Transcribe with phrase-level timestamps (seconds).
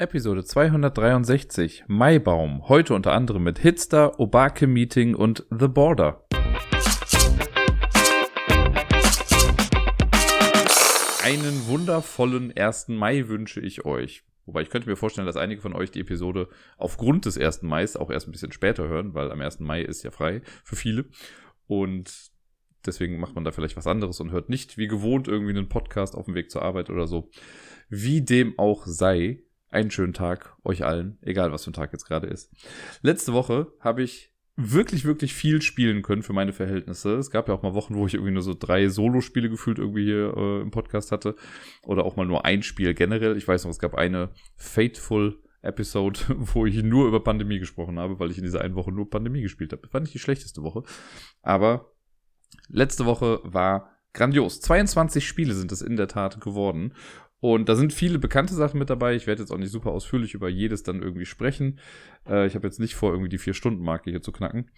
[0.00, 2.68] Episode 263 Maibaum.
[2.68, 6.24] Heute unter anderem mit Hitster, Obake Meeting und The Border.
[11.24, 12.86] Einen wundervollen 1.
[12.90, 14.22] Mai wünsche ich euch.
[14.46, 17.62] Wobei ich könnte mir vorstellen, dass einige von euch die Episode aufgrund des 1.
[17.62, 19.58] Mai auch erst ein bisschen später hören, weil am 1.
[19.58, 21.06] Mai ist ja frei für viele.
[21.66, 22.30] Und
[22.86, 26.14] deswegen macht man da vielleicht was anderes und hört nicht wie gewohnt irgendwie einen Podcast
[26.14, 27.32] auf dem Weg zur Arbeit oder so.
[27.88, 32.06] Wie dem auch sei, einen schönen Tag euch allen, egal was für ein Tag jetzt
[32.06, 32.50] gerade ist.
[33.02, 37.14] Letzte Woche habe ich wirklich, wirklich viel spielen können für meine Verhältnisse.
[37.14, 40.04] Es gab ja auch mal Wochen, wo ich irgendwie nur so drei Solo-Spiele gefühlt irgendwie
[40.04, 41.36] hier äh, im Podcast hatte.
[41.82, 43.36] Oder auch mal nur ein Spiel generell.
[43.36, 48.18] Ich weiß noch, es gab eine Fateful Episode, wo ich nur über Pandemie gesprochen habe,
[48.18, 49.86] weil ich in dieser einen Woche nur Pandemie gespielt habe.
[49.88, 50.82] Fand ich die schlechteste Woche.
[51.42, 51.92] Aber
[52.68, 54.60] letzte Woche war grandios.
[54.60, 56.94] 22 Spiele sind es in der Tat geworden.
[57.40, 59.14] Und da sind viele bekannte Sachen mit dabei.
[59.14, 61.78] Ich werde jetzt auch nicht super ausführlich über jedes dann irgendwie sprechen.
[62.26, 64.70] Äh, ich habe jetzt nicht vor, irgendwie die Vier-Stunden-Marke hier zu knacken.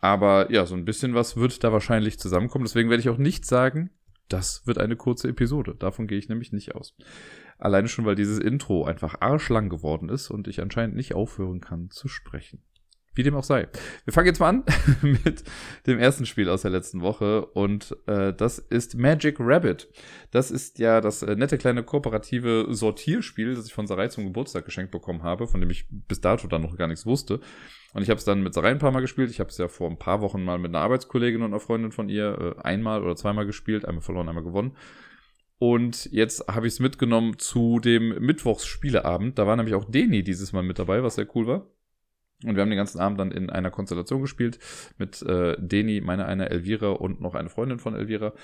[0.00, 2.66] Aber ja, so ein bisschen was wird da wahrscheinlich zusammenkommen.
[2.66, 3.90] Deswegen werde ich auch nicht sagen,
[4.28, 5.74] das wird eine kurze Episode.
[5.74, 6.94] Davon gehe ich nämlich nicht aus.
[7.58, 11.88] Alleine schon, weil dieses Intro einfach arschlang geworden ist und ich anscheinend nicht aufhören kann
[11.90, 12.62] zu sprechen.
[13.14, 13.68] Wie dem auch sei.
[14.04, 14.64] Wir fangen jetzt mal an
[15.02, 15.44] mit
[15.86, 19.88] dem ersten Spiel aus der letzten Woche und äh, das ist Magic Rabbit.
[20.32, 24.64] Das ist ja das äh, nette kleine kooperative Sortierspiel, das ich von Sarai zum Geburtstag
[24.64, 27.40] geschenkt bekommen habe, von dem ich bis dato dann noch gar nichts wusste.
[27.92, 29.30] Und ich habe es dann mit Sarai ein paar Mal gespielt.
[29.30, 31.92] Ich habe es ja vor ein paar Wochen mal mit einer Arbeitskollegin und einer Freundin
[31.92, 34.76] von ihr äh, einmal oder zweimal gespielt, einmal verloren, einmal gewonnen.
[35.58, 39.38] Und jetzt habe ich es mitgenommen zu dem Mittwochsspieleabend.
[39.38, 41.70] Da war nämlich auch Deni dieses Mal mit dabei, was sehr cool war.
[42.42, 44.58] Und wir haben den ganzen Abend dann in einer Konstellation gespielt
[44.98, 48.34] mit äh, Deni, meiner einer Elvira und noch eine Freundin von Elvira.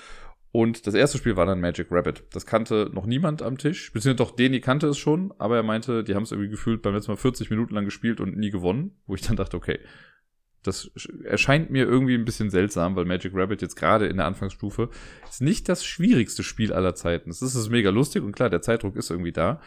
[0.53, 2.23] Und das erste Spiel war dann Magic Rabbit.
[2.31, 3.93] Das kannte noch niemand am Tisch.
[3.93, 6.93] Beziehungsweise doch Deni kannte es schon, aber er meinte, die haben es irgendwie gefühlt beim
[6.93, 8.99] letzten Mal 40 Minuten lang gespielt und nie gewonnen.
[9.05, 9.79] Wo ich dann dachte, okay,
[10.63, 10.91] das
[11.23, 14.89] erscheint mir irgendwie ein bisschen seltsam, weil Magic Rabbit jetzt gerade in der Anfangsstufe
[15.27, 17.29] ist nicht das schwierigste Spiel aller Zeiten.
[17.29, 19.61] Es ist mega lustig und klar, der Zeitdruck ist irgendwie da.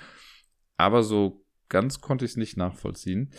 [0.76, 3.30] Aber so ganz konnte ich es nicht nachvollziehen.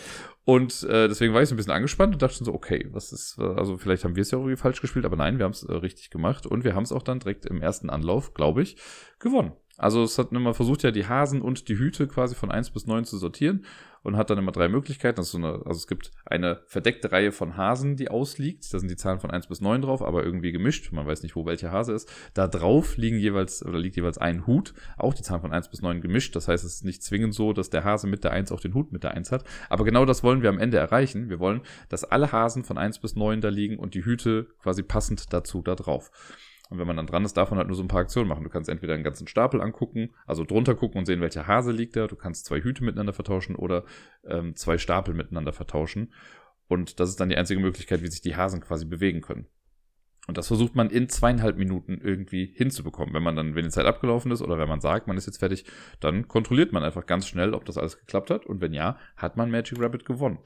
[0.43, 3.11] Und äh, deswegen war ich so ein bisschen angespannt und dachte schon so, okay, was
[3.11, 5.63] ist, also vielleicht haben wir es ja irgendwie falsch gespielt, aber nein, wir haben es
[5.63, 8.77] äh, richtig gemacht und wir haben es auch dann direkt im ersten Anlauf, glaube ich,
[9.19, 9.53] gewonnen.
[9.77, 12.85] Also es hat immer versucht ja die Hasen und die Hüte quasi von eins bis
[12.85, 13.65] neun zu sortieren
[14.05, 15.17] und hat dann immer drei Möglichkeiten.
[15.17, 18.71] Das ist so eine, also es gibt eine verdeckte Reihe von Hasen, die ausliegt.
[18.71, 20.91] Da sind die Zahlen von eins bis neun drauf, aber irgendwie gemischt.
[20.91, 22.07] Man weiß nicht, wo welcher Hase ist.
[22.35, 24.75] Da drauf liegen jeweils, oder liegt jeweils ein Hut.
[24.97, 26.35] Auch die Zahlen von eins bis neun gemischt.
[26.35, 28.75] Das heißt, es ist nicht zwingend so, dass der Hase mit der eins auch den
[28.75, 29.43] Hut mit der eins hat.
[29.69, 31.29] Aber genau das wollen wir am Ende erreichen.
[31.29, 34.83] Wir wollen, dass alle Hasen von eins bis neun da liegen und die Hüte quasi
[34.83, 36.11] passend dazu da drauf.
[36.69, 38.43] Und wenn man dann dran ist, man halt nur so ein paar Aktionen machen.
[38.43, 41.95] Du kannst entweder einen ganzen Stapel angucken, also drunter gucken und sehen, welcher Hase liegt
[41.95, 42.07] da.
[42.07, 43.83] Du kannst zwei Hüte miteinander vertauschen oder
[44.27, 46.11] ähm, zwei Stapel miteinander vertauschen.
[46.67, 49.47] Und das ist dann die einzige Möglichkeit, wie sich die Hasen quasi bewegen können.
[50.27, 53.13] Und das versucht man in zweieinhalb Minuten irgendwie hinzubekommen.
[53.13, 55.37] Wenn man dann, wenn die Zeit abgelaufen ist oder wenn man sagt, man ist jetzt
[55.37, 55.65] fertig,
[55.99, 58.47] dann kontrolliert man einfach ganz schnell, ob das alles geklappt hat.
[58.47, 60.39] Und wenn ja, hat man Magic Rabbit gewonnen.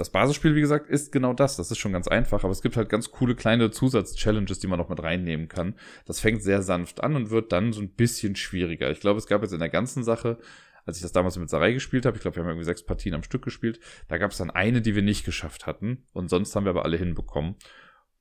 [0.00, 1.58] Das Basisspiel, wie gesagt, ist genau das.
[1.58, 4.78] Das ist schon ganz einfach, aber es gibt halt ganz coole kleine Zusatz-Challenges, die man
[4.78, 5.74] noch mit reinnehmen kann.
[6.06, 8.90] Das fängt sehr sanft an und wird dann so ein bisschen schwieriger.
[8.90, 10.38] Ich glaube, es gab jetzt in der ganzen Sache,
[10.86, 13.12] als ich das damals mit Sarai gespielt habe, ich glaube, wir haben irgendwie sechs Partien
[13.12, 13.78] am Stück gespielt,
[14.08, 16.86] da gab es dann eine, die wir nicht geschafft hatten und sonst haben wir aber
[16.86, 17.56] alle hinbekommen.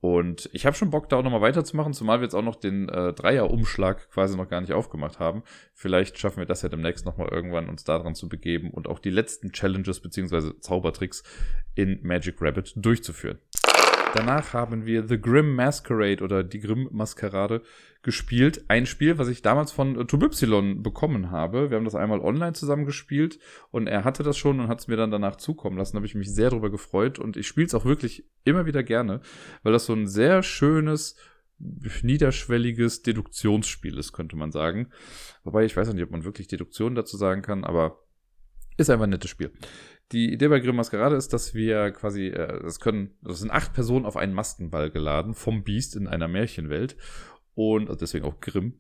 [0.02, 2.88] Und ich habe schon Bock, da auch nochmal weiterzumachen, zumal wir jetzt auch noch den
[2.88, 5.44] äh, Dreier-Umschlag quasi noch gar nicht aufgemacht haben.
[5.74, 9.10] Vielleicht schaffen wir das ja demnächst nochmal irgendwann, uns daran zu begeben und auch die
[9.10, 11.24] letzten Challenges beziehungsweise Zaubertricks
[11.76, 13.40] in Magic Rabbit durchzuführen.
[14.16, 17.62] Danach haben wir The Grim Masquerade oder die Grim Maskerade
[18.02, 18.64] gespielt.
[18.70, 21.70] Ein Spiel, was ich damals von Tubypsilon bekommen habe.
[21.70, 23.40] Wir haben das einmal online zusammen gespielt
[23.72, 25.94] und er hatte das schon und hat es mir dann danach zukommen lassen.
[25.94, 28.84] Da habe ich mich sehr darüber gefreut und ich spiele es auch wirklich immer wieder
[28.84, 29.22] gerne,
[29.64, 31.18] weil das so ein sehr schönes,
[31.58, 34.90] niederschwelliges Deduktionsspiel ist, könnte man sagen.
[35.44, 38.00] Wobei ich weiß nicht, ob man wirklich Deduktion dazu sagen kann, aber
[38.78, 39.52] ist einfach ein nettes Spiel.
[40.14, 43.74] Die Idee bei Grimm Maskerade ist, dass wir quasi, äh, das können, das sind acht
[43.74, 46.96] Personen auf einen Maskenball geladen vom Biest in einer Märchenwelt.
[47.56, 48.80] Und also deswegen auch Grimm.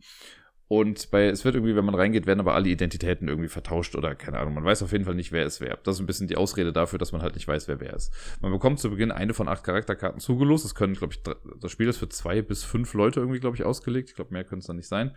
[0.67, 4.13] Und bei, es wird irgendwie, wenn man reingeht, werden aber alle Identitäten irgendwie vertauscht oder
[4.13, 4.53] keine Ahnung.
[4.53, 5.77] Man weiß auf jeden Fall nicht, wer ist wer.
[5.77, 8.13] Das ist ein bisschen die Ausrede dafür, dass man halt nicht weiß, wer wer ist.
[8.39, 10.65] Man bekommt zu Beginn eine von acht Charakterkarten zugelost.
[10.65, 11.23] Das können, glaube ich,
[11.59, 14.09] das Spiel ist für zwei bis fünf Leute irgendwie, glaube ich, ausgelegt.
[14.09, 15.15] Ich glaube, mehr können es dann nicht sein.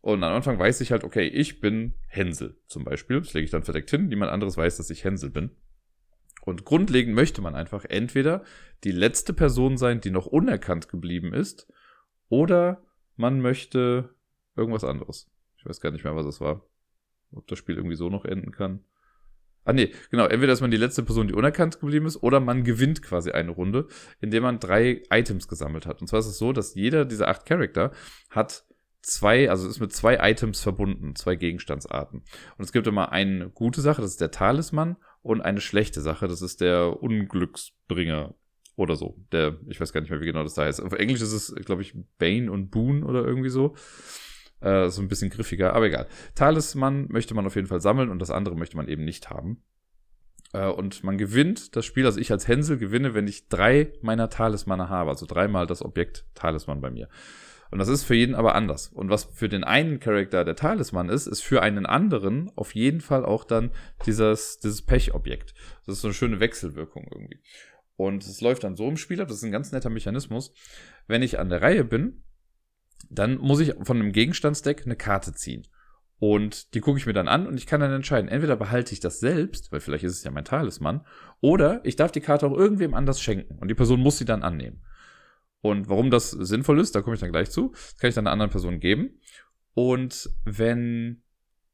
[0.00, 3.20] Und am Anfang weiß ich halt, okay, ich bin Hänsel zum Beispiel.
[3.20, 4.08] Das lege ich dann verdeckt hin.
[4.08, 5.50] Niemand anderes weiß, dass ich Hänsel bin.
[6.46, 8.42] Und grundlegend möchte man einfach entweder
[8.84, 11.70] die letzte Person sein, die noch unerkannt geblieben ist,
[12.28, 12.82] oder
[13.16, 14.14] man möchte
[14.56, 15.30] irgendwas anderes.
[15.56, 16.64] Ich weiß gar nicht mehr, was es war.
[17.32, 18.84] Ob das Spiel irgendwie so noch enden kann.
[19.64, 20.24] Ah nee, genau.
[20.26, 23.50] Entweder ist man die letzte Person, die unerkannt geblieben ist, oder man gewinnt quasi eine
[23.50, 23.86] Runde,
[24.20, 26.00] indem man drei Items gesammelt hat.
[26.00, 27.92] Und zwar ist es so, dass jeder dieser acht Charakter
[28.30, 28.64] hat
[29.02, 32.20] zwei, also ist mit zwei Items verbunden, zwei Gegenstandsarten.
[32.56, 36.28] Und es gibt immer eine gute Sache, das ist der Talisman, und eine schlechte Sache,
[36.28, 38.34] das ist der Unglücksbringer
[38.78, 39.16] oder so.
[39.32, 40.80] Der, ich weiß gar nicht mehr, wie genau das da heißt.
[40.80, 43.74] Auf Englisch ist es, glaube ich, Bane und Boon oder irgendwie so.
[44.60, 46.06] Äh, so ein bisschen griffiger, aber egal.
[46.34, 49.62] Talisman möchte man auf jeden Fall sammeln und das andere möchte man eben nicht haben.
[50.52, 54.30] Äh, und man gewinnt das Spiel, also ich als Hänsel gewinne, wenn ich drei meiner
[54.30, 57.08] Talismane habe, also dreimal das Objekt Talisman bei mir.
[57.70, 58.88] Und das ist für jeden aber anders.
[58.88, 63.00] Und was für den einen Charakter der Talisman ist, ist für einen anderen auf jeden
[63.00, 63.70] Fall auch dann
[64.06, 65.54] dieses, dieses Pech-Objekt.
[65.84, 67.40] Das ist so eine schöne Wechselwirkung irgendwie.
[67.98, 70.52] Und es läuft dann so im Spiel ab, das ist ein ganz netter Mechanismus.
[71.08, 72.22] Wenn ich an der Reihe bin,
[73.10, 75.66] dann muss ich von einem Gegenstandsdeck eine Karte ziehen.
[76.20, 79.00] Und die gucke ich mir dann an und ich kann dann entscheiden, entweder behalte ich
[79.00, 81.04] das selbst, weil vielleicht ist es ja mein Talisman,
[81.40, 84.44] oder ich darf die Karte auch irgendwem anders schenken und die Person muss sie dann
[84.44, 84.84] annehmen.
[85.60, 88.28] Und warum das sinnvoll ist, da komme ich dann gleich zu, das kann ich dann
[88.28, 89.20] einer anderen Person geben.
[89.74, 91.24] Und wenn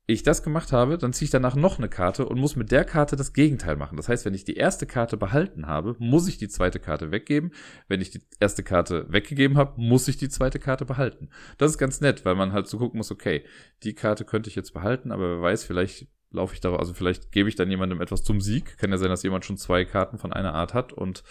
[0.07, 2.85] ich das gemacht habe, dann ziehe ich danach noch eine Karte und muss mit der
[2.85, 3.97] Karte das Gegenteil machen.
[3.97, 7.53] Das heißt, wenn ich die erste Karte behalten habe, muss ich die zweite Karte weggeben.
[7.89, 11.31] Wenn ich die erste Karte weggegeben habe, muss ich die zweite Karte behalten.
[11.57, 13.45] Das ist ganz nett, weil man halt so gucken muss, okay,
[13.83, 17.33] die Karte könnte ich jetzt behalten, aber wer weiß, vielleicht laufe ich da, also vielleicht
[17.33, 18.77] gebe ich dann jemandem etwas zum Sieg.
[18.77, 21.23] Kann ja sein, dass jemand schon zwei Karten von einer Art hat und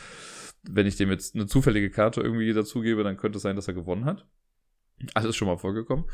[0.63, 3.73] wenn ich dem jetzt eine zufällige Karte irgendwie dazugebe, dann könnte es sein, dass er
[3.73, 4.25] gewonnen hat.
[5.13, 6.05] Alles schon mal vorgekommen.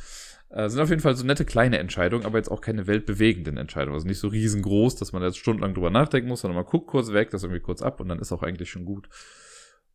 [0.49, 3.93] Äh, sind auf jeden Fall so nette kleine Entscheidungen, aber jetzt auch keine weltbewegenden Entscheidungen.
[3.93, 7.13] Also nicht so riesengroß, dass man jetzt stundenlang drüber nachdenken muss, sondern man guckt kurz
[7.13, 9.09] weg, das irgendwie kurz ab und dann ist auch eigentlich schon gut.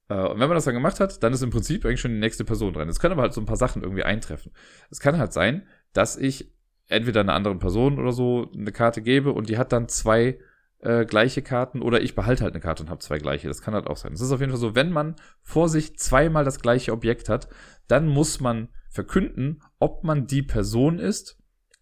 [0.09, 2.21] Äh, und wenn man das dann gemacht hat, dann ist im Prinzip eigentlich schon die
[2.21, 2.89] nächste Person dran.
[2.89, 4.53] Es können aber halt so ein paar Sachen irgendwie eintreffen.
[4.91, 6.53] Es kann halt sein, dass ich
[6.89, 10.39] entweder einer anderen Person oder so eine Karte gebe und die hat dann zwei
[10.85, 13.49] äh, gleiche Karten oder ich behalte halt eine Karte und habe zwei gleiche.
[13.49, 14.13] Das kann halt auch sein.
[14.13, 17.49] Es ist auf jeden Fall so, wenn man vor sich zweimal das gleiche Objekt hat,
[17.89, 21.39] dann muss man verkünden, ob man die Person ist,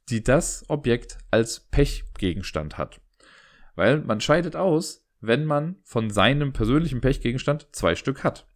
[0.08, 3.00] die das Objekt als Pechgegenstand hat.
[3.74, 8.46] Weil man scheidet aus, wenn man von seinem persönlichen Pechgegenstand zwei Stück hat.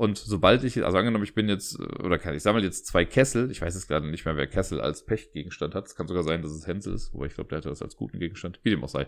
[0.00, 3.50] Und sobald ich, also angenommen, ich bin jetzt, oder kann ich sammle jetzt zwei Kessel,
[3.50, 5.88] ich weiß jetzt gerade nicht mehr, wer Kessel als Pechgegenstand hat.
[5.88, 7.96] Es kann sogar sein, dass es Hänsel ist, wobei ich glaube, der hatte das als
[7.96, 9.06] guten Gegenstand, wie dem auch sei.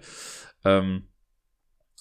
[0.67, 1.05] Ähm,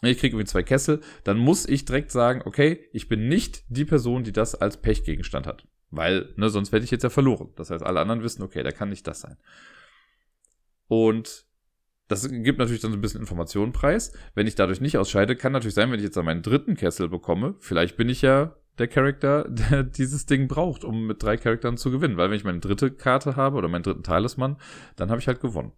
[0.01, 3.85] ich kriege irgendwie zwei Kessel, dann muss ich direkt sagen, okay, ich bin nicht die
[3.85, 5.65] Person, die das als Pechgegenstand hat.
[5.89, 7.53] Weil, ne, sonst werde ich jetzt ja verloren.
[7.55, 9.37] Das heißt, alle anderen wissen, okay, der kann nicht das sein.
[10.89, 11.45] Und
[12.09, 14.11] das gibt natürlich dann so ein bisschen Informationen preis.
[14.35, 17.07] Wenn ich dadurch nicht ausscheide, kann natürlich sein, wenn ich jetzt an meinen dritten Kessel
[17.07, 21.77] bekomme, vielleicht bin ich ja der Charakter, der dieses Ding braucht, um mit drei Charakteren
[21.77, 22.17] zu gewinnen.
[22.17, 24.57] Weil wenn ich meine dritte Karte habe oder meinen dritten Talisman,
[24.97, 25.71] dann habe ich halt gewonnen.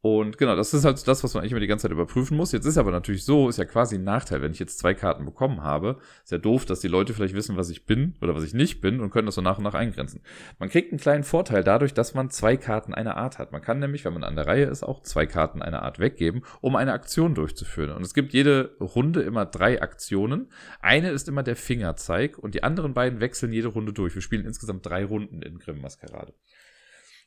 [0.00, 2.52] Und genau, das ist halt das, was man eigentlich immer die ganze Zeit überprüfen muss.
[2.52, 5.24] Jetzt ist aber natürlich so, ist ja quasi ein Nachteil, wenn ich jetzt zwei Karten
[5.24, 5.98] bekommen habe.
[6.22, 8.80] Ist ja doof, dass die Leute vielleicht wissen, was ich bin oder was ich nicht
[8.80, 10.20] bin und können das so nach und nach eingrenzen.
[10.60, 13.50] Man kriegt einen kleinen Vorteil dadurch, dass man zwei Karten einer Art hat.
[13.50, 16.44] Man kann nämlich, wenn man an der Reihe ist, auch zwei Karten einer Art weggeben,
[16.60, 17.90] um eine Aktion durchzuführen.
[17.90, 20.52] Und es gibt jede Runde immer drei Aktionen.
[20.80, 24.14] Eine ist immer der Fingerzeig und die anderen beiden wechseln jede Runde durch.
[24.14, 26.34] Wir spielen insgesamt drei Runden in Grimm Maskerade.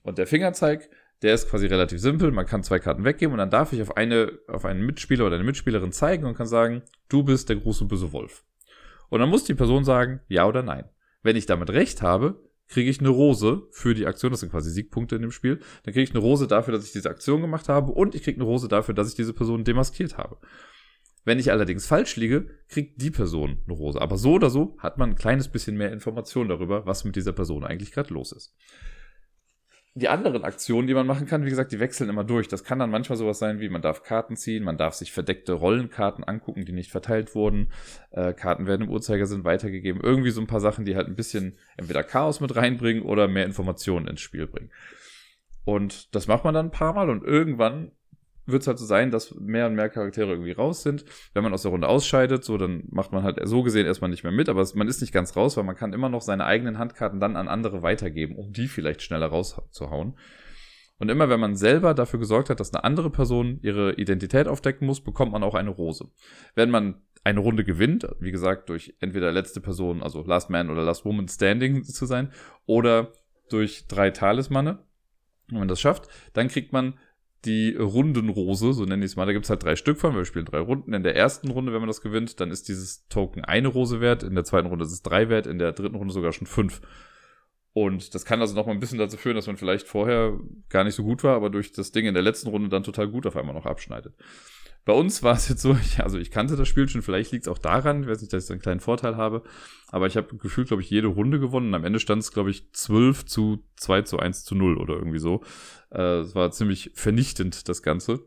[0.04, 0.90] Und der Fingerzeig
[1.22, 2.32] der ist quasi relativ simpel.
[2.32, 5.36] Man kann zwei Karten weggeben und dann darf ich auf eine, auf einen Mitspieler oder
[5.36, 8.44] eine Mitspielerin zeigen und kann sagen, du bist der große böse Wolf.
[9.10, 10.86] Und dann muss die Person sagen, ja oder nein.
[11.22, 14.72] Wenn ich damit recht habe, kriege ich eine Rose für die Aktion, das sind quasi
[14.72, 15.60] Siegpunkte in dem Spiel.
[15.84, 18.38] Dann kriege ich eine Rose dafür, dass ich diese Aktion gemacht habe und ich kriege
[18.38, 20.38] eine Rose dafür, dass ich diese Person demaskiert habe.
[21.24, 24.02] Wenn ich allerdings falsch liege, kriegt die Person eine Rose.
[24.02, 27.34] Aber so oder so hat man ein kleines bisschen mehr Information darüber, was mit dieser
[27.34, 28.56] Person eigentlich gerade los ist
[29.94, 32.48] die anderen Aktionen, die man machen kann, wie gesagt, die wechseln immer durch.
[32.48, 35.54] Das kann dann manchmal sowas sein, wie man darf Karten ziehen, man darf sich verdeckte
[35.54, 37.72] Rollenkarten angucken, die nicht verteilt wurden.
[38.12, 40.02] Äh, Karten werden im Uhrzeigersinn weitergegeben.
[40.02, 43.46] Irgendwie so ein paar Sachen, die halt ein bisschen entweder Chaos mit reinbringen oder mehr
[43.46, 44.72] Informationen ins Spiel bringen.
[45.66, 47.92] Und das macht man dann ein paar Mal und irgendwann
[48.52, 51.06] wird es halt so sein, dass mehr und mehr Charaktere irgendwie raus sind.
[51.34, 54.24] Wenn man aus der Runde ausscheidet, so, dann macht man halt so gesehen erstmal nicht
[54.24, 56.78] mehr mit, aber man ist nicht ganz raus, weil man kann immer noch seine eigenen
[56.78, 60.16] Handkarten dann an andere weitergeben, um die vielleicht schneller rauszuhauen.
[60.98, 64.86] Und immer wenn man selber dafür gesorgt hat, dass eine andere Person ihre Identität aufdecken
[64.86, 66.10] muss, bekommt man auch eine Rose.
[66.54, 70.84] Wenn man eine Runde gewinnt, wie gesagt, durch entweder letzte Person, also Last Man oder
[70.84, 72.32] Last Woman Standing zu sein,
[72.68, 73.14] oder
[73.50, 74.80] durch drei Talismane,
[75.50, 77.00] wenn man das schafft, dann kriegt man
[77.46, 79.26] die Rundenrose, so nenne ich es mal.
[79.26, 80.16] Da gibt es halt drei Stück von.
[80.16, 80.94] Wir spielen drei Runden.
[80.94, 84.24] In der ersten Runde, wenn man das gewinnt, dann ist dieses Token eine Rose wert.
[84.24, 85.48] In der zweiten Runde ist es drei wert.
[85.48, 86.82] In der dritten Runde sogar schon fünf.
[87.74, 90.38] Und das kann also noch mal ein bisschen dazu führen, dass man vielleicht vorher
[90.70, 93.08] gar nicht so gut war, aber durch das Ding in der letzten Runde dann total
[93.08, 94.14] gut auf einmal noch abschneidet.
[94.84, 97.46] Bei uns war es jetzt so, ich, also ich kannte das Spiel schon, vielleicht liegt
[97.46, 99.44] es auch daran, ich weiß nicht, dass ich einen kleinen Vorteil habe,
[99.88, 101.68] aber ich habe gefühlt, glaube ich, jede Runde gewonnen.
[101.68, 104.96] Und am Ende stand es, glaube ich, 12 zu 2 zu 1 zu 0 oder
[104.96, 105.44] irgendwie so.
[105.92, 108.22] Äh, es war ziemlich vernichtend, das Ganze.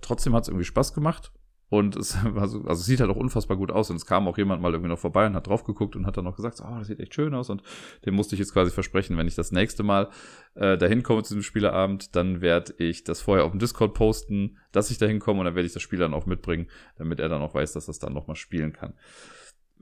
[0.00, 1.32] Trotzdem hat es irgendwie Spaß gemacht.
[1.68, 3.90] Und es war so, also es sieht halt auch unfassbar gut aus.
[3.90, 6.16] Und es kam auch jemand mal irgendwie noch vorbei und hat drauf geguckt und hat
[6.16, 7.50] dann noch gesagt, oh, das sieht echt schön aus.
[7.50, 7.62] Und
[8.04, 10.10] dem musste ich jetzt quasi versprechen, wenn ich das nächste Mal
[10.54, 14.58] äh, dahin komme zu diesem Spieleabend, dann werde ich das vorher auf dem Discord posten,
[14.72, 17.28] dass ich dahin komme und dann werde ich das Spiel dann auch mitbringen, damit er
[17.28, 18.94] dann auch weiß, dass das dann nochmal spielen kann.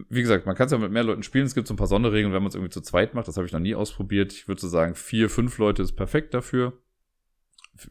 [0.08, 1.46] Wie gesagt, man kann es ja mit mehr Leuten spielen.
[1.46, 3.28] Es gibt so ein paar Sonderregeln, wenn man es irgendwie zu zweit macht.
[3.28, 4.32] Das habe ich noch nie ausprobiert.
[4.32, 6.72] Ich würde so sagen, vier, fünf Leute ist perfekt dafür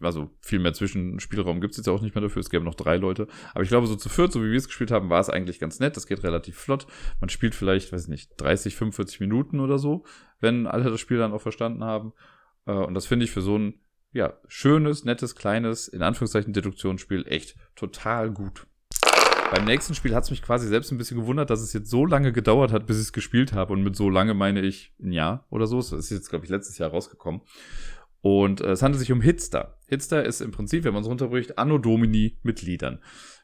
[0.01, 2.39] also viel mehr Zwischenspielraum gibt es jetzt auch nicht mehr dafür.
[2.39, 3.27] Es gäbe noch drei Leute.
[3.53, 5.59] Aber ich glaube, so zu viert, so wie wir es gespielt haben, war es eigentlich
[5.59, 5.97] ganz nett.
[5.97, 6.87] Das geht relativ flott.
[7.19, 10.05] Man spielt vielleicht, weiß ich nicht, 30, 45 Minuten oder so,
[10.39, 12.13] wenn alle das Spiel dann auch verstanden haben.
[12.65, 13.79] Äh, und das finde ich für so ein,
[14.11, 18.67] ja, schönes, nettes, kleines, in Anführungszeichen Deduktionsspiel echt total gut.
[19.53, 22.07] Beim nächsten Spiel hat es mich quasi selbst ein bisschen gewundert, dass es jetzt so
[22.07, 23.73] lange gedauert hat, bis ich es gespielt habe.
[23.73, 25.77] Und mit so lange meine ich ein Jahr oder so.
[25.77, 27.41] Es ist jetzt, glaube ich, letztes Jahr rausgekommen.
[28.23, 29.77] Und äh, es handelt sich um Hitster.
[29.85, 32.99] Hitster ist im Prinzip, wenn man es runterbricht, Anno Domini mit Liedern.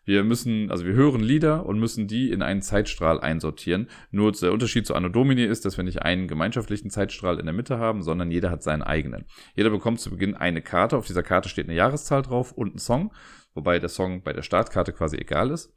[0.06, 3.90] Wir müssen, also wir hören Lieder und müssen die in einen Zeitstrahl einsortieren.
[4.10, 7.54] Nur der Unterschied zu Anno Domini ist, dass wir nicht einen gemeinschaftlichen Zeitstrahl in der
[7.54, 9.26] Mitte haben, sondern jeder hat seinen eigenen.
[9.54, 10.96] Jeder bekommt zu Beginn eine Karte.
[10.96, 13.12] Auf dieser Karte steht eine Jahreszahl drauf und ein Song,
[13.56, 15.74] wobei der Song bei der Startkarte quasi egal ist.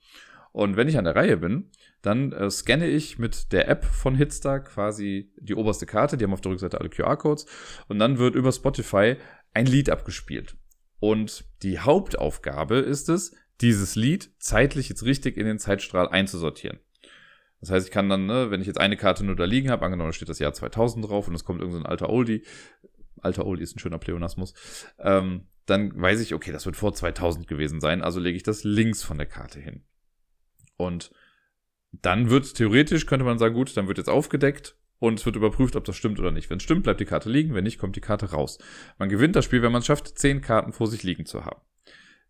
[0.52, 1.70] Und wenn ich an der Reihe bin,
[2.02, 6.16] dann äh, scanne ich mit der App von Hitstar quasi die oberste Karte.
[6.16, 7.46] Die haben auf der Rückseite alle QR-Codes.
[7.88, 9.16] Und dann wird über Spotify
[9.54, 10.56] ein Lied abgespielt.
[10.98, 16.80] Und die Hauptaufgabe ist es, dieses Lied zeitlich jetzt richtig in den Zeitstrahl einzusortieren.
[17.60, 19.84] Das heißt, ich kann dann, ne, wenn ich jetzt eine Karte nur da liegen habe,
[19.84, 22.42] angenommen, da steht das Jahr 2000 drauf und es kommt irgendein so alter Oldie,
[23.20, 24.54] alter Oldie ist ein schöner Pleonasmus,
[24.98, 28.64] ähm, dann weiß ich, okay, das wird vor 2000 gewesen sein, also lege ich das
[28.64, 29.84] links von der Karte hin.
[30.76, 31.12] Und
[31.92, 35.76] dann wird theoretisch, könnte man sagen, gut, dann wird jetzt aufgedeckt und es wird überprüft,
[35.76, 36.48] ob das stimmt oder nicht.
[36.48, 38.58] Wenn es stimmt, bleibt die Karte liegen, wenn nicht, kommt die Karte raus.
[38.98, 41.60] Man gewinnt das Spiel, wenn man es schafft, zehn Karten vor sich liegen zu haben.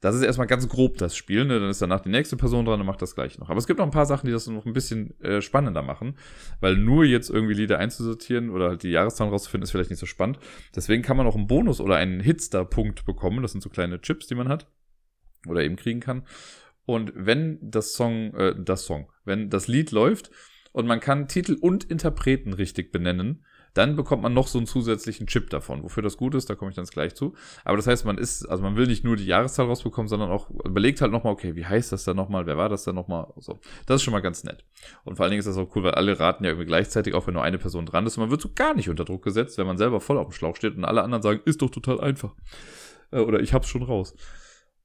[0.02, 1.60] Das ist erstmal ganz grob das Spiel, ne?
[1.60, 3.50] dann ist danach die nächste Person dran und macht das gleich noch.
[3.50, 6.16] Aber es gibt noch ein paar Sachen, die das noch ein bisschen äh, spannender machen,
[6.60, 10.06] weil nur jetzt irgendwie Lieder einzusortieren oder halt die Jahreszahlen rauszufinden, ist vielleicht nicht so
[10.06, 10.40] spannend.
[10.74, 13.42] Deswegen kann man auch einen Bonus oder einen Hitster-Punkt bekommen.
[13.42, 14.66] Das sind so kleine Chips, die man hat
[15.46, 16.24] oder eben kriegen kann.
[16.84, 20.30] Und wenn das Song, äh, das Song, wenn das Lied läuft
[20.72, 25.26] und man kann Titel und Interpreten richtig benennen, dann bekommt man noch so einen zusätzlichen
[25.26, 25.82] Chip davon.
[25.82, 27.34] Wofür das gut ist, da komme ich dann gleich zu.
[27.64, 30.50] Aber das heißt, man ist, also man will nicht nur die Jahreszahl rausbekommen, sondern auch
[30.50, 33.32] überlegt halt nochmal, okay, wie heißt das da nochmal, wer war das da nochmal?
[33.38, 33.58] So.
[33.86, 34.64] Das ist schon mal ganz nett.
[35.04, 37.26] Und vor allen Dingen ist das auch cool, weil alle raten ja irgendwie gleichzeitig, auch
[37.26, 38.18] wenn nur eine Person dran ist.
[38.18, 40.32] Und man wird so gar nicht unter Druck gesetzt, wenn man selber voll auf dem
[40.32, 42.34] Schlauch steht und alle anderen sagen, ist doch total einfach.
[43.10, 44.14] Äh, oder ich hab's schon raus.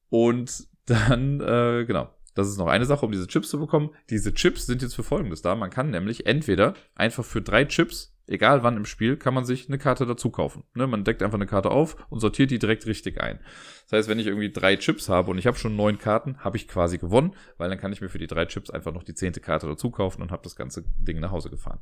[0.10, 2.10] Und dann, äh, genau.
[2.36, 3.90] Das ist noch eine Sache, um diese Chips zu bekommen.
[4.12, 5.56] Diese Chips sind jetzt für Folgendes da.
[5.56, 9.68] Man kann nämlich entweder einfach für drei Chips, egal wann im Spiel, kann man sich
[9.68, 10.64] eine Karte dazu kaufen.
[10.76, 10.86] Ne?
[10.86, 13.40] Man deckt einfach eine Karte auf und sortiert die direkt richtig ein.
[13.90, 16.58] Das heißt, wenn ich irgendwie drei Chips habe und ich habe schon neun Karten, habe
[16.58, 19.16] ich quasi gewonnen, weil dann kann ich mir für die drei Chips einfach noch die
[19.16, 21.80] zehnte Karte dazu kaufen und habe das ganze Ding nach Hause gefahren.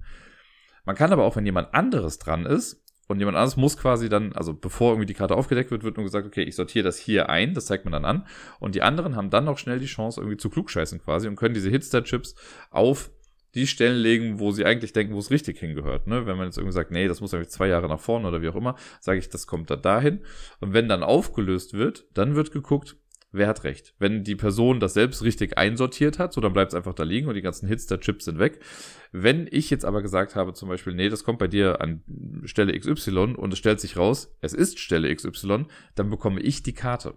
[0.85, 4.33] Man kann aber auch, wenn jemand anderes dran ist, und jemand anderes muss quasi dann,
[4.33, 7.29] also bevor irgendwie die Karte aufgedeckt wird, wird nur gesagt, okay, ich sortiere das hier
[7.29, 8.25] ein, das zeigt man dann an.
[8.59, 11.53] Und die anderen haben dann noch schnell die Chance, irgendwie zu klugscheißen quasi und können
[11.53, 12.35] diese Hitster-Chips
[12.71, 13.11] auf
[13.53, 16.07] die Stellen legen, wo sie eigentlich denken, wo es richtig hingehört.
[16.07, 16.25] Ne?
[16.25, 18.49] Wenn man jetzt irgendwie sagt, nee, das muss eigentlich zwei Jahre nach vorne oder wie
[18.49, 20.21] auch immer, sage ich, das kommt da dahin.
[20.59, 22.97] Und wenn dann aufgelöst wird, dann wird geguckt,
[23.35, 23.93] wer hat recht.
[23.99, 27.27] Wenn die Person das selbst richtig einsortiert hat, so dann bleibt es einfach da liegen
[27.27, 28.59] und die ganzen Hits der Chips sind weg.
[29.11, 32.01] Wenn ich jetzt aber gesagt habe, zum Beispiel, nee, das kommt bei dir an
[32.45, 35.65] Stelle XY und es stellt sich raus, es ist Stelle XY,
[35.95, 37.15] dann bekomme ich die Karte.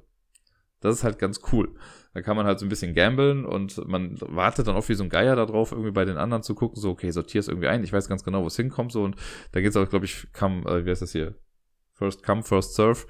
[0.81, 1.75] Das ist halt ganz cool.
[2.15, 5.03] Da kann man halt so ein bisschen gamblen und man wartet dann auch wie so
[5.03, 7.83] ein Geier darauf, irgendwie bei den anderen zu gucken, so, okay, sortier es irgendwie ein.
[7.83, 9.17] Ich weiß ganz genau, wo es hinkommt, so und
[9.53, 11.35] da geht es auch, glaube ich, come, äh, wie heißt das hier?
[11.95, 13.07] First come, first serve.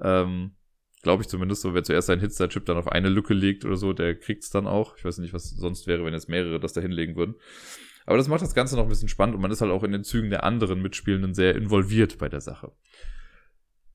[0.00, 0.56] Ähm,
[1.02, 1.74] Glaube ich zumindest so.
[1.74, 4.96] Wer zuerst seinen Hitster-Chip dann auf eine Lücke legt oder so, der kriegt's dann auch.
[4.96, 7.34] Ich weiß nicht, was sonst wäre, wenn jetzt mehrere das da hinlegen würden.
[8.06, 9.92] Aber das macht das Ganze noch ein bisschen spannend und man ist halt auch in
[9.92, 12.72] den Zügen der anderen Mitspielenden sehr involviert bei der Sache.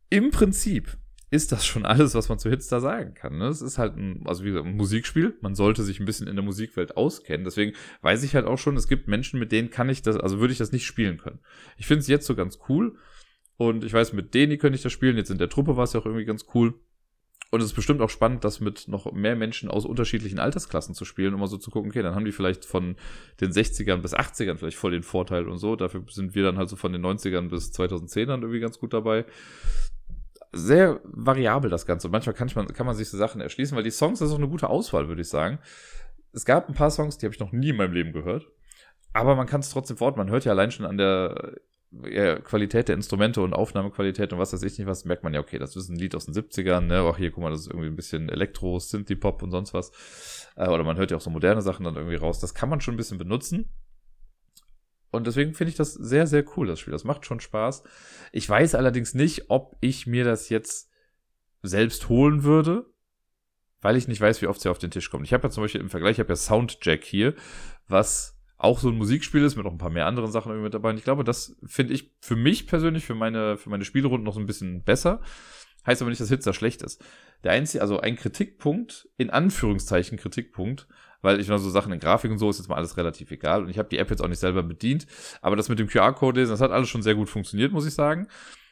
[0.09, 0.97] Im Prinzip
[1.29, 3.37] ist das schon alles, was man zu Hitster sagen kann.
[3.37, 3.47] Ne?
[3.47, 5.35] Es ist halt ein, also wie gesagt, ein Musikspiel.
[5.41, 7.43] Man sollte sich ein bisschen in der Musikwelt auskennen.
[7.43, 10.39] Deswegen weiß ich halt auch schon, es gibt Menschen, mit denen kann ich das, also
[10.39, 11.39] würde ich das nicht spielen können.
[11.75, 12.95] Ich finde es jetzt so ganz cool.
[13.57, 15.17] Und ich weiß, mit denen könnte ich das spielen.
[15.17, 16.75] Jetzt in der Truppe war es ja auch irgendwie ganz cool.
[17.49, 21.05] Und es ist bestimmt auch spannend, das mit noch mehr Menschen aus unterschiedlichen Altersklassen zu
[21.05, 22.97] spielen, um mal so zu gucken, okay, dann haben die vielleicht von
[23.39, 25.75] den 60ern bis 80ern vielleicht voll den Vorteil und so.
[25.75, 29.25] Dafür sind wir dann halt so von den 90ern bis 2010ern irgendwie ganz gut dabei.
[30.51, 32.07] Sehr variabel das Ganze.
[32.07, 34.33] Und manchmal kann man, kann man sich so Sachen erschließen, weil die Songs, das ist
[34.33, 35.59] auch eine gute Auswahl, würde ich sagen.
[36.33, 38.47] Es gab ein paar Songs, die habe ich noch nie in meinem Leben gehört.
[39.13, 40.17] Aber man kann es trotzdem fort.
[40.17, 41.55] Man hört ja allein schon an der
[41.91, 45.39] ja, Qualität der Instrumente und Aufnahmequalität und was weiß ich nicht was, merkt man ja,
[45.39, 47.67] okay, das ist ein Lied aus den 70ern, ne, auch hier, guck mal, das ist
[47.67, 49.91] irgendwie ein bisschen Elektro, Synthie-Pop und sonst was.
[50.55, 52.39] Äh, oder man hört ja auch so moderne Sachen dann irgendwie raus.
[52.39, 53.69] Das kann man schon ein bisschen benutzen.
[55.11, 56.91] Und deswegen finde ich das sehr, sehr cool, das Spiel.
[56.91, 57.83] Das macht schon Spaß.
[58.33, 60.91] Ich weiß allerdings nicht, ob ich mir das jetzt
[61.63, 62.85] selbst holen würde,
[63.81, 65.25] weil ich nicht weiß, wie oft sie auf den Tisch kommt.
[65.25, 67.35] Ich habe ja zum Beispiel im Vergleich, ich habe ja Soundjack hier,
[67.87, 70.73] was auch so ein Musikspiel ist, mit noch ein paar mehr anderen Sachen irgendwie mit
[70.73, 70.89] dabei.
[70.89, 74.33] Und ich glaube, das finde ich für mich persönlich, für meine, für meine Spielrunden noch
[74.33, 75.21] so ein bisschen besser.
[75.85, 77.03] Heißt aber nicht, dass Hitzer schlecht ist.
[77.43, 80.87] Der einzige, also ein Kritikpunkt, in Anführungszeichen Kritikpunkt,
[81.21, 83.63] weil ich noch so Sachen in Grafik und so ist jetzt mal alles relativ egal
[83.63, 85.07] und ich habe die App jetzt auch nicht selber bedient,
[85.41, 87.93] aber das mit dem QR-Code lesen, das hat alles schon sehr gut funktioniert, muss ich
[87.93, 88.27] sagen.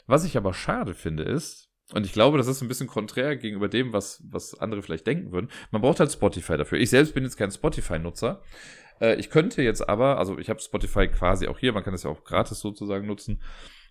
[0.08, 3.68] Was ich aber schade finde ist, und ich glaube, das ist ein bisschen konträr gegenüber
[3.68, 5.51] dem, was, was andere vielleicht denken würden.
[5.70, 6.80] Man braucht halt Spotify dafür.
[6.80, 8.42] Ich selbst bin jetzt kein Spotify-Nutzer.
[9.00, 12.04] Äh, ich könnte jetzt aber, also ich habe Spotify quasi auch hier, man kann es
[12.04, 13.42] ja auch gratis sozusagen nutzen.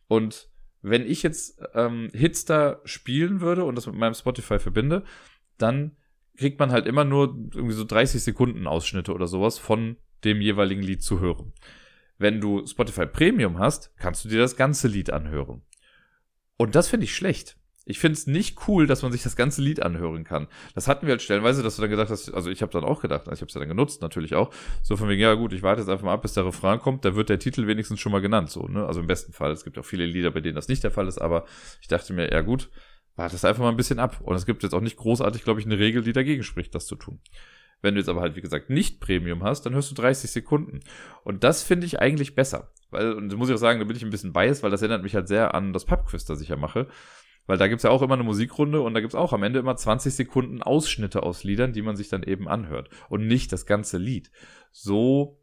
[0.08, 0.50] Und
[0.82, 5.04] wenn ich jetzt ähm, Hitster spielen würde und das mit meinem Spotify verbinde,
[5.56, 5.96] dann
[6.36, 10.82] kriegt man halt immer nur irgendwie so 30 Sekunden Ausschnitte oder sowas von dem jeweiligen
[10.82, 11.52] Lied zu hören.
[12.18, 15.62] Wenn du Spotify Premium hast, kannst du dir das ganze Lied anhören.
[16.56, 19.60] Und das finde ich schlecht ich finde es nicht cool, dass man sich das ganze
[19.60, 20.48] Lied anhören kann.
[20.74, 23.02] Das hatten wir halt stellenweise, dass du dann gedacht hast, also ich habe dann auch
[23.02, 24.50] gedacht, ich habe es ja dann genutzt natürlich auch,
[24.82, 27.04] so von wegen, ja gut, ich warte jetzt einfach mal ab, bis der Refrain kommt,
[27.04, 28.86] da wird der Titel wenigstens schon mal genannt, so, ne?
[28.86, 29.52] Also im besten Fall.
[29.52, 31.44] Es gibt auch viele Lieder, bei denen das nicht der Fall ist, aber
[31.80, 32.70] ich dachte mir, ja gut,
[33.16, 34.20] warte es einfach mal ein bisschen ab.
[34.22, 36.86] Und es gibt jetzt auch nicht großartig, glaube ich, eine Regel, die dagegen spricht, das
[36.86, 37.20] zu tun.
[37.82, 40.80] Wenn du jetzt aber halt, wie gesagt, nicht Premium hast, dann hörst du 30 Sekunden.
[41.22, 42.72] Und das finde ich eigentlich besser.
[42.90, 44.80] Weil, und da muss ich auch sagen, da bin ich ein bisschen biased, weil das
[44.80, 46.88] erinnert mich halt sehr an das Pubquiz, das ich ja mache.
[47.46, 49.76] Weil da gibt's ja auch immer eine Musikrunde und da gibt's auch am Ende immer
[49.76, 52.88] 20 Sekunden Ausschnitte aus Liedern, die man sich dann eben anhört.
[53.08, 54.30] Und nicht das ganze Lied.
[54.72, 55.40] So,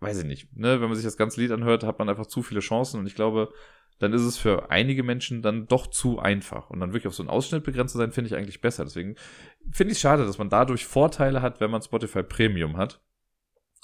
[0.00, 0.80] weiß ich nicht, ne?
[0.80, 3.14] Wenn man sich das ganze Lied anhört, hat man einfach zu viele Chancen und ich
[3.14, 3.52] glaube,
[3.98, 6.70] dann ist es für einige Menschen dann doch zu einfach.
[6.70, 8.84] Und dann wirklich auf so einen Ausschnitt begrenzt zu sein, finde ich eigentlich besser.
[8.84, 9.16] Deswegen
[9.72, 13.02] finde ich es schade, dass man dadurch Vorteile hat, wenn man Spotify Premium hat.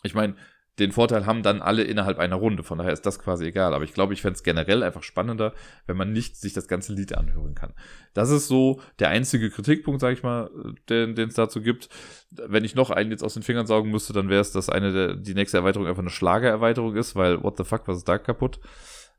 [0.04, 0.36] Ich meine,
[0.78, 2.64] den Vorteil haben dann alle innerhalb einer Runde.
[2.64, 3.74] Von daher ist das quasi egal.
[3.74, 5.52] Aber ich glaube, ich fände es generell einfach spannender,
[5.86, 7.74] wenn man nicht sich das ganze Lied anhören kann.
[8.12, 10.50] Das ist so der einzige Kritikpunkt, sag ich mal,
[10.88, 11.88] den es dazu gibt.
[12.30, 14.92] Wenn ich noch einen jetzt aus den Fingern saugen müsste, dann wäre es, dass eine
[14.92, 18.18] der, die nächste Erweiterung einfach eine Schlagererweiterung ist, weil what the fuck, was ist da
[18.18, 18.58] kaputt?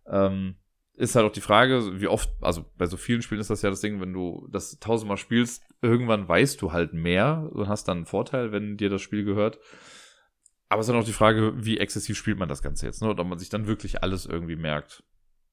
[0.07, 0.55] Ähm,
[0.97, 3.69] ist halt auch die Frage, wie oft, also bei so vielen Spielen ist das ja
[3.69, 7.97] das Ding, wenn du das tausendmal spielst, irgendwann weißt du halt mehr und hast dann
[7.97, 9.59] einen Vorteil, wenn dir das Spiel gehört.
[10.69, 13.09] Aber es ist dann auch die Frage, wie exzessiv spielt man das Ganze jetzt, ne?
[13.09, 15.03] Und ob man sich dann wirklich alles irgendwie merkt.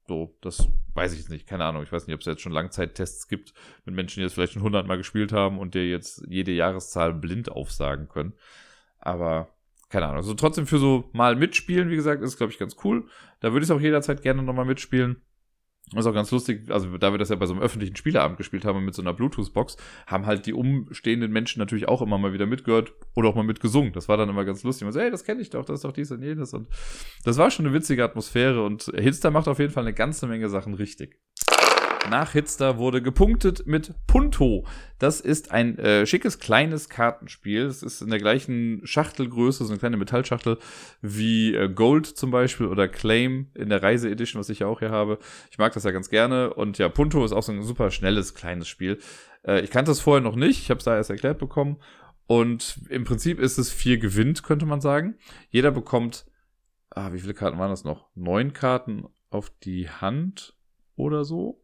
[0.09, 1.47] So, das weiß ich jetzt nicht.
[1.47, 1.83] Keine Ahnung.
[1.83, 4.63] Ich weiß nicht, ob es jetzt schon Langzeittests gibt mit Menschen, die jetzt vielleicht schon
[4.63, 8.33] hundertmal gespielt haben und dir jetzt jede Jahreszahl blind aufsagen können.
[8.99, 9.55] Aber
[9.91, 10.17] keine Ahnung.
[10.17, 13.07] Also trotzdem für so mal mitspielen, wie gesagt, ist, glaube ich, ganz cool.
[13.41, 15.23] Da würde ich es auch jederzeit gerne nochmal mitspielen.
[15.91, 18.39] Das ist auch ganz lustig, also da wir das ja bei so einem öffentlichen Spieleabend
[18.39, 22.33] gespielt haben mit so einer Bluetooth-Box, haben halt die umstehenden Menschen natürlich auch immer mal
[22.33, 23.93] wieder mitgehört oder auch mal mitgesungen.
[23.93, 24.85] Das war dann immer ganz lustig.
[24.85, 26.55] Man so, hey, das kenne ich doch, das ist doch dies und jenes.
[26.55, 26.69] Und
[27.25, 30.49] das war schon eine witzige Atmosphäre und Hitster macht auf jeden Fall eine ganze Menge
[30.49, 31.21] Sachen richtig.
[32.11, 34.67] Nach Hitster wurde gepunktet mit Punto.
[34.99, 37.63] Das ist ein äh, schickes kleines Kartenspiel.
[37.63, 40.59] Es ist in der gleichen Schachtelgröße, so eine kleine Metallschachtel
[41.01, 44.81] wie äh, Gold zum Beispiel oder Claim in der Reise Edition, was ich ja auch
[44.81, 45.19] hier habe.
[45.51, 46.53] Ich mag das ja ganz gerne.
[46.53, 48.99] Und ja, Punto ist auch so ein super schnelles kleines Spiel.
[49.47, 50.61] Äh, ich kannte das vorher noch nicht.
[50.61, 51.79] Ich habe es da erst erklärt bekommen.
[52.27, 55.17] Und im Prinzip ist es vier gewinnt, könnte man sagen.
[55.51, 56.27] Jeder bekommt,
[56.91, 58.09] ah, wie viele Karten waren das noch?
[58.15, 60.57] Neun Karten auf die Hand
[60.97, 61.62] oder so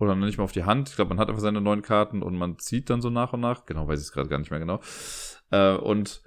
[0.00, 0.88] oder nicht mal auf die Hand.
[0.88, 3.40] Ich glaube, man hat einfach seine neuen Karten und man zieht dann so nach und
[3.40, 3.66] nach.
[3.66, 4.80] Genau, weiß ich es gerade gar nicht mehr genau.
[5.50, 6.22] Äh, und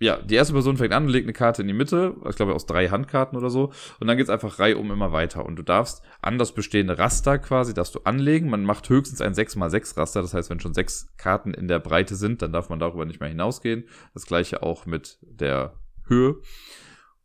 [0.00, 2.66] ja, die erste Person fängt an, legt eine Karte in die Mitte, ich glaube aus
[2.66, 5.44] drei Handkarten oder so, und dann geht's einfach reihum immer weiter.
[5.44, 8.48] Und du darfst an das bestehende Raster quasi, darfst du anlegen.
[8.48, 12.14] Man macht höchstens ein 6x6 Raster, das heißt, wenn schon sechs Karten in der Breite
[12.14, 13.88] sind, dann darf man darüber nicht mehr hinausgehen.
[14.14, 15.74] Das gleiche auch mit der
[16.06, 16.36] Höhe.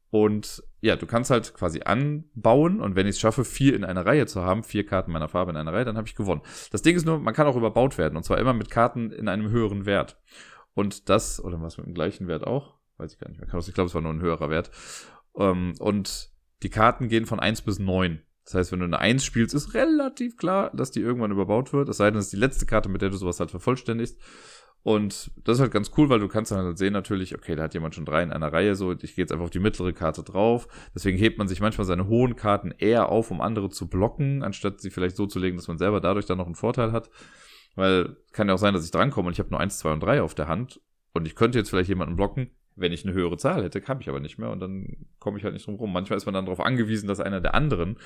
[0.09, 4.05] Und ja, du kannst halt quasi anbauen und wenn ich es schaffe, vier in einer
[4.05, 6.41] Reihe zu haben, vier Karten meiner Farbe in einer Reihe, dann habe ich gewonnen.
[6.71, 9.29] Das Ding ist nur, man kann auch überbaut werden und zwar immer mit Karten in
[9.29, 10.21] einem höheren Wert.
[10.73, 12.73] Und das, oder was mit dem gleichen Wert auch?
[12.97, 13.47] Weiß ich gar nicht mehr.
[13.47, 14.71] Ich glaube, es war nur ein höherer Wert.
[15.37, 16.31] Ähm, und
[16.63, 18.21] die Karten gehen von eins bis neun.
[18.43, 21.87] Das heißt, wenn du eine 1 spielst, ist relativ klar, dass die irgendwann überbaut wird.
[21.87, 24.19] Es sei denn, es ist die letzte Karte, mit der du sowas halt vervollständigst.
[24.83, 27.63] Und das ist halt ganz cool, weil du kannst dann halt sehen natürlich, okay, da
[27.63, 29.93] hat jemand schon drei in einer Reihe, so ich gehe jetzt einfach auf die mittlere
[29.93, 30.67] Karte drauf.
[30.93, 34.81] Deswegen hebt man sich manchmal seine hohen Karten eher auf, um andere zu blocken, anstatt
[34.81, 37.09] sie vielleicht so zu legen, dass man selber dadurch dann noch einen Vorteil hat.
[37.75, 40.03] Weil kann ja auch sein, dass ich drankomme und ich habe nur eins, zwei und
[40.03, 40.81] drei auf der Hand
[41.13, 44.09] und ich könnte jetzt vielleicht jemanden blocken, wenn ich eine höhere Zahl hätte, kann ich
[44.09, 45.93] aber nicht mehr und dann komme ich halt nicht drum rum.
[45.93, 47.97] Manchmal ist man dann darauf angewiesen, dass einer der anderen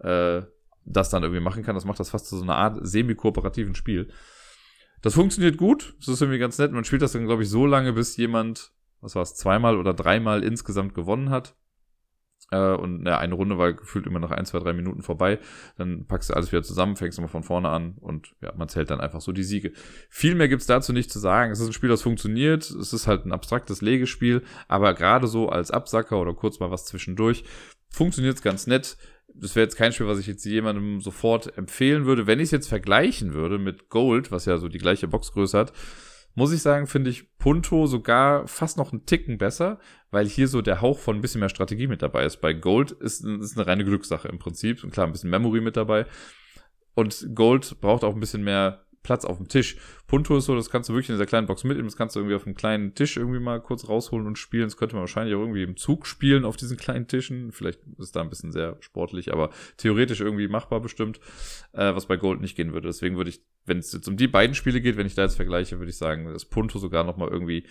[0.00, 0.42] äh,
[0.84, 1.74] das dann irgendwie machen kann.
[1.74, 4.08] Das macht das fast zu so einer Art semi-kooperativen Spiel.
[5.04, 5.94] Das funktioniert gut.
[5.98, 6.72] Das ist irgendwie ganz nett.
[6.72, 9.92] Man spielt das dann, glaube ich, so lange, bis jemand, was war es, zweimal oder
[9.92, 11.56] dreimal insgesamt gewonnen hat.
[12.50, 15.40] Äh, und ja, eine Runde war gefühlt immer nach ein, zwei, drei Minuten vorbei.
[15.76, 18.88] Dann packst du alles wieder zusammen, fängst immer von vorne an und ja, man zählt
[18.88, 19.72] dann einfach so die Siege.
[20.08, 21.52] Viel mehr gibt's dazu nicht zu sagen.
[21.52, 22.62] Es ist ein Spiel, das funktioniert.
[22.62, 26.86] Es ist halt ein abstraktes Legespiel, aber gerade so als Absacker oder kurz mal was
[26.86, 27.44] zwischendurch
[27.90, 28.96] funktioniert's ganz nett
[29.34, 32.26] das wäre jetzt kein Spiel, was ich jetzt jemandem sofort empfehlen würde.
[32.26, 35.72] Wenn ich es jetzt vergleichen würde mit Gold, was ja so die gleiche Boxgröße hat,
[36.36, 39.78] muss ich sagen, finde ich Punto sogar fast noch einen Ticken besser,
[40.10, 42.40] weil hier so der Hauch von ein bisschen mehr Strategie mit dabei ist.
[42.40, 44.82] Bei Gold ist, ist eine reine Glückssache im Prinzip.
[44.82, 46.06] Und klar, ein bisschen Memory mit dabei.
[46.94, 49.76] Und Gold braucht auch ein bisschen mehr Platz auf dem Tisch.
[50.08, 52.20] Punto ist so, das kannst du wirklich in dieser kleinen Box mitnehmen, das kannst du
[52.20, 54.64] irgendwie auf einem kleinen Tisch irgendwie mal kurz rausholen und spielen.
[54.64, 57.52] Das könnte man wahrscheinlich auch irgendwie im Zug spielen auf diesen kleinen Tischen.
[57.52, 61.20] Vielleicht ist da ein bisschen sehr sportlich, aber theoretisch irgendwie machbar bestimmt,
[61.72, 62.88] äh, was bei Gold nicht gehen würde.
[62.88, 65.36] Deswegen würde ich, wenn es jetzt um die beiden Spiele geht, wenn ich da jetzt
[65.36, 67.64] vergleiche, würde ich sagen, das Punto sogar nochmal irgendwie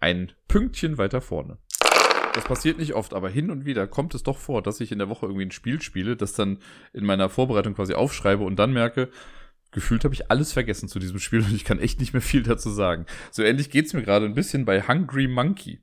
[0.00, 1.58] ein Pünktchen weiter vorne.
[2.34, 4.98] Das passiert nicht oft, aber hin und wieder kommt es doch vor, dass ich in
[4.98, 6.58] der Woche irgendwie ein Spiel spiele, das dann
[6.92, 9.10] in meiner Vorbereitung quasi aufschreibe und dann merke,
[9.72, 12.42] gefühlt habe ich alles vergessen zu diesem Spiel und ich kann echt nicht mehr viel
[12.42, 13.06] dazu sagen.
[13.30, 15.80] So ähnlich geht's mir gerade ein bisschen bei Hungry Monkey.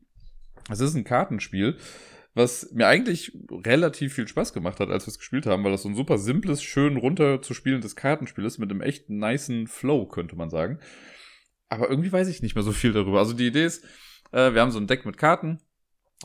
[0.69, 1.77] Es ist ein Kartenspiel,
[2.33, 5.83] was mir eigentlich relativ viel Spaß gemacht hat, als wir es gespielt haben, weil das
[5.83, 10.05] so ein super simples, schön runter zu spielendes Kartenspiel ist mit einem echt niceen Flow,
[10.05, 10.79] könnte man sagen.
[11.69, 13.19] Aber irgendwie weiß ich nicht mehr so viel darüber.
[13.19, 13.83] Also die Idee ist,
[14.31, 15.59] äh, wir haben so ein Deck mit Karten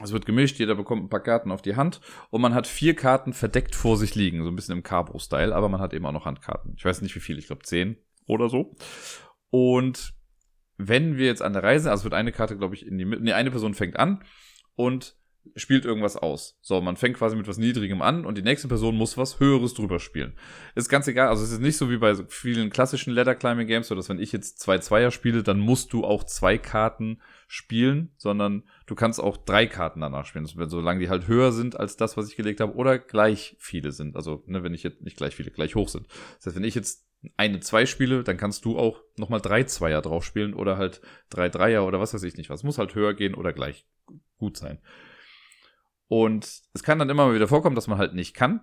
[0.01, 2.01] es wird gemischt, jeder bekommt ein paar Karten auf die Hand
[2.31, 5.69] und man hat vier Karten verdeckt vor sich liegen, so ein bisschen im Cabo-Style, aber
[5.69, 6.75] man hat eben auch noch Handkarten.
[6.77, 8.75] Ich weiß nicht wie viel, ich glaube zehn oder so.
[9.51, 10.15] Und
[10.79, 13.23] wenn wir jetzt an der Reise, also wird eine Karte, glaube ich, in die Mitte,
[13.23, 14.25] nee, eine Person fängt an
[14.75, 15.17] und
[15.57, 16.59] spielt irgendwas aus.
[16.63, 19.75] So, man fängt quasi mit was Niedrigem an und die nächste Person muss was Höheres
[19.75, 20.35] drüber spielen.
[20.75, 23.67] Ist ganz egal, also es ist nicht so wie bei so vielen klassischen Ladder Climbing
[23.67, 27.21] Games, so dass wenn ich jetzt zwei Zweier spiele, dann musst du auch zwei Karten
[27.49, 31.97] spielen, sondern du kannst auch drei Karten danach spielen, solange die halt höher sind als
[31.97, 34.17] das, was ich gelegt habe, oder gleich viele sind.
[34.17, 36.07] Also, ne, wenn ich jetzt nicht gleich viele, gleich hoch sind.
[36.37, 40.03] Das heißt, wenn ich jetzt eine zwei spiele, dann kannst du auch nochmal drei Zweier
[40.03, 41.01] drauf spielen oder halt
[41.31, 42.65] drei Dreier oder was weiß ich nicht was.
[42.65, 43.87] Muss halt höher gehen oder gleich
[44.39, 44.81] gut sein.
[46.13, 48.61] Und es kann dann immer mal wieder vorkommen, dass man halt nicht kann.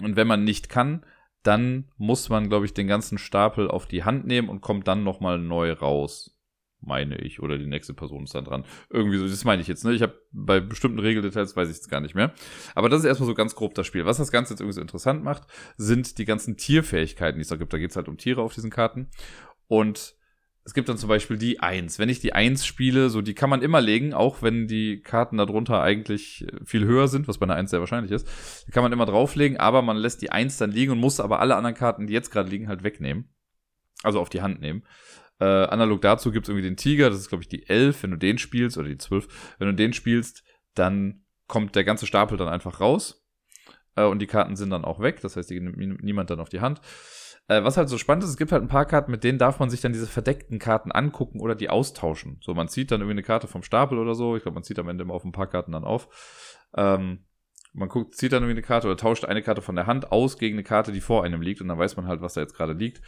[0.00, 1.04] Und wenn man nicht kann,
[1.42, 5.04] dann muss man, glaube ich, den ganzen Stapel auf die Hand nehmen und kommt dann
[5.04, 6.40] nochmal neu raus.
[6.80, 7.42] Meine ich.
[7.42, 8.64] Oder die nächste Person ist dann dran.
[8.88, 9.92] Irgendwie so, das meine ich jetzt, ne?
[9.92, 12.32] Ich habe bei bestimmten Regeldetails weiß ich es gar nicht mehr.
[12.74, 14.06] Aber das ist erstmal so ganz grob das Spiel.
[14.06, 15.42] Was das Ganze jetzt irgendwie so interessant macht,
[15.76, 17.74] sind die ganzen Tierfähigkeiten, die es da gibt.
[17.74, 19.10] Da geht es halt um Tiere auf diesen Karten.
[19.68, 20.16] Und
[20.70, 21.98] es gibt dann zum Beispiel die Eins.
[21.98, 25.36] Wenn ich die Eins spiele, so die kann man immer legen, auch wenn die Karten
[25.36, 28.28] darunter eigentlich äh, viel höher sind, was bei einer Eins sehr wahrscheinlich ist.
[28.68, 31.40] Die kann man immer drauflegen, aber man lässt die Eins dann liegen und muss aber
[31.40, 33.34] alle anderen Karten, die jetzt gerade liegen, halt wegnehmen.
[34.04, 34.84] Also auf die Hand nehmen.
[35.40, 38.12] Äh, analog dazu gibt es irgendwie den Tiger, das ist glaube ich die Elf, wenn
[38.12, 39.26] du den spielst, oder die Zwölf.
[39.58, 40.44] Wenn du den spielst,
[40.76, 43.26] dann kommt der ganze Stapel dann einfach raus.
[43.96, 46.48] Äh, und die Karten sind dann auch weg, das heißt, die nimmt niemand dann auf
[46.48, 46.80] die Hand.
[47.48, 49.58] Äh, was halt so spannend ist, es gibt halt ein paar Karten, mit denen darf
[49.58, 52.38] man sich dann diese verdeckten Karten angucken oder die austauschen.
[52.42, 54.36] So, man zieht dann irgendwie eine Karte vom Stapel oder so.
[54.36, 56.08] Ich glaube, man zieht am Ende immer auf ein paar Karten dann auf.
[56.76, 57.24] Ähm,
[57.72, 60.38] man guckt, zieht dann irgendwie eine Karte oder tauscht eine Karte von der Hand aus
[60.38, 62.56] gegen eine Karte, die vor einem liegt und dann weiß man halt, was da jetzt
[62.56, 63.00] gerade liegt.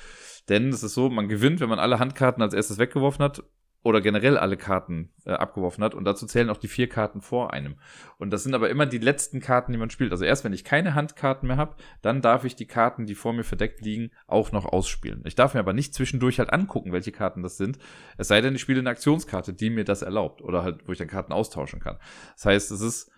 [0.49, 3.43] Denn es ist so, man gewinnt, wenn man alle Handkarten als erstes weggeworfen hat
[3.83, 7.53] oder generell alle Karten äh, abgeworfen hat und dazu zählen auch die vier Karten vor
[7.53, 7.77] einem.
[8.19, 10.13] Und das sind aber immer die letzten Karten, die man spielt.
[10.13, 13.33] Also erst wenn ich keine Handkarten mehr habe, dann darf ich die Karten, die vor
[13.33, 15.23] mir verdeckt liegen, auch noch ausspielen.
[15.25, 17.79] Ich darf mir aber nicht zwischendurch halt angucken, welche Karten das sind.
[18.17, 20.99] Es sei denn, ich spiele eine Aktionskarte, die mir das erlaubt oder halt, wo ich
[20.99, 21.99] dann Karten austauschen kann.
[22.35, 23.11] Das heißt, es ist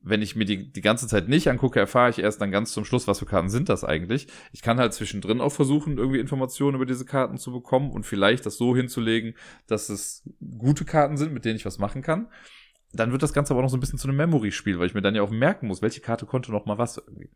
[0.00, 2.84] wenn ich mir die, die ganze Zeit nicht angucke, erfahre ich erst dann ganz zum
[2.84, 4.28] Schluss, was für Karten sind das eigentlich.
[4.52, 8.46] Ich kann halt zwischendrin auch versuchen, irgendwie Informationen über diese Karten zu bekommen und vielleicht
[8.46, 9.34] das so hinzulegen,
[9.66, 10.22] dass es
[10.58, 12.28] gute Karten sind, mit denen ich was machen kann.
[12.92, 15.02] Dann wird das Ganze aber noch so ein bisschen zu einem Memory-Spiel, weil ich mir
[15.02, 17.30] dann ja auch merken muss, welche Karte konnte noch mal was irgendwie.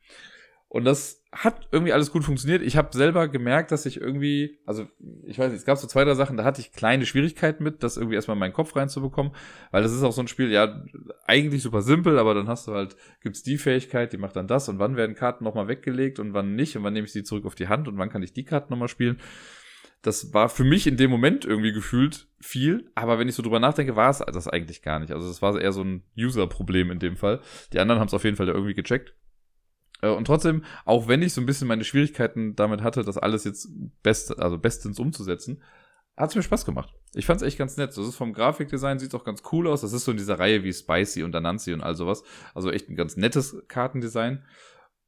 [0.70, 2.62] Und das hat irgendwie alles gut funktioniert.
[2.62, 4.86] Ich habe selber gemerkt, dass ich irgendwie, also
[5.24, 7.82] ich weiß nicht, es gab so zwei, drei Sachen, da hatte ich kleine Schwierigkeiten mit,
[7.82, 9.32] das irgendwie erstmal in meinen Kopf reinzubekommen,
[9.72, 10.84] weil das ist auch so ein Spiel, ja,
[11.26, 14.68] eigentlich super simpel, aber dann hast du halt, gibt's die Fähigkeit, die macht dann das
[14.68, 17.46] und wann werden Karten nochmal weggelegt und wann nicht und wann nehme ich sie zurück
[17.46, 19.18] auf die Hand und wann kann ich die Karten nochmal spielen.
[20.02, 23.58] Das war für mich in dem Moment irgendwie gefühlt viel, aber wenn ich so drüber
[23.58, 25.10] nachdenke, war es das eigentlich gar nicht.
[25.10, 27.40] Also das war eher so ein User-Problem in dem Fall.
[27.72, 29.14] Die anderen haben es auf jeden Fall irgendwie gecheckt.
[30.02, 33.44] Äh, und trotzdem, auch wenn ich so ein bisschen meine Schwierigkeiten damit hatte, das alles
[33.44, 33.68] jetzt
[34.02, 35.62] best, also bestens umzusetzen,
[36.16, 36.92] hat es mir Spaß gemacht.
[37.14, 37.90] Ich fand es echt ganz nett.
[37.90, 39.80] Das ist vom Grafikdesign, sieht auch ganz cool aus.
[39.80, 42.22] Das ist so in dieser Reihe wie Spicy und Anansi und all sowas.
[42.54, 44.44] Also echt ein ganz nettes Kartendesign.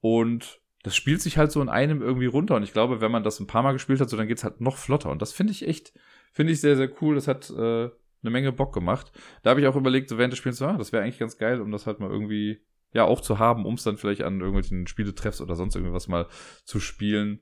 [0.01, 2.57] Und das spielt sich halt so in einem irgendwie runter.
[2.57, 4.61] Und ich glaube, wenn man das ein paar Mal gespielt hat, so dann geht's halt
[4.61, 5.11] noch flotter.
[5.11, 5.93] Und das finde ich echt,
[6.33, 7.15] finde ich sehr, sehr cool.
[7.15, 7.91] Das hat äh,
[8.23, 9.13] eine Menge Bock gemacht.
[9.43, 11.61] Da habe ich auch überlegt, so während des Spiels, ah, das wäre eigentlich ganz geil,
[11.61, 14.87] um das halt mal irgendwie ja auch zu haben, um es dann vielleicht an irgendwelchen
[14.87, 16.29] Spieletreffs oder sonst irgendwas mal
[16.65, 17.41] zu spielen,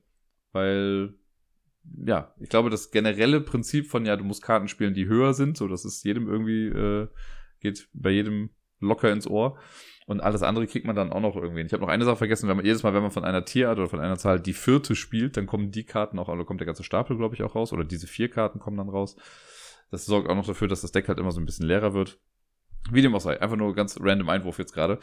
[0.53, 1.15] weil
[2.05, 5.57] ja, ich glaube, das generelle Prinzip von ja, du musst Karten spielen, die höher sind,
[5.57, 7.09] so das ist jedem irgendwie äh,
[7.61, 9.59] geht bei jedem locker ins Ohr
[10.07, 11.61] und alles andere kriegt man dann auch noch irgendwie.
[11.61, 13.79] Ich habe noch eine Sache vergessen, wenn man jedes Mal, wenn man von einer Tierart
[13.79, 16.67] oder von einer Zahl die vierte spielt, dann kommen die Karten auch, also kommt der
[16.67, 19.17] ganze Stapel, glaube ich, auch raus oder diese vier Karten kommen dann raus.
[19.91, 22.19] Das sorgt auch noch dafür, dass das Deck halt immer so ein bisschen leerer wird.
[22.91, 24.99] Wie dem auch sei, einfach nur ganz random Einwurf jetzt gerade.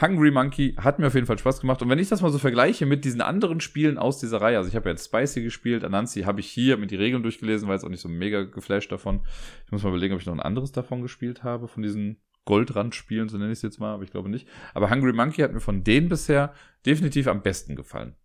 [0.00, 1.82] Hungry Monkey hat mir auf jeden Fall Spaß gemacht.
[1.82, 4.68] Und wenn ich das mal so vergleiche mit diesen anderen Spielen aus dieser Reihe, also
[4.68, 7.76] ich habe ja jetzt Spicy gespielt, Anansi habe ich hier mit die Regeln durchgelesen, weil
[7.76, 9.20] es auch nicht so mega geflasht davon.
[9.66, 13.28] Ich muss mal überlegen, ob ich noch ein anderes davon gespielt habe, von diesen Goldrand-Spielen,
[13.28, 14.48] so nenne ich es jetzt mal, aber ich glaube nicht.
[14.74, 16.52] Aber Hungry Monkey hat mir von denen bisher
[16.84, 18.16] definitiv am besten gefallen.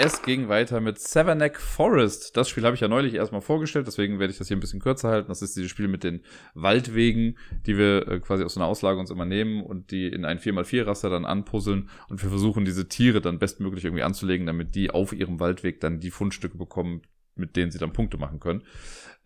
[0.00, 2.36] Es ging weiter mit Savanac Forest.
[2.36, 4.78] Das Spiel habe ich ja neulich erstmal vorgestellt, deswegen werde ich das hier ein bisschen
[4.78, 5.26] kürzer halten.
[5.26, 6.20] Das ist dieses Spiel mit den
[6.54, 10.38] Waldwegen, die wir äh, quasi aus einer Auslage uns immer nehmen und die in ein
[10.38, 15.12] 4x4-Raster dann anpuzzeln und wir versuchen diese Tiere dann bestmöglich irgendwie anzulegen, damit die auf
[15.12, 17.02] ihrem Waldweg dann die Fundstücke bekommen,
[17.34, 18.62] mit denen sie dann Punkte machen können.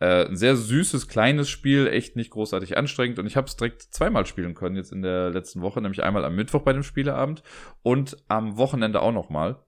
[0.00, 3.82] Äh, ein sehr süßes, kleines Spiel, echt nicht großartig anstrengend und ich habe es direkt
[3.82, 7.42] zweimal spielen können jetzt in der letzten Woche, nämlich einmal am Mittwoch bei dem Spieleabend
[7.82, 9.58] und am Wochenende auch nochmal.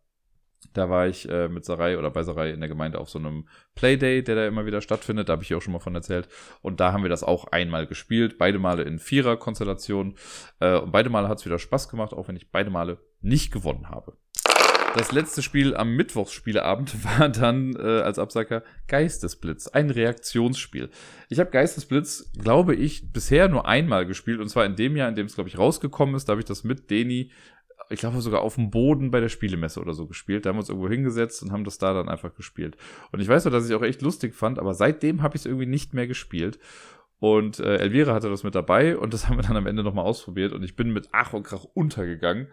[0.72, 3.48] Da war ich äh, mit Sarai oder bei Sarai in der Gemeinde auf so einem
[3.74, 5.28] Playdate, der da immer wieder stattfindet.
[5.28, 6.28] Da habe ich auch schon mal von erzählt.
[6.62, 8.38] Und da haben wir das auch einmal gespielt.
[8.38, 10.16] Beide Male in Vierer-Konstellation.
[10.60, 13.52] Äh, und beide Male hat es wieder Spaß gemacht, auch wenn ich beide Male nicht
[13.52, 14.16] gewonnen habe.
[14.94, 20.88] Das letzte Spiel am Mittwochsspieleabend war dann äh, als Absacker Geistesblitz, ein Reaktionsspiel.
[21.28, 25.16] Ich habe Geistesblitz, glaube ich, bisher nur einmal gespielt und zwar in dem Jahr, in
[25.16, 26.28] dem es, glaube ich, rausgekommen ist.
[26.28, 27.32] Da habe ich das mit Deni
[27.90, 30.44] ich glaube sogar auf dem Boden bei der Spielemesse oder so gespielt.
[30.44, 32.76] Da haben wir uns irgendwo hingesetzt und haben das da dann einfach gespielt.
[33.12, 35.46] Und ich weiß nur, dass ich auch echt lustig fand, aber seitdem habe ich es
[35.46, 36.58] irgendwie nicht mehr gespielt.
[37.20, 40.04] Und äh, Elvira hatte das mit dabei und das haben wir dann am Ende nochmal
[40.04, 42.48] ausprobiert und ich bin mit Ach und Krach untergegangen.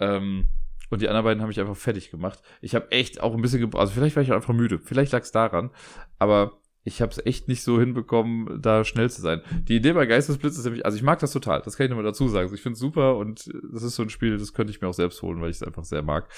[0.00, 0.48] Ähm,
[0.90, 2.40] und die anderen beiden habe ich einfach fertig gemacht.
[2.60, 3.74] Ich habe echt auch ein bisschen.
[3.74, 4.78] Also vielleicht war ich auch einfach müde.
[4.78, 5.70] Vielleicht lag es daran.
[6.18, 9.40] Aber ich habe es echt nicht so hinbekommen, da schnell zu sein.
[9.68, 12.04] Die Idee bei Geistesblitz ist nämlich, also ich mag das total, das kann ich nochmal
[12.04, 12.52] dazu sagen.
[12.54, 14.94] Ich finde es super und das ist so ein Spiel, das könnte ich mir auch
[14.94, 16.28] selbst holen, weil ich es einfach sehr mag.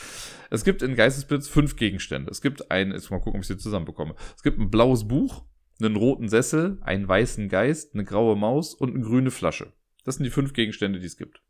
[0.48, 2.30] Es gibt in Geistesblitz fünf Gegenstände.
[2.30, 4.14] Es gibt ein, jetzt mal gucken, ob ich sie zusammenbekomme.
[4.36, 5.44] Es gibt ein blaues Buch,
[5.80, 9.72] einen roten Sessel, einen weißen Geist, eine graue Maus und eine grüne Flasche.
[10.04, 11.42] Das sind die fünf Gegenstände, die es gibt.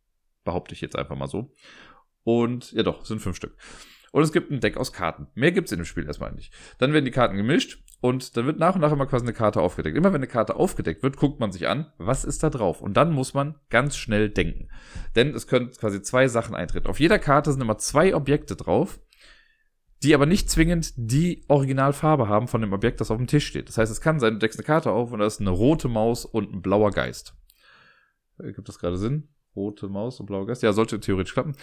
[0.44, 1.52] Behaupte ich jetzt einfach mal so.
[2.24, 3.56] Und ja doch, sind fünf Stück.
[4.10, 5.26] Und es gibt ein Deck aus Karten.
[5.34, 6.54] Mehr gibt's in dem Spiel erstmal nicht.
[6.78, 9.60] Dann werden die Karten gemischt und dann wird nach und nach immer quasi eine Karte
[9.60, 9.96] aufgedeckt.
[9.96, 12.82] Immer wenn eine Karte aufgedeckt wird, guckt man sich an, was ist da drauf.
[12.82, 14.68] Und dann muss man ganz schnell denken.
[15.14, 16.88] Denn es können quasi zwei Sachen eintreten.
[16.88, 19.00] Auf jeder Karte sind immer zwei Objekte drauf,
[20.02, 23.68] die aber nicht zwingend die Originalfarbe haben von dem Objekt, das auf dem Tisch steht.
[23.68, 25.88] Das heißt, es kann sein, du deckst eine Karte auf und da ist eine rote
[25.88, 27.34] Maus und ein blauer Geist.
[28.38, 29.28] Äh, gibt das gerade Sinn?
[29.56, 30.62] Rote Maus und blauer Geist?
[30.62, 31.56] Ja, sollte theoretisch klappen.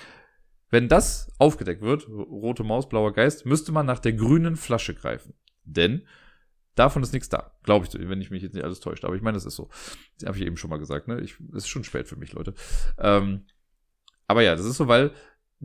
[0.72, 5.36] Wenn das aufgedeckt wird, rote Maus, blauer Geist, müsste man nach der grünen Flasche greifen.
[5.64, 6.08] Denn
[6.76, 7.52] davon ist nichts da.
[7.64, 9.06] Glaube ich, wenn ich mich jetzt nicht alles täuscht.
[9.06, 9.70] Aber ich meine, das ist so.
[10.26, 11.08] Habe ich eben schon mal gesagt.
[11.08, 11.20] Ne?
[11.22, 12.54] Ich, es ist schon spät für mich, Leute.
[12.98, 13.46] Ähm,
[14.28, 15.12] aber ja, das ist so, weil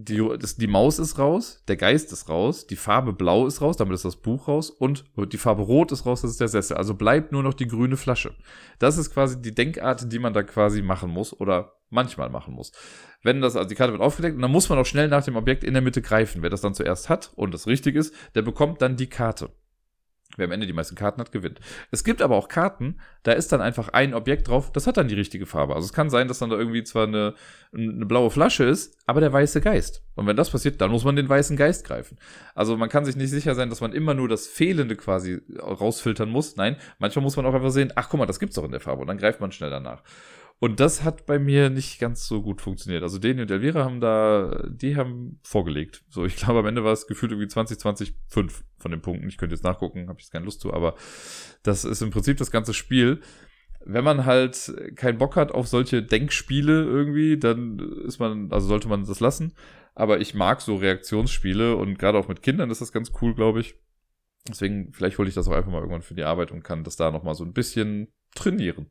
[0.01, 3.77] die, das, die Maus ist raus, der Geist ist raus, die Farbe blau ist raus,
[3.77, 6.77] damit ist das Buch raus und die Farbe rot ist raus, das ist der Sessel.
[6.77, 8.33] Also bleibt nur noch die grüne Flasche.
[8.79, 12.71] Das ist quasi die Denkart, die man da quasi machen muss oder manchmal machen muss.
[13.25, 15.35] Wenn das, also die Karte wird aufgedeckt und dann muss man auch schnell nach dem
[15.35, 16.43] Objekt in der Mitte greifen.
[16.43, 19.51] Wer das dann zuerst hat und das richtig ist, der bekommt dann die Karte.
[20.39, 21.61] Wer am Ende die meisten Karten hat, gewinnt.
[21.91, 25.09] Es gibt aber auch Karten, da ist dann einfach ein Objekt drauf, das hat dann
[25.09, 25.75] die richtige Farbe.
[25.75, 27.35] Also es kann sein, dass dann da irgendwie zwar eine,
[27.75, 30.05] eine blaue Flasche ist, aber der weiße Geist.
[30.15, 32.19] Und wenn das passiert, dann muss man den weißen Geist greifen.
[32.55, 36.31] Also man kann sich nicht sicher sein, dass man immer nur das Fehlende quasi rausfiltern
[36.31, 36.57] muss.
[36.57, 38.81] Nein, manchmal muss man auch einfach sehen, ach guck mal, das gibt's doch in der
[38.81, 39.03] Farbe.
[39.03, 40.03] Und dann greift man schnell danach.
[40.61, 43.03] Und das hat bei mir nicht ganz so gut funktioniert.
[43.03, 46.03] Also Deni und Elvira haben da, die haben vorgelegt.
[46.09, 49.29] So, ich glaube, am Ende war es gefühlt irgendwie 20, 20, 5 von den Punkten.
[49.29, 50.95] Ich könnte jetzt nachgucken, habe ich keine Lust zu, aber
[51.63, 53.21] das ist im Prinzip das ganze Spiel.
[53.85, 58.89] Wenn man halt keinen Bock hat auf solche Denkspiele irgendwie, dann ist man, also sollte
[58.89, 59.55] man das lassen.
[59.95, 63.61] Aber ich mag so Reaktionsspiele und gerade auch mit Kindern ist das ganz cool, glaube
[63.61, 63.75] ich.
[64.49, 66.97] Deswegen, vielleicht hole ich das auch einfach mal irgendwann für die Arbeit und kann das
[66.97, 68.87] da nochmal so ein bisschen trainieren.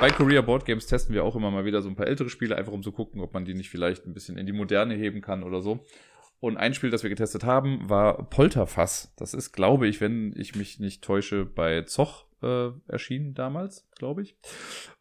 [0.00, 2.56] Bei Korea Board Games testen wir auch immer mal wieder so ein paar ältere Spiele,
[2.56, 5.20] einfach um zu gucken, ob man die nicht vielleicht ein bisschen in die Moderne heben
[5.20, 5.84] kann oder so.
[6.40, 9.12] Und ein Spiel, das wir getestet haben, war Polterfass.
[9.16, 14.22] Das ist, glaube ich, wenn ich mich nicht täusche, bei Zoch äh, erschienen damals, glaube
[14.22, 14.36] ich.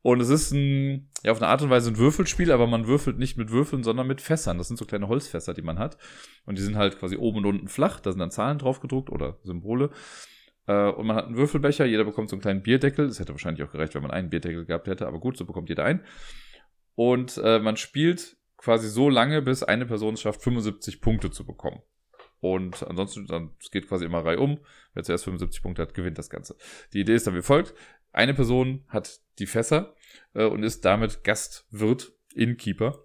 [0.02, 3.17] Und es ist ein, ja, auf eine Art und Weise ein Würfelspiel, aber man würfelt
[3.17, 4.58] nicht mit Würfeln, sondern mit Fässern.
[4.58, 5.97] Das sind so kleine Holzfässer, die man hat.
[6.45, 8.02] Und die sind halt quasi oben und unten flach.
[8.02, 9.91] Da sind dann Zahlen drauf gedruckt oder Symbole.
[10.67, 13.08] Äh, und man hat einen Würfelbecher, jeder bekommt so einen kleinen Bierdeckel.
[13.08, 15.69] Das hätte wahrscheinlich auch gereicht, wenn man einen Bierdeckel gehabt hätte, aber gut, so bekommt
[15.69, 16.02] jeder einen.
[16.95, 21.45] Und äh, man spielt quasi so lange, bis eine Person es schafft, 75 Punkte zu
[21.45, 21.82] bekommen.
[22.41, 24.60] Und ansonsten, dann es geht quasi immer Reihe um.
[24.93, 26.56] Wer zuerst 75 Punkte hat, gewinnt das Ganze.
[26.93, 27.74] Die Idee ist dann wie folgt.
[28.12, 29.95] Eine Person hat die Fässer
[30.34, 33.04] äh, und ist damit Gastwirt, Innkeeper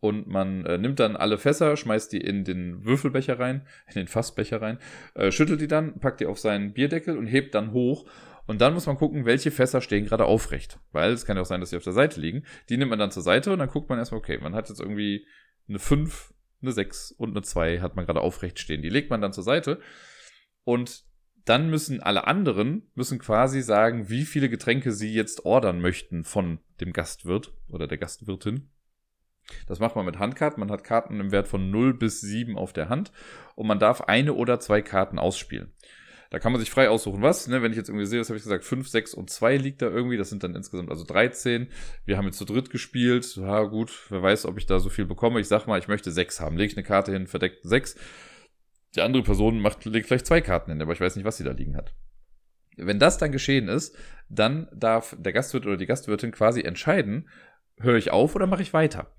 [0.00, 4.08] und man äh, nimmt dann alle Fässer, schmeißt die in den Würfelbecher rein, in den
[4.08, 4.78] Fassbecher rein,
[5.14, 8.06] äh, schüttelt die dann, packt die auf seinen Bierdeckel und hebt dann hoch.
[8.52, 10.78] Und dann muss man gucken, welche Fässer stehen gerade aufrecht.
[10.92, 12.44] Weil es kann ja auch sein, dass sie auf der Seite liegen.
[12.68, 14.78] Die nimmt man dann zur Seite und dann guckt man erstmal, okay, man hat jetzt
[14.78, 15.26] irgendwie
[15.70, 18.82] eine 5, eine 6 und eine 2 hat man gerade aufrecht stehen.
[18.82, 19.80] Die legt man dann zur Seite.
[20.64, 21.04] Und
[21.46, 26.58] dann müssen alle anderen, müssen quasi sagen, wie viele Getränke sie jetzt ordern möchten von
[26.78, 28.68] dem Gastwirt oder der Gastwirtin.
[29.66, 30.60] Das macht man mit Handkarten.
[30.60, 33.12] Man hat Karten im Wert von 0 bis 7 auf der Hand
[33.54, 35.72] und man darf eine oder zwei Karten ausspielen.
[36.32, 37.46] Da kann man sich frei aussuchen, was.
[37.46, 37.60] Ne?
[37.60, 39.90] Wenn ich jetzt irgendwie sehe, was habe ich gesagt, 5, 6 und 2 liegt da
[39.90, 40.16] irgendwie.
[40.16, 41.68] Das sind dann insgesamt also 13.
[42.06, 43.36] Wir haben jetzt zu dritt gespielt.
[43.36, 45.40] Ja, gut, wer weiß, ob ich da so viel bekomme.
[45.40, 46.56] Ich sag mal, ich möchte 6 haben.
[46.56, 47.96] Lege ich eine Karte hin, verdeckt 6.
[48.94, 51.44] Die andere Person macht, legt vielleicht zwei Karten hin, aber ich weiß nicht, was sie
[51.44, 51.94] da liegen hat.
[52.78, 53.94] Wenn das dann geschehen ist,
[54.30, 57.28] dann darf der Gastwirt oder die Gastwirtin quasi entscheiden,
[57.78, 59.14] höre ich auf oder mache ich weiter.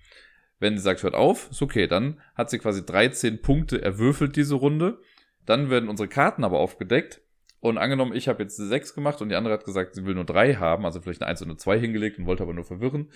[0.58, 1.86] Wenn sie sagt, hört auf, ist okay.
[1.86, 4.98] Dann hat sie quasi 13 Punkte erwürfelt diese Runde.
[5.46, 7.22] Dann werden unsere Karten aber aufgedeckt.
[7.60, 10.26] Und angenommen, ich habe jetzt 6 gemacht und die andere hat gesagt, sie will nur
[10.26, 13.10] 3 haben, also vielleicht eine 1 und eine 2 hingelegt und wollte aber nur verwirren.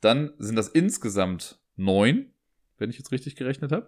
[0.00, 2.32] Dann sind das insgesamt 9,
[2.78, 3.86] wenn ich jetzt richtig gerechnet habe.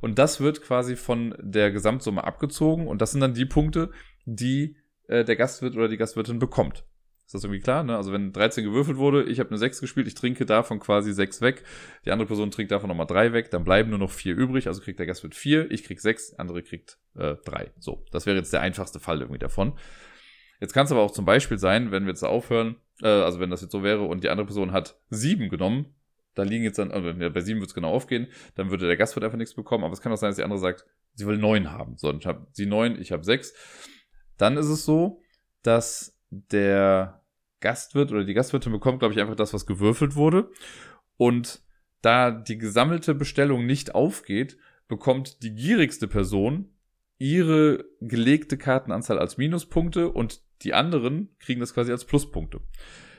[0.00, 2.88] Und das wird quasi von der Gesamtsumme abgezogen.
[2.88, 3.92] Und das sind dann die Punkte,
[4.24, 6.84] die äh, der Gastwirt oder die Gastwirtin bekommt.
[7.30, 7.84] Ist das irgendwie klar?
[7.84, 7.96] Ne?
[7.96, 11.40] Also wenn 13 gewürfelt wurde, ich habe eine 6 gespielt, ich trinke davon quasi 6
[11.42, 11.62] weg,
[12.04, 14.80] die andere Person trinkt davon nochmal 3 weg, dann bleiben nur noch 4 übrig, also
[14.80, 17.70] kriegt der Gast mit 4, ich krieg 6, andere kriegt äh, 3.
[17.78, 19.74] So, das wäre jetzt der einfachste Fall irgendwie davon.
[20.60, 23.50] Jetzt kann es aber auch zum Beispiel sein, wenn wir jetzt aufhören, äh, also wenn
[23.50, 25.94] das jetzt so wäre und die andere Person hat 7 genommen,
[26.34, 29.22] da liegen jetzt dann, also bei 7 wird es genau aufgehen, dann würde der Gastwirt
[29.22, 31.70] einfach nichts bekommen, aber es kann auch sein, dass die andere sagt, sie will 9
[31.70, 31.96] haben.
[31.96, 33.54] So, ich habe sie 9, ich habe 6.
[34.36, 35.22] Dann ist es so,
[35.62, 37.19] dass der
[37.60, 40.50] Gastwirt oder die Gastwirtin bekommt, glaube ich, einfach das, was gewürfelt wurde.
[41.16, 41.62] Und
[42.02, 44.56] da die gesammelte Bestellung nicht aufgeht,
[44.88, 46.70] bekommt die gierigste Person
[47.18, 52.60] ihre gelegte Kartenanzahl als Minuspunkte und die anderen kriegen das quasi als Pluspunkte.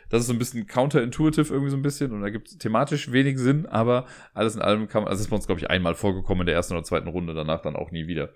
[0.09, 3.11] Das ist so ein bisschen counterintuitive irgendwie so ein bisschen und da gibt es thematisch
[3.11, 5.95] wenig Sinn, aber alles in allem kann man, also ist bei uns, glaube ich, einmal
[5.95, 8.33] vorgekommen in der ersten oder zweiten Runde, danach dann auch nie wieder.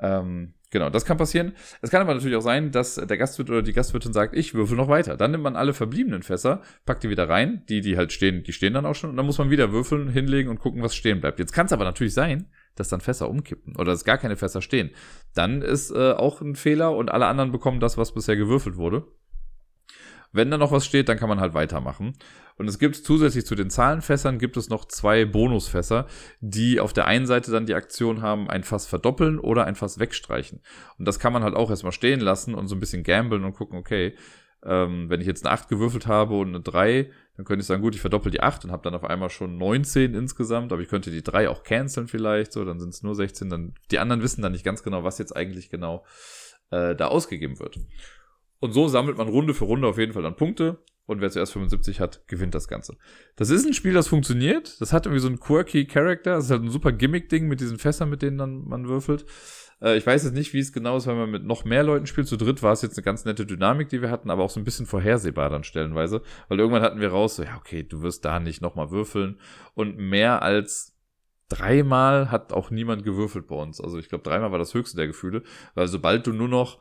[0.00, 1.54] Ähm, Genau, das kann passieren.
[1.82, 4.76] Es kann aber natürlich auch sein, dass der Gastwirt oder die Gastwirtin sagt, ich würfel
[4.76, 5.16] noch weiter.
[5.16, 8.52] Dann nimmt man alle verbliebenen Fässer, packt die wieder rein, die, die halt stehen, die
[8.52, 11.20] stehen dann auch schon, und dann muss man wieder würfeln, hinlegen und gucken, was stehen
[11.20, 11.40] bleibt.
[11.40, 14.62] Jetzt kann es aber natürlich sein, dass dann Fässer umkippen oder dass gar keine Fässer
[14.62, 14.90] stehen.
[15.34, 19.08] Dann ist äh, auch ein Fehler und alle anderen bekommen das, was bisher gewürfelt wurde.
[20.32, 22.12] Wenn da noch was steht, dann kann man halt weitermachen.
[22.60, 26.06] Und es gibt zusätzlich zu den Zahlenfässern gibt es noch zwei Bonusfässer,
[26.40, 29.98] die auf der einen Seite dann die Aktion haben, ein Fass verdoppeln oder ein Fass
[29.98, 30.60] wegstreichen.
[30.98, 33.54] Und das kann man halt auch erstmal stehen lassen und so ein bisschen gamblen und
[33.54, 34.14] gucken, okay,
[34.62, 37.80] ähm, wenn ich jetzt eine 8 gewürfelt habe und eine 3, dann könnte ich sagen,
[37.80, 40.88] gut, ich verdoppel die 8 und habe dann auf einmal schon 19 insgesamt, aber ich
[40.90, 44.20] könnte die 3 auch canceln vielleicht, so, dann sind es nur 16, dann die anderen
[44.20, 46.04] wissen dann nicht ganz genau, was jetzt eigentlich genau
[46.70, 47.78] äh, da ausgegeben wird.
[48.58, 50.84] Und so sammelt man Runde für Runde auf jeden Fall dann Punkte.
[51.06, 52.96] Und wer zuerst 75 hat, gewinnt das Ganze.
[53.34, 54.80] Das ist ein Spiel, das funktioniert.
[54.80, 56.34] Das hat irgendwie so einen quirky Character.
[56.34, 59.26] Das ist halt ein super Gimmick-Ding mit diesen Fässern, mit denen dann man würfelt.
[59.80, 62.06] Äh, ich weiß jetzt nicht, wie es genau ist, wenn man mit noch mehr Leuten
[62.06, 62.28] spielt.
[62.28, 64.60] Zu dritt war es jetzt eine ganz nette Dynamik, die wir hatten, aber auch so
[64.60, 66.22] ein bisschen vorhersehbar dann stellenweise.
[66.48, 69.40] Weil irgendwann hatten wir raus, so, ja, okay, du wirst da nicht nochmal würfeln.
[69.74, 70.96] Und mehr als
[71.48, 73.80] dreimal hat auch niemand gewürfelt bei uns.
[73.80, 75.42] Also ich glaube, dreimal war das höchste der Gefühle.
[75.74, 76.78] Weil sobald du nur noch,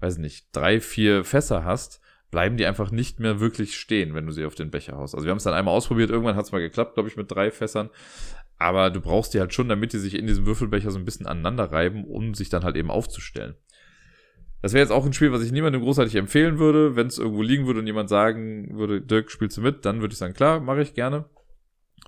[0.00, 2.00] weiß nicht, drei, vier Fässer hast,
[2.34, 5.14] bleiben die einfach nicht mehr wirklich stehen, wenn du sie auf den Becher haust.
[5.14, 7.30] Also wir haben es dann einmal ausprobiert, irgendwann hat es mal geklappt, glaube ich, mit
[7.30, 7.90] drei Fässern.
[8.58, 11.26] Aber du brauchst die halt schon, damit die sich in diesem Würfelbecher so ein bisschen
[11.26, 13.54] aneinander reiben, um sich dann halt eben aufzustellen.
[14.62, 16.96] Das wäre jetzt auch ein Spiel, was ich niemandem großartig empfehlen würde.
[16.96, 20.14] Wenn es irgendwo liegen würde und jemand sagen würde, Dirk, spielst du mit, dann würde
[20.14, 21.26] ich sagen, klar, mache ich gerne.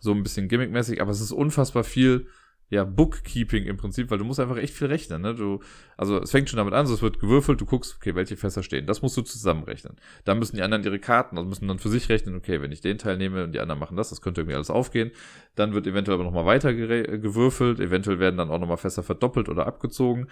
[0.01, 2.27] So ein bisschen gimmickmäßig, aber es ist unfassbar viel
[2.68, 5.22] ja, Bookkeeping im Prinzip, weil du musst einfach echt viel rechnen.
[5.22, 5.34] Ne?
[5.34, 5.60] Du,
[5.96, 8.64] also es fängt schon damit an, so es wird gewürfelt, du guckst, okay, welche Fässer
[8.64, 8.86] stehen.
[8.86, 9.96] Das musst du zusammenrechnen.
[10.24, 12.80] Dann müssen die anderen ihre Karten, also müssen dann für sich rechnen, okay, wenn ich
[12.80, 15.12] den Teil nehme und die anderen machen das, das könnte irgendwie alles aufgehen.
[15.54, 19.66] Dann wird eventuell aber nochmal weiter gewürfelt, eventuell werden dann auch nochmal Fässer verdoppelt oder
[19.66, 20.26] abgezogen.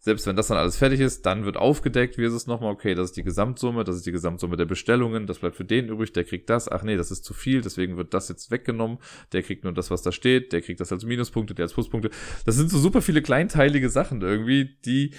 [0.00, 2.94] Selbst wenn das dann alles fertig ist, dann wird aufgedeckt, wie ist es nochmal, okay,
[2.94, 6.12] das ist die Gesamtsumme, das ist die Gesamtsumme der Bestellungen, das bleibt für den übrig,
[6.12, 8.98] der kriegt das, ach nee, das ist zu viel, deswegen wird das jetzt weggenommen,
[9.32, 12.10] der kriegt nur das, was da steht, der kriegt das als Minuspunkte, der als Pluspunkte.
[12.46, 15.14] Das sind so super viele kleinteilige Sachen irgendwie, die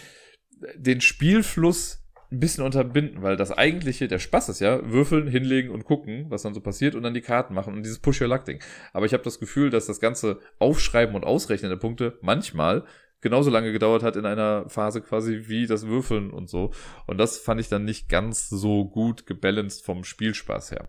[0.76, 5.84] den Spielfluss ein bisschen unterbinden, weil das eigentliche, der Spaß ist ja, würfeln, hinlegen und
[5.84, 8.62] gucken, was dann so passiert und dann die Karten machen und dieses Push-Your-Luck-Ding.
[8.94, 12.86] Aber ich habe das Gefühl, dass das ganze Aufschreiben und Ausrechnen der Punkte manchmal
[13.22, 16.72] genauso lange gedauert hat in einer Phase quasi wie das Würfeln und so.
[17.08, 20.88] Und das fand ich dann nicht ganz so gut gebalanced vom Spielspaß her.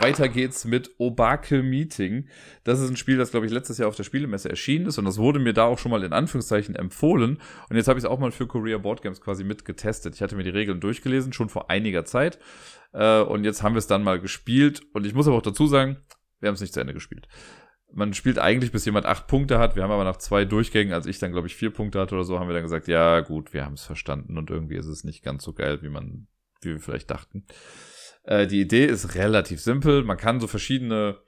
[0.00, 2.28] Weiter geht's mit Obake Meeting.
[2.64, 5.04] Das ist ein Spiel, das, glaube ich, letztes Jahr auf der Spielemesse erschienen ist und
[5.04, 7.38] das wurde mir da auch schon mal in Anführungszeichen empfohlen.
[7.68, 10.14] Und jetzt habe ich es auch mal für Korea Board Games quasi mitgetestet.
[10.14, 12.38] Ich hatte mir die Regeln durchgelesen, schon vor einiger Zeit.
[12.92, 14.82] Äh, und jetzt haben wir es dann mal gespielt.
[14.92, 15.98] Und ich muss aber auch dazu sagen,
[16.40, 17.28] wir haben es nicht zu Ende gespielt.
[17.96, 19.76] Man spielt eigentlich, bis jemand acht Punkte hat.
[19.76, 22.24] Wir haben aber nach zwei Durchgängen, als ich dann, glaube ich, vier Punkte hatte oder
[22.24, 25.04] so, haben wir dann gesagt, ja, gut, wir haben es verstanden und irgendwie ist es
[25.04, 26.26] nicht ganz so geil, wie man,
[26.60, 27.44] wie wir vielleicht dachten.
[28.24, 30.02] Äh, die Idee ist relativ simpel.
[30.02, 31.18] Man kann so verschiedene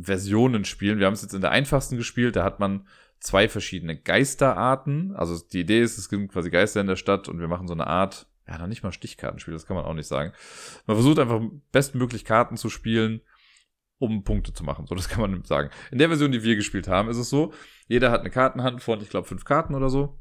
[0.00, 0.98] Versionen spielen.
[1.00, 2.36] Wir haben es jetzt in der einfachsten gespielt.
[2.36, 2.86] Da hat man
[3.18, 5.14] zwei verschiedene Geisterarten.
[5.14, 7.74] Also die Idee ist, es gibt quasi Geister in der Stadt und wir machen so
[7.74, 10.32] eine Art, ja, noch nicht mal Stichkartenspiel, das kann man auch nicht sagen.
[10.86, 11.40] Man versucht einfach
[11.72, 13.20] bestmöglich Karten zu spielen,
[14.00, 14.86] um Punkte zu machen.
[14.88, 15.70] So, das kann man sagen.
[15.92, 17.52] In der Version, die wir gespielt haben, ist es so,
[17.86, 20.18] jeder hat eine Kartenhand von, ich glaube, fünf Karten oder so.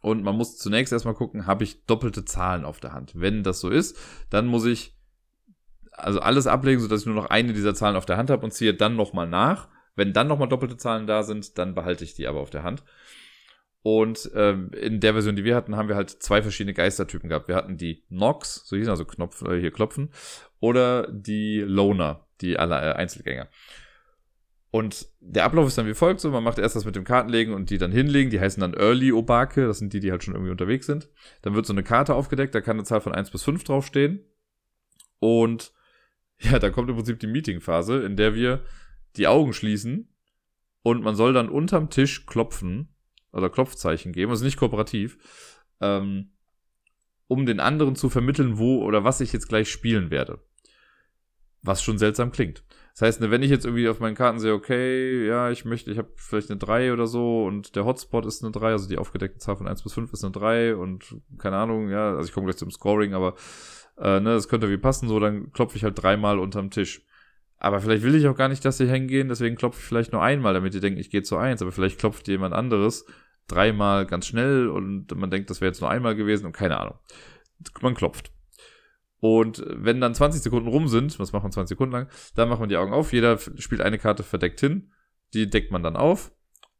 [0.00, 3.12] Und man muss zunächst erstmal gucken, habe ich doppelte Zahlen auf der Hand.
[3.16, 3.98] Wenn das so ist,
[4.30, 4.96] dann muss ich
[5.90, 8.52] also alles ablegen, sodass ich nur noch eine dieser Zahlen auf der Hand habe und
[8.52, 9.68] ziehe dann nochmal nach.
[9.96, 12.84] Wenn dann nochmal doppelte Zahlen da sind, dann behalte ich die aber auf der Hand.
[13.82, 17.48] Und ähm, in der Version, die wir hatten, haben wir halt zwei verschiedene Geistertypen gehabt.
[17.48, 20.10] Wir hatten die Nox, so hießen also Knopf, äh, hier klopfen,
[20.60, 23.48] oder die Loner, die äh, Einzelgänger.
[24.70, 27.54] Und der Ablauf ist dann wie folgt: so, man macht erst das mit dem Kartenlegen
[27.54, 28.30] und die dann hinlegen.
[28.30, 31.08] Die heißen dann Early Obake, das sind die, die halt schon irgendwie unterwegs sind.
[31.42, 34.24] Dann wird so eine Karte aufgedeckt, da kann eine Zahl von 1 bis 5 draufstehen.
[35.20, 35.72] Und
[36.38, 38.62] ja, da kommt im Prinzip die Meetingphase, in der wir
[39.16, 40.14] die Augen schließen
[40.82, 42.94] und man soll dann unterm Tisch klopfen
[43.32, 45.18] oder Klopfzeichen geben, also nicht kooperativ,
[45.80, 46.32] ähm,
[47.26, 50.40] um den anderen zu vermitteln, wo oder was ich jetzt gleich spielen werde.
[51.62, 52.62] Was schon seltsam klingt.
[52.92, 55.90] Das heißt, ne, wenn ich jetzt irgendwie auf meinen Karten sehe, okay, ja, ich möchte,
[55.90, 58.98] ich habe vielleicht eine 3 oder so und der Hotspot ist eine 3, also die
[58.98, 62.32] aufgedeckte Zahl von 1 bis 5 ist eine 3 und keine Ahnung, ja, also ich
[62.32, 63.34] komme gleich zum Scoring, aber
[63.98, 67.02] äh, ne, das könnte wie passen, so, dann klopfe ich halt dreimal unterm Tisch.
[67.58, 70.22] Aber vielleicht will ich auch gar nicht, dass sie hängen deswegen klopfe ich vielleicht nur
[70.22, 71.60] einmal, damit ihr denkt, ich gehe zu eins.
[71.60, 73.04] Aber vielleicht klopft jemand anderes
[73.48, 76.98] dreimal ganz schnell und man denkt, das wäre jetzt nur einmal gewesen und keine Ahnung.
[77.80, 78.30] Man klopft.
[79.20, 82.60] Und wenn dann 20 Sekunden rum sind, was macht man 20 Sekunden lang, dann macht
[82.60, 84.92] man die Augen auf, jeder spielt eine Karte verdeckt hin,
[85.34, 86.32] die deckt man dann auf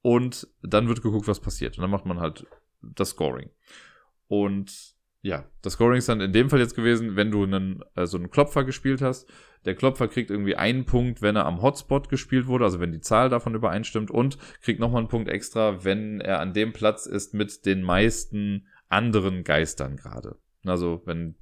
[0.03, 1.77] und dann wird geguckt, was passiert.
[1.77, 2.47] Und dann macht man halt
[2.81, 3.51] das Scoring.
[4.29, 8.17] Und ja, das Scoring ist dann in dem Fall jetzt gewesen, wenn du einen, also
[8.17, 9.29] einen Klopfer gespielt hast.
[9.65, 13.01] Der Klopfer kriegt irgendwie einen Punkt, wenn er am Hotspot gespielt wurde, also wenn die
[13.01, 17.35] Zahl davon übereinstimmt und kriegt nochmal einen Punkt extra, wenn er an dem Platz ist
[17.35, 20.39] mit den meisten anderen Geistern gerade.
[20.65, 21.35] Also wenn,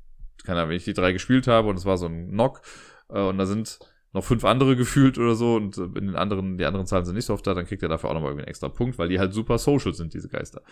[0.45, 2.63] keine Ahnung, wenn ich die drei gespielt habe und es war so ein Knock
[3.09, 3.79] äh, und da sind
[4.13, 7.27] noch fünf andere gefühlt oder so und in den anderen, die anderen Zahlen sind nicht
[7.27, 9.19] so oft da, dann kriegt er dafür auch nochmal irgendwie einen extra Punkt, weil die
[9.19, 10.63] halt super social sind, diese Geister.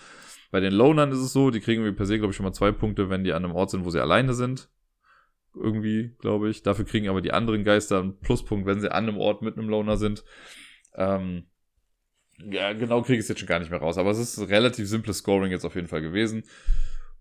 [0.50, 2.52] Bei den Lonern ist es so, die kriegen wir per se, glaube ich, schon mal
[2.52, 4.70] zwei Punkte, wenn die an einem Ort sind, wo sie alleine sind.
[5.54, 6.62] Irgendwie, glaube ich.
[6.62, 9.68] Dafür kriegen aber die anderen Geister einen Pluspunkt, wenn sie an einem Ort mit einem
[9.68, 10.24] Loner sind.
[10.94, 11.44] Ähm,
[12.38, 13.98] ja, genau kriege ich es jetzt schon gar nicht mehr raus.
[13.98, 16.44] Aber es ist relativ simples Scoring jetzt auf jeden Fall gewesen.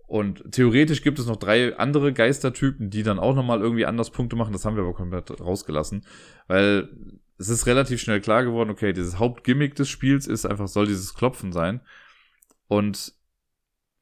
[0.08, 4.36] Und theoretisch gibt es noch drei andere Geistertypen, die dann auch nochmal irgendwie anders Punkte
[4.36, 4.54] machen.
[4.54, 6.06] Das haben wir aber komplett rausgelassen.
[6.48, 6.90] Weil
[7.38, 11.14] es ist relativ schnell klar geworden, okay, dieses Hauptgimmick des Spiels ist einfach, soll dieses
[11.14, 11.82] Klopfen sein.
[12.68, 13.14] Und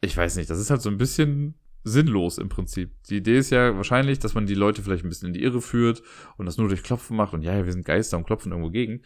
[0.02, 2.92] ich weiß nicht, das ist halt so ein bisschen sinnlos im Prinzip.
[3.10, 5.62] Die Idee ist ja wahrscheinlich, dass man die Leute vielleicht ein bisschen in die Irre
[5.62, 6.04] führt
[6.38, 9.02] und das nur durch Klopfen macht und ja, wir sind Geister und klopfen irgendwo gegen.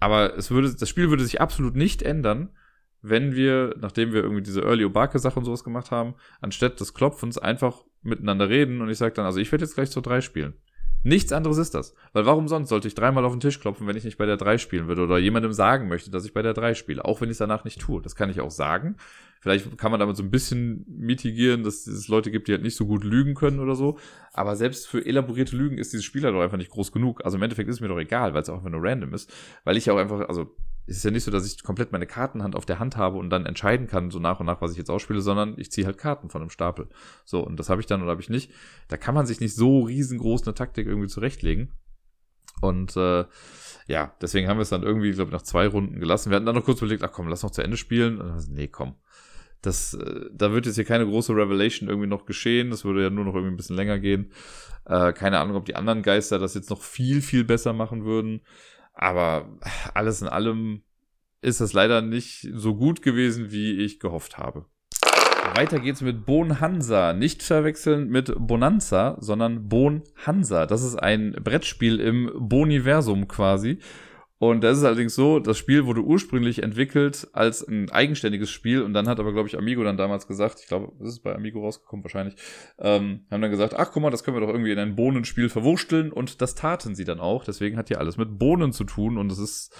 [0.00, 2.50] Aber es würde, das Spiel würde sich absolut nicht ändern,
[3.06, 7.36] wenn wir, nachdem wir irgendwie diese Early Obake-Sache und sowas gemacht haben, anstatt des Klopfens
[7.36, 10.54] einfach miteinander reden und ich sage dann, also ich werde jetzt gleich zur 3 spielen.
[11.06, 11.94] Nichts anderes ist das.
[12.14, 14.38] Weil warum sonst sollte ich dreimal auf den Tisch klopfen, wenn ich nicht bei der
[14.38, 17.28] 3 spielen würde oder jemandem sagen möchte, dass ich bei der 3 spiele, auch wenn
[17.28, 18.00] ich es danach nicht tue.
[18.00, 18.96] Das kann ich auch sagen.
[19.40, 22.76] Vielleicht kann man damit so ein bisschen mitigieren, dass es Leute gibt, die halt nicht
[22.76, 23.98] so gut lügen können oder so.
[24.32, 27.22] Aber selbst für elaborierte Lügen ist dieses Spiel halt doch einfach nicht groß genug.
[27.22, 29.30] Also im Endeffekt ist es mir doch egal, weil es auch einfach nur random ist.
[29.64, 32.56] Weil ich auch einfach, also es ist ja nicht so, dass ich komplett meine Kartenhand
[32.56, 34.90] auf der Hand habe und dann entscheiden kann, so nach und nach, was ich jetzt
[34.90, 36.88] ausspiele, sondern ich ziehe halt Karten von einem Stapel.
[37.24, 38.52] So, und das habe ich dann oder habe ich nicht.
[38.88, 41.72] Da kann man sich nicht so riesengroß eine Taktik irgendwie zurechtlegen.
[42.60, 43.24] Und äh,
[43.86, 46.30] ja, deswegen haben wir es dann irgendwie, glaube ich, nach zwei Runden gelassen.
[46.30, 48.20] Wir hatten dann noch kurz überlegt, ach komm, lass noch zu Ende spielen.
[48.20, 48.96] Und dann, nee, komm.
[49.62, 52.70] Das, äh, da wird jetzt hier keine große Revelation irgendwie noch geschehen.
[52.70, 54.32] Das würde ja nur noch irgendwie ein bisschen länger gehen.
[54.84, 58.42] Äh, keine Ahnung, ob die anderen Geister das jetzt noch viel, viel besser machen würden.
[58.94, 59.58] Aber
[59.92, 60.82] alles in allem
[61.42, 64.66] ist das leider nicht so gut gewesen, wie ich gehofft habe.
[65.54, 67.12] Weiter geht's mit Bonhansa.
[67.12, 70.66] Nicht verwechseln mit Bonanza, sondern Bonhansa.
[70.66, 73.78] Das ist ein Brettspiel im Boniversum quasi.
[74.38, 78.92] Und das ist allerdings so, das Spiel wurde ursprünglich entwickelt als ein eigenständiges Spiel und
[78.92, 81.60] dann hat aber, glaube ich, Amigo dann damals gesagt, ich glaube, das ist bei Amigo
[81.60, 82.34] rausgekommen wahrscheinlich,
[82.78, 85.48] ähm, haben dann gesagt, ach guck mal, das können wir doch irgendwie in ein Bohnenspiel
[85.48, 87.44] verwursteln und das taten sie dann auch.
[87.44, 89.72] Deswegen hat hier alles mit Bohnen zu tun und es ist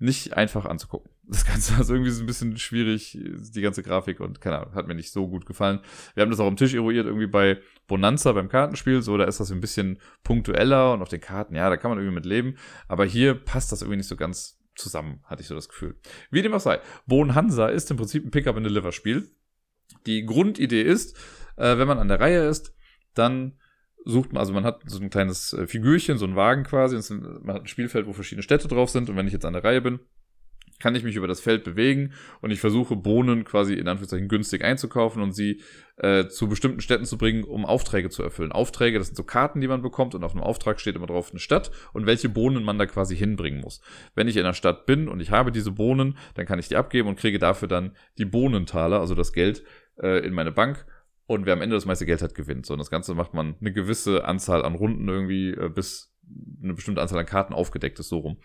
[0.00, 1.10] nicht einfach anzugucken.
[1.30, 4.88] Das Ganze ist irgendwie so ein bisschen schwierig, die ganze Grafik und keine Ahnung, hat
[4.88, 5.78] mir nicht so gut gefallen.
[6.14, 9.38] Wir haben das auch am Tisch eruiert, irgendwie bei Bonanza beim Kartenspiel, so, da ist
[9.38, 12.56] das ein bisschen punktueller und auf den Karten, ja, da kann man irgendwie mit leben.
[12.88, 16.00] Aber hier passt das irgendwie nicht so ganz zusammen, hatte ich so das Gefühl.
[16.32, 16.80] Wie dem auch sei.
[17.06, 19.30] Bonhansa ist im Prinzip ein Pick-up-and-Deliver-Spiel.
[20.06, 21.16] Die Grundidee ist,
[21.56, 22.74] äh, wenn man an der Reihe ist,
[23.14, 23.59] dann
[24.04, 26.96] sucht man, also man hat so ein kleines äh, Figürchen, so ein Wagen quasi,
[27.42, 29.64] man hat ein Spielfeld, wo verschiedene Städte drauf sind und wenn ich jetzt an der
[29.64, 30.00] Reihe bin,
[30.80, 34.64] kann ich mich über das Feld bewegen und ich versuche Bohnen quasi in Anführungszeichen günstig
[34.64, 35.60] einzukaufen und sie
[35.98, 38.50] äh, zu bestimmten Städten zu bringen, um Aufträge zu erfüllen.
[38.50, 41.30] Aufträge, das sind so Karten, die man bekommt und auf einem Auftrag steht immer drauf
[41.30, 43.82] eine Stadt und welche Bohnen man da quasi hinbringen muss.
[44.14, 46.76] Wenn ich in einer Stadt bin und ich habe diese Bohnen, dann kann ich die
[46.76, 49.62] abgeben und kriege dafür dann die Bohnentaler, also das Geld
[50.02, 50.86] äh, in meine Bank
[51.30, 52.66] und wer am Ende das meiste Geld hat, gewinnt.
[52.66, 56.12] So, und das Ganze macht man eine gewisse Anzahl an Runden irgendwie, äh, bis
[56.60, 58.38] eine bestimmte Anzahl an Karten aufgedeckt ist, so rum.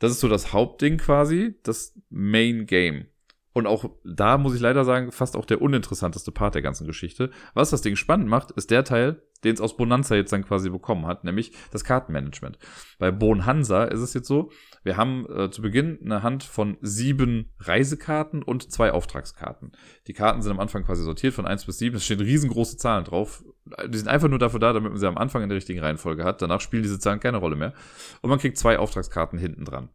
[0.00, 3.06] Das ist so das Hauptding quasi, das Main Game.
[3.52, 7.30] Und auch da muss ich leider sagen, fast auch der uninteressanteste Part der ganzen Geschichte.
[7.54, 10.68] Was das Ding spannend macht, ist der Teil, den es aus Bonanza jetzt dann quasi
[10.70, 12.58] bekommen hat, nämlich das Kartenmanagement.
[12.98, 14.50] Bei Bonhansa ist es jetzt so,
[14.86, 19.72] wir haben äh, zu Beginn eine Hand von sieben Reisekarten und zwei Auftragskarten.
[20.06, 21.96] Die Karten sind am Anfang quasi sortiert von eins bis sieben.
[21.96, 23.44] Es stehen riesengroße Zahlen drauf.
[23.88, 26.22] Die sind einfach nur dafür da, damit man sie am Anfang in der richtigen Reihenfolge
[26.22, 26.40] hat.
[26.40, 27.74] Danach spielen diese Zahlen keine Rolle mehr.
[28.22, 29.88] Und man kriegt zwei Auftragskarten hinten dran.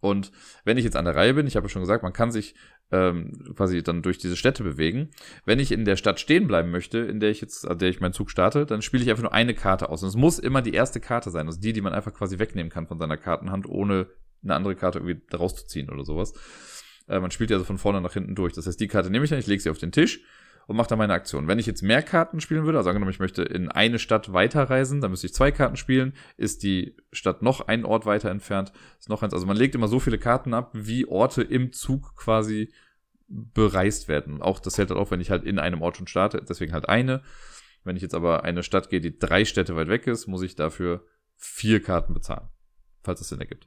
[0.00, 0.32] Und
[0.64, 2.54] wenn ich jetzt an der Reihe bin, ich habe ja schon gesagt, man kann sich
[2.90, 5.10] ähm, quasi dann durch diese Städte bewegen.
[5.44, 8.00] Wenn ich in der Stadt stehen bleiben möchte, in der ich jetzt, an der ich
[8.00, 10.02] meinen Zug starte, dann spiele ich einfach nur eine Karte aus.
[10.02, 12.70] Und es muss immer die erste Karte sein, also die, die man einfach quasi wegnehmen
[12.70, 14.06] kann von seiner Kartenhand, ohne
[14.42, 16.34] eine andere Karte irgendwie rauszuziehen oder sowas.
[17.08, 18.52] Äh, man spielt ja also von vorne nach hinten durch.
[18.52, 20.20] Das heißt, die Karte nehme ich dann, ich lege sie auf den Tisch
[20.66, 21.48] und mache da meine Aktion.
[21.48, 25.00] Wenn ich jetzt mehr Karten spielen würde, also angenommen, ich möchte in eine Stadt weiterreisen,
[25.00, 26.14] dann müsste ich zwei Karten spielen.
[26.36, 29.34] Ist die Stadt noch einen Ort weiter entfernt, ist noch eins.
[29.34, 32.72] Also man legt immer so viele Karten ab, wie Orte im Zug quasi
[33.28, 34.42] bereist werden.
[34.42, 36.88] Auch das hält halt auf, wenn ich halt in einem Ort schon starte, deswegen halt
[36.88, 37.22] eine.
[37.82, 40.56] Wenn ich jetzt aber eine Stadt gehe, die drei Städte weit weg ist, muss ich
[40.56, 41.04] dafür
[41.36, 42.48] vier Karten bezahlen.
[43.02, 43.66] Falls es Sinn ergibt.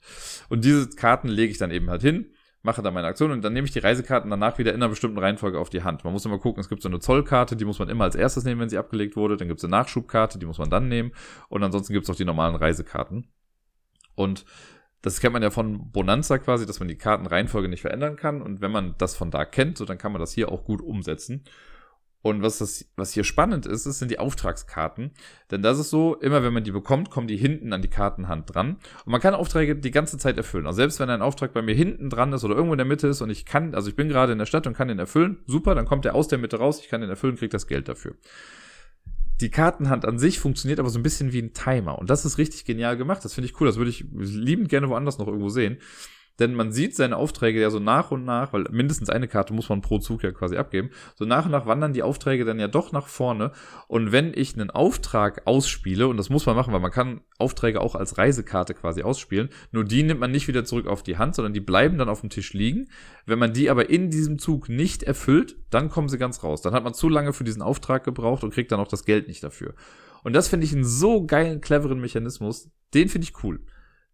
[0.49, 2.31] Und diese Karten lege ich dann eben halt hin
[2.63, 5.17] mache dann meine Aktion und dann nehme ich die Reisekarten danach wieder in einer bestimmten
[5.17, 6.03] Reihenfolge auf die Hand.
[6.03, 8.43] Man muss immer gucken, es gibt so eine Zollkarte, die muss man immer als erstes
[8.43, 9.37] nehmen, wenn sie abgelegt wurde.
[9.37, 11.11] Dann gibt es eine Nachschubkarte, die muss man dann nehmen.
[11.49, 13.27] Und ansonsten gibt es auch die normalen Reisekarten.
[14.15, 14.45] Und
[15.01, 18.41] das kennt man ja von Bonanza quasi, dass man die Kartenreihenfolge nicht verändern kann.
[18.41, 20.81] Und wenn man das von da kennt, so dann kann man das hier auch gut
[20.81, 21.43] umsetzen.
[22.27, 25.11] Und was, das, was hier spannend ist, ist, sind die Auftragskarten.
[25.49, 28.53] Denn das ist so, immer wenn man die bekommt, kommen die hinten an die Kartenhand
[28.53, 28.77] dran.
[29.05, 30.67] Und man kann Aufträge die ganze Zeit erfüllen.
[30.67, 33.07] Also selbst wenn ein Auftrag bei mir hinten dran ist oder irgendwo in der Mitte
[33.07, 35.37] ist und ich kann, also ich bin gerade in der Stadt und kann den erfüllen,
[35.45, 37.87] super, dann kommt der aus der Mitte raus, ich kann den erfüllen, kriege das Geld
[37.87, 38.15] dafür.
[39.39, 41.97] Die Kartenhand an sich funktioniert aber so ein bisschen wie ein Timer.
[41.97, 43.23] Und das ist richtig genial gemacht.
[43.23, 43.67] Das finde ich cool.
[43.67, 45.77] Das würde ich liebend gerne woanders noch irgendwo sehen.
[46.39, 49.69] Denn man sieht seine Aufträge ja so nach und nach, weil mindestens eine Karte muss
[49.69, 50.91] man pro Zug ja quasi abgeben.
[51.15, 53.51] So nach und nach wandern die Aufträge dann ja doch nach vorne.
[53.87, 57.81] Und wenn ich einen Auftrag ausspiele, und das muss man machen, weil man kann Aufträge
[57.81, 61.35] auch als Reisekarte quasi ausspielen, nur die nimmt man nicht wieder zurück auf die Hand,
[61.35, 62.89] sondern die bleiben dann auf dem Tisch liegen.
[63.25, 66.61] Wenn man die aber in diesem Zug nicht erfüllt, dann kommen sie ganz raus.
[66.61, 69.27] Dann hat man zu lange für diesen Auftrag gebraucht und kriegt dann auch das Geld
[69.27, 69.73] nicht dafür.
[70.23, 72.69] Und das finde ich einen so geilen, cleveren Mechanismus.
[72.93, 73.61] Den finde ich cool.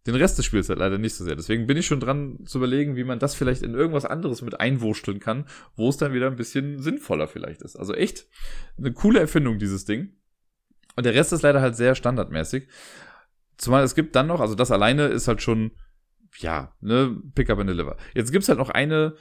[0.06, 1.34] Den Rest des Spiels halt leider nicht so sehr.
[1.34, 4.60] Deswegen bin ich schon dran zu überlegen, wie man das vielleicht in irgendwas anderes mit
[4.60, 5.46] einwurschteln kann,
[5.76, 7.76] wo es dann wieder ein bisschen sinnvoller vielleicht ist.
[7.76, 8.26] Also echt
[8.76, 10.12] eine coole Erfindung, dieses Ding.
[10.96, 12.68] Und der Rest ist leider halt sehr standardmäßig.
[13.56, 15.72] Zumal es gibt dann noch, also das alleine ist halt schon,
[16.38, 17.96] ja, ne, Pick up and Deliver.
[18.14, 19.14] Jetzt gibt's halt noch eine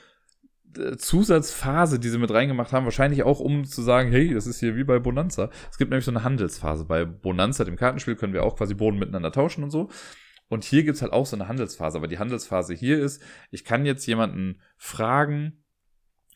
[0.77, 4.59] äh, Zusatzphase, die sie mit reingemacht haben, wahrscheinlich auch um zu sagen, hey, das ist
[4.59, 5.49] hier wie bei Bonanza.
[5.71, 6.85] Es gibt nämlich so eine Handelsphase.
[6.85, 9.89] Bei Bonanza, dem Kartenspiel, können wir auch quasi Boden miteinander tauschen und so.
[10.53, 11.97] Und hier gibt's halt auch so eine Handelsphase.
[11.97, 15.63] Aber die Handelsphase hier ist, ich kann jetzt jemanden fragen,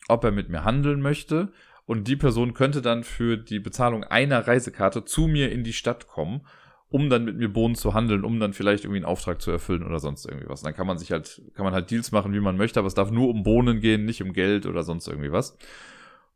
[0.08, 1.52] ob er mit mir handeln möchte.
[1.86, 6.08] Und die Person könnte dann für die Bezahlung einer Reisekarte zu mir in die Stadt
[6.08, 6.44] kommen,
[6.88, 9.84] um dann mit mir Bohnen zu handeln, um dann vielleicht irgendwie einen Auftrag zu erfüllen
[9.84, 10.62] oder sonst irgendwie was.
[10.62, 12.88] Und dann kann man sich halt, kann man halt Deals machen, wie man möchte, aber
[12.88, 15.56] es darf nur um Bohnen gehen, nicht um Geld oder sonst irgendwie was.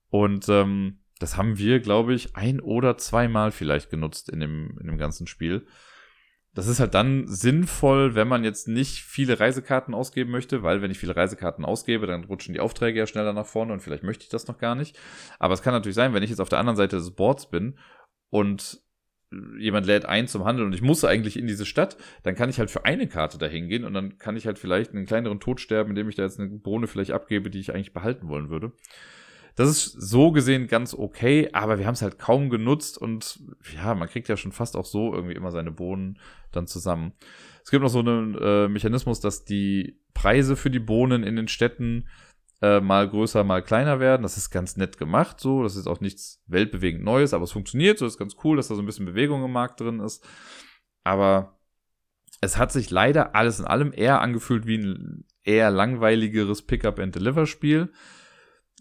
[0.08, 4.86] Und ähm, das haben wir, glaube ich, ein oder zweimal vielleicht genutzt in dem, in
[4.86, 5.66] dem ganzen Spiel
[6.54, 10.90] das ist halt dann sinnvoll, wenn man jetzt nicht viele Reisekarten ausgeben möchte, weil wenn
[10.90, 14.24] ich viele Reisekarten ausgebe, dann rutschen die Aufträge ja schneller nach vorne und vielleicht möchte
[14.24, 14.98] ich das noch gar nicht.
[15.38, 17.78] Aber es kann natürlich sein, wenn ich jetzt auf der anderen Seite des Boards bin
[18.28, 18.82] und
[19.58, 22.58] jemand lädt ein zum Handeln und ich muss eigentlich in diese Stadt, dann kann ich
[22.58, 25.58] halt für eine Karte dahin gehen und dann kann ich halt vielleicht einen kleineren Tod
[25.58, 28.72] sterben, indem ich da jetzt eine Bohne vielleicht abgebe, die ich eigentlich behalten wollen würde.
[29.54, 33.40] Das ist so gesehen ganz okay, aber wir haben es halt kaum genutzt und
[33.74, 36.18] ja, man kriegt ja schon fast auch so irgendwie immer seine Bohnen
[36.52, 37.12] dann zusammen.
[37.62, 41.48] Es gibt noch so einen äh, Mechanismus, dass die Preise für die Bohnen in den
[41.48, 42.08] Städten
[42.62, 44.22] äh, mal größer, mal kleiner werden.
[44.22, 45.62] Das ist ganz nett gemacht, so.
[45.62, 48.06] Das ist auch nichts weltbewegend Neues, aber es funktioniert so.
[48.06, 50.26] Das ist ganz cool, dass da so ein bisschen Bewegung im Markt drin ist.
[51.04, 51.58] Aber
[52.40, 57.92] es hat sich leider alles in allem eher angefühlt wie ein eher langweiligeres Pickup-and-Deliver-Spiel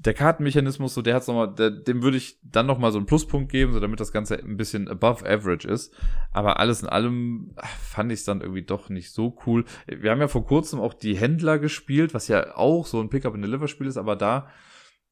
[0.05, 3.51] der Kartenmechanismus, so der hat's nochmal, der, dem würde ich dann nochmal so einen Pluspunkt
[3.51, 5.93] geben, so damit das Ganze ein bisschen above average ist.
[6.31, 9.63] Aber alles in allem fand ich es dann irgendwie doch nicht so cool.
[9.85, 13.85] Wir haben ja vor kurzem auch die Händler gespielt, was ja auch so ein Pickup-and-Deliver-Spiel
[13.85, 14.47] ist, aber da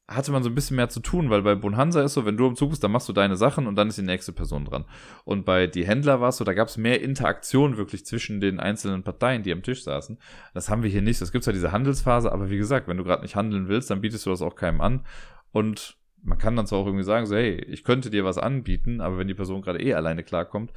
[0.09, 2.47] hatte man so ein bisschen mehr zu tun, weil bei Bonhansa ist so, wenn du
[2.47, 4.85] im Zug bist, dann machst du deine Sachen und dann ist die nächste Person dran.
[5.23, 8.59] Und bei die Händler war es so, da gab es mehr Interaktion wirklich zwischen den
[8.59, 10.17] einzelnen Parteien, die am Tisch saßen.
[10.55, 11.21] Das haben wir hier nicht.
[11.21, 14.01] Es gibt zwar diese Handelsphase, aber wie gesagt, wenn du gerade nicht handeln willst, dann
[14.01, 15.05] bietest du das auch keinem an.
[15.51, 19.01] Und man kann dann zwar auch irgendwie sagen, so, hey, ich könnte dir was anbieten,
[19.01, 20.71] aber wenn die Person gerade eh alleine klarkommt,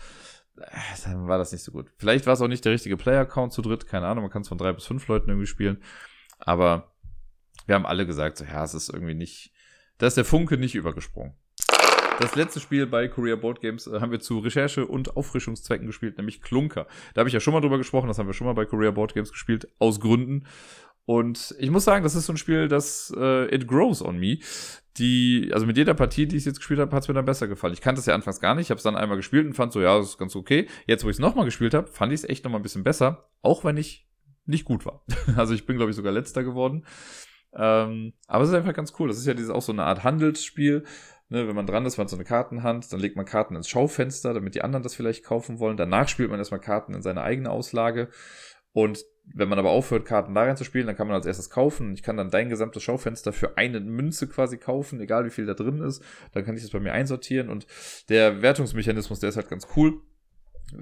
[0.59, 0.63] äh,
[1.05, 1.91] dann war das nicht so gut.
[1.97, 4.49] Vielleicht war es auch nicht der richtige Player-Account zu dritt, keine Ahnung, man kann es
[4.49, 5.83] von drei bis fünf Leuten irgendwie spielen.
[6.39, 6.92] Aber
[7.67, 9.53] wir haben alle gesagt, so, ja, es ist irgendwie nicht,
[9.99, 11.35] da ist der Funke nicht übergesprungen.
[12.21, 16.19] Das letzte Spiel bei Korea Board Games äh, haben wir zu Recherche- und Auffrischungszwecken gespielt,
[16.19, 16.87] nämlich Klunker.
[17.15, 18.91] Da habe ich ja schon mal drüber gesprochen, das haben wir schon mal bei Korea
[18.91, 20.47] Board Games gespielt, aus Gründen.
[21.05, 24.39] Und ich muss sagen, das ist so ein Spiel, das äh, it grows on me.
[24.99, 27.49] Die, also mit jeder Partie, die ich jetzt gespielt habe, hat es mir dann besser
[27.49, 27.73] gefallen.
[27.73, 29.73] Ich kannte es ja anfangs gar nicht, ich habe es dann einmal gespielt und fand
[29.73, 30.69] so, ja, das ist ganz okay.
[30.87, 33.31] Jetzt, wo ich es nochmal gespielt habe, fand ich es echt nochmal ein bisschen besser,
[33.41, 34.07] auch wenn ich
[34.45, 35.05] nicht gut war.
[35.37, 36.85] Also ich bin, glaube ich, sogar letzter geworden.
[37.55, 39.09] Ähm, aber es ist einfach ganz cool.
[39.09, 40.85] Das ist ja dieses auch so eine Art Handelsspiel.
[41.29, 43.69] Ne, wenn man dran ist, man hat so eine Kartenhand, dann legt man Karten ins
[43.69, 45.79] Schaufenster, damit die anderen das vielleicht kaufen wollen.
[45.79, 48.09] Danach spielt man erstmal Karten in seine eigene Auslage.
[48.73, 51.49] Und wenn man aber aufhört, Karten da rein zu spielen, dann kann man als erstes
[51.49, 51.95] kaufen.
[51.95, 55.55] Ich kann dann dein gesamtes Schaufenster für eine Münze quasi kaufen, egal wie viel da
[55.55, 56.03] drin ist.
[56.33, 57.49] Dann kann ich das bei mir einsortieren.
[57.49, 57.67] Und
[58.11, 60.03] der Wertungsmechanismus, der ist halt ganz cool.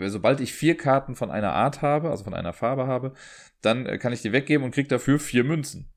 [0.06, 3.12] Sobald ich vier Karten von einer Art habe, also von einer Farbe habe,
[3.60, 5.90] dann äh, kann ich die weggeben und kriege dafür vier Münzen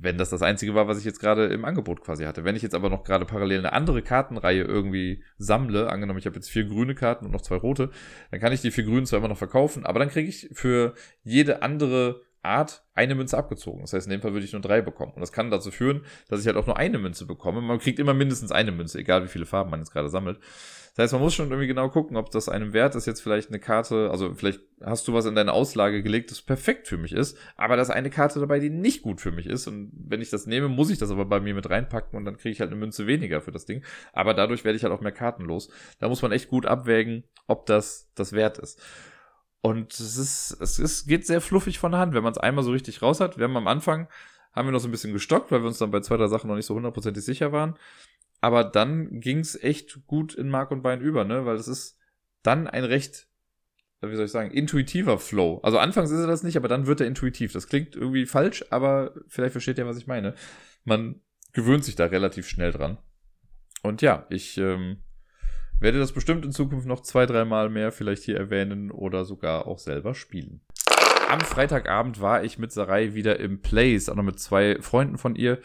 [0.00, 2.44] wenn das das einzige war, was ich jetzt gerade im Angebot quasi hatte.
[2.44, 6.36] Wenn ich jetzt aber noch gerade parallel eine andere Kartenreihe irgendwie sammle, angenommen, ich habe
[6.36, 7.90] jetzt vier grüne Karten und noch zwei rote,
[8.30, 10.94] dann kann ich die vier grünen zwar immer noch verkaufen, aber dann kriege ich für
[11.22, 13.82] jede andere Art eine Münze abgezogen.
[13.82, 15.12] Das heißt, in dem Fall würde ich nur drei bekommen.
[15.12, 17.60] Und das kann dazu führen, dass ich halt auch nur eine Münze bekomme.
[17.60, 20.38] Man kriegt immer mindestens eine Münze, egal wie viele Farben man jetzt gerade sammelt.
[20.96, 23.48] Das heißt, man muss schon irgendwie genau gucken, ob das einem wert ist, jetzt vielleicht
[23.48, 27.12] eine Karte, also vielleicht hast du was in deine Auslage gelegt, das perfekt für mich
[27.12, 29.66] ist, aber da ist eine Karte dabei, die nicht gut für mich ist.
[29.66, 32.36] Und wenn ich das nehme, muss ich das aber bei mir mit reinpacken und dann
[32.36, 33.84] kriege ich halt eine Münze weniger für das Ding.
[34.12, 35.70] Aber dadurch werde ich halt auch mehr Karten los.
[35.98, 38.80] Da muss man echt gut abwägen, ob das das wert ist.
[39.62, 42.64] Und es ist, es ist, geht sehr fluffig von der Hand, wenn man es einmal
[42.64, 43.36] so richtig raus hat.
[43.36, 44.08] Wir haben am Anfang,
[44.52, 46.48] haben wir noch so ein bisschen gestockt, weil wir uns dann bei zwei, drei Sachen
[46.48, 47.76] noch nicht so hundertprozentig sicher waren.
[48.40, 51.44] Aber dann ging's echt gut in Mark und Bein über, ne?
[51.44, 51.98] Weil es ist
[52.42, 53.30] dann ein recht
[54.08, 55.60] wie soll ich sagen, intuitiver Flow.
[55.62, 57.52] Also anfangs ist er das nicht, aber dann wird er intuitiv.
[57.52, 60.34] Das klingt irgendwie falsch, aber vielleicht versteht ihr, was ich meine.
[60.84, 61.20] Man
[61.52, 62.98] gewöhnt sich da relativ schnell dran.
[63.82, 65.02] Und ja, ich ähm,
[65.80, 69.78] werde das bestimmt in Zukunft noch zwei, dreimal mehr vielleicht hier erwähnen oder sogar auch
[69.78, 70.62] selber spielen.
[71.28, 75.36] Am Freitagabend war ich mit Sarai wieder im Place, auch noch mit zwei Freunden von
[75.36, 75.60] ihr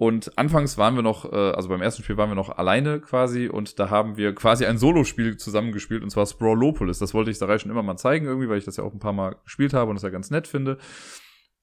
[0.00, 3.48] und anfangs waren wir noch, äh, also beim ersten Spiel waren wir noch alleine quasi
[3.48, 7.00] und da haben wir quasi ein Solospiel zusammengespielt und zwar Sprawlopolis.
[7.00, 8.98] Das wollte ich Sarai schon immer mal zeigen irgendwie, weil ich das ja auch ein
[8.98, 10.78] paar Mal gespielt habe und das ja ganz nett finde.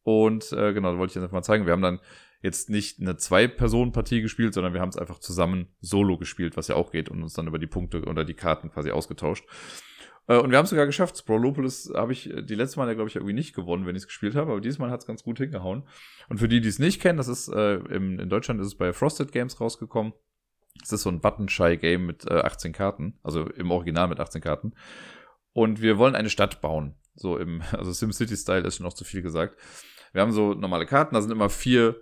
[0.04, 1.66] Und äh, genau, da wollte ich jetzt einfach mal zeigen.
[1.66, 2.00] Wir haben dann
[2.44, 6.76] jetzt nicht eine Zwei-Personen-Partie gespielt, sondern wir haben es einfach zusammen solo gespielt, was ja
[6.76, 9.46] auch geht und uns dann über die Punkte oder die Karten quasi ausgetauscht.
[10.28, 11.18] Äh, und wir haben es sogar geschafft.
[11.18, 14.08] Sprolopolis habe ich äh, die letzte Mal glaube ich, irgendwie nicht gewonnen, wenn ich es
[14.08, 15.84] gespielt habe, aber diesmal hat es ganz gut hingehauen.
[16.30, 18.76] Und für die, die es nicht kennen, das ist äh, im, in Deutschland ist es
[18.76, 20.14] bei Frosted Games rausgekommen.
[20.84, 24.74] Es ist so ein Button-Shy-Game mit äh, 18 Karten, also im Original mit 18 Karten.
[25.54, 26.96] Und wir wollen eine Stadt bauen.
[27.16, 29.58] So im, also SimCity-Style ist schon noch zu viel gesagt.
[30.14, 31.96] Wir haben so normale Karten, da sind immer vier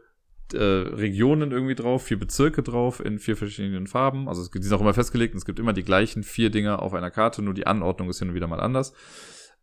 [0.54, 4.28] äh, Regionen irgendwie drauf, vier Bezirke drauf in vier verschiedenen Farben.
[4.28, 6.82] Also es, die sind auch immer festgelegt und es gibt immer die gleichen vier Dinger
[6.82, 8.93] auf einer Karte, nur die Anordnung ist hin und wieder mal anders.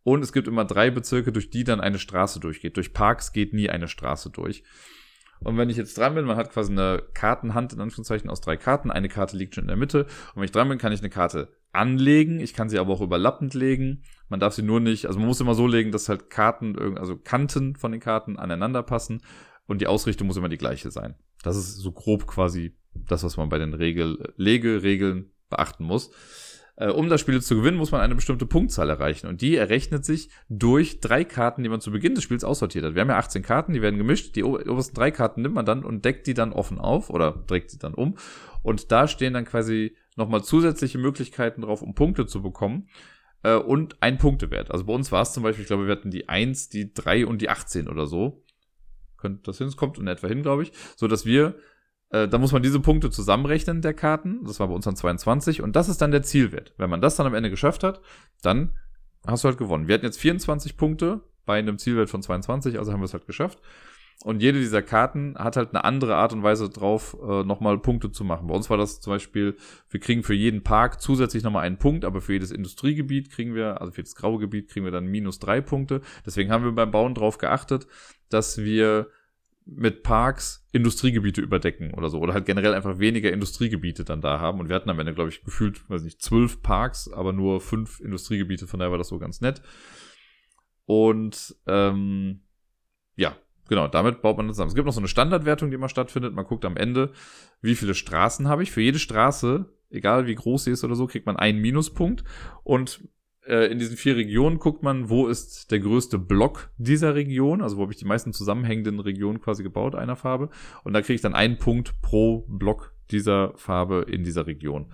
[0.03, 2.75] Und es gibt immer drei Bezirke, durch die dann eine Straße durchgeht.
[2.75, 4.63] Durch Parks geht nie eine Straße durch.
[5.39, 8.57] Und wenn ich jetzt dran bin, man hat quasi eine Kartenhand in Anführungszeichen aus drei
[8.57, 8.91] Karten.
[8.91, 10.03] Eine Karte liegt schon in der Mitte.
[10.03, 12.39] Und wenn ich dran bin, kann ich eine Karte anlegen.
[12.39, 14.03] Ich kann sie aber auch überlappend legen.
[14.29, 17.17] Man darf sie nur nicht, also man muss immer so legen, dass halt Karten, also
[17.17, 19.21] Kanten von den Karten aneinander passen
[19.67, 21.15] und die Ausrichtung muss immer die gleiche sein.
[21.43, 26.11] Das ist so grob quasi das, was man bei den Regel Legeregeln beachten muss.
[26.75, 29.27] Äh, um das Spiel zu gewinnen, muss man eine bestimmte Punktzahl erreichen.
[29.27, 32.95] Und die errechnet sich durch drei Karten, die man zu Beginn des Spiels aussortiert hat.
[32.95, 34.35] Wir haben ja 18 Karten, die werden gemischt.
[34.35, 37.69] Die obersten drei Karten nimmt man dann und deckt die dann offen auf oder trägt
[37.69, 38.17] sie dann um.
[38.63, 42.87] Und da stehen dann quasi nochmal zusätzliche Möglichkeiten drauf, um Punkte zu bekommen.
[43.43, 44.71] Äh, und ein Punktewert.
[44.71, 47.27] Also bei uns war es zum Beispiel, ich glaube, wir hatten die 1, die 3
[47.27, 48.42] und die 18 oder so
[49.23, 51.55] könnte das hin, es kommt in etwa hin, glaube ich, so dass wir,
[52.09, 55.61] äh, da muss man diese Punkte zusammenrechnen der Karten, das war bei uns dann 22
[55.63, 56.73] und das ist dann der Zielwert.
[56.77, 58.01] Wenn man das dann am Ende geschafft hat,
[58.43, 58.77] dann
[59.25, 59.87] hast du halt gewonnen.
[59.87, 63.25] Wir hatten jetzt 24 Punkte bei einem Zielwert von 22, also haben wir es halt
[63.25, 63.59] geschafft.
[64.23, 68.11] Und jede dieser Karten hat halt eine andere Art und Weise drauf, äh, nochmal Punkte
[68.11, 68.47] zu machen.
[68.47, 69.57] Bei uns war das zum Beispiel,
[69.89, 73.81] wir kriegen für jeden Park zusätzlich nochmal einen Punkt, aber für jedes Industriegebiet kriegen wir,
[73.81, 76.01] also für jedes graue Gebiet kriegen wir dann minus drei Punkte.
[76.25, 77.87] Deswegen haben wir beim Bauen drauf geachtet,
[78.33, 79.07] dass wir
[79.65, 82.19] mit Parks Industriegebiete überdecken oder so.
[82.19, 84.59] Oder halt generell einfach weniger Industriegebiete dann da haben.
[84.59, 87.99] Und wir hatten am Ende, glaube ich, gefühlt, weiß nicht, zwölf Parks, aber nur fünf
[87.99, 88.67] Industriegebiete.
[88.67, 89.61] Von daher war das so ganz nett.
[90.85, 92.41] Und ähm,
[93.15, 93.37] ja,
[93.69, 94.69] genau, damit baut man das zusammen.
[94.69, 96.33] Es gibt noch so eine Standardwertung, die immer stattfindet.
[96.33, 97.13] Man guckt am Ende,
[97.61, 98.71] wie viele Straßen habe ich.
[98.71, 102.25] Für jede Straße, egal wie groß sie ist oder so, kriegt man einen Minuspunkt.
[102.63, 103.07] Und
[103.47, 107.77] äh, in diesen vier Regionen guckt man, wo ist der größte Block dieser Region, also
[107.77, 110.49] wo habe ich die meisten zusammenhängenden Regionen quasi gebaut einer Farbe.
[110.83, 114.91] Und da kriege ich dann einen Punkt pro Block dieser Farbe in dieser Region.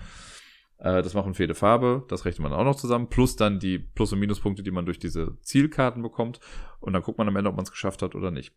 [0.80, 3.80] Äh, das machen für jede Farbe, das rechnet man auch noch zusammen, plus dann die
[3.80, 6.40] Plus- und Minuspunkte, die man durch diese Zielkarten bekommt.
[6.80, 8.54] Und dann guckt man am Ende, ob man es geschafft hat oder nicht.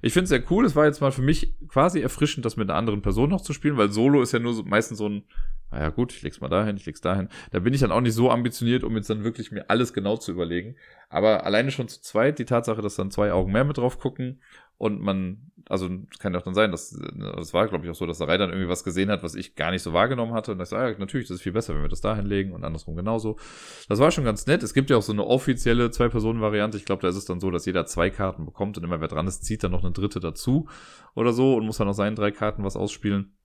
[0.00, 0.64] Ich finde es sehr cool.
[0.64, 3.52] Es war jetzt mal für mich quasi erfrischend, das mit einer anderen Person noch zu
[3.52, 5.24] spielen, weil Solo ist ja nur so, meistens so ein,
[5.76, 7.28] naja gut, ich leg's mal dahin, ich leg's dahin.
[7.50, 10.16] Da bin ich dann auch nicht so ambitioniert, um jetzt dann wirklich mir alles genau
[10.16, 10.76] zu überlegen.
[11.10, 14.40] Aber alleine schon zu zweit, die Tatsache, dass dann zwei Augen mehr mit drauf gucken
[14.78, 18.06] und man, also kann ja auch dann sein, dass das war, glaube ich, auch so,
[18.06, 20.52] dass der Reiter dann irgendwie was gesehen hat, was ich gar nicht so wahrgenommen hatte.
[20.52, 22.64] Und ich sage, ja, natürlich, das ist viel besser, wenn wir das da hinlegen und
[22.64, 23.36] andersrum genauso.
[23.88, 24.62] Das war schon ganz nett.
[24.62, 26.78] Es gibt ja auch so eine offizielle Zwei-Personen-Variante.
[26.78, 29.08] Ich glaube, da ist es dann so, dass jeder zwei Karten bekommt und immer wer
[29.08, 30.68] dran ist, zieht dann noch eine dritte dazu
[31.14, 33.36] oder so und muss dann aus seinen drei Karten was ausspielen.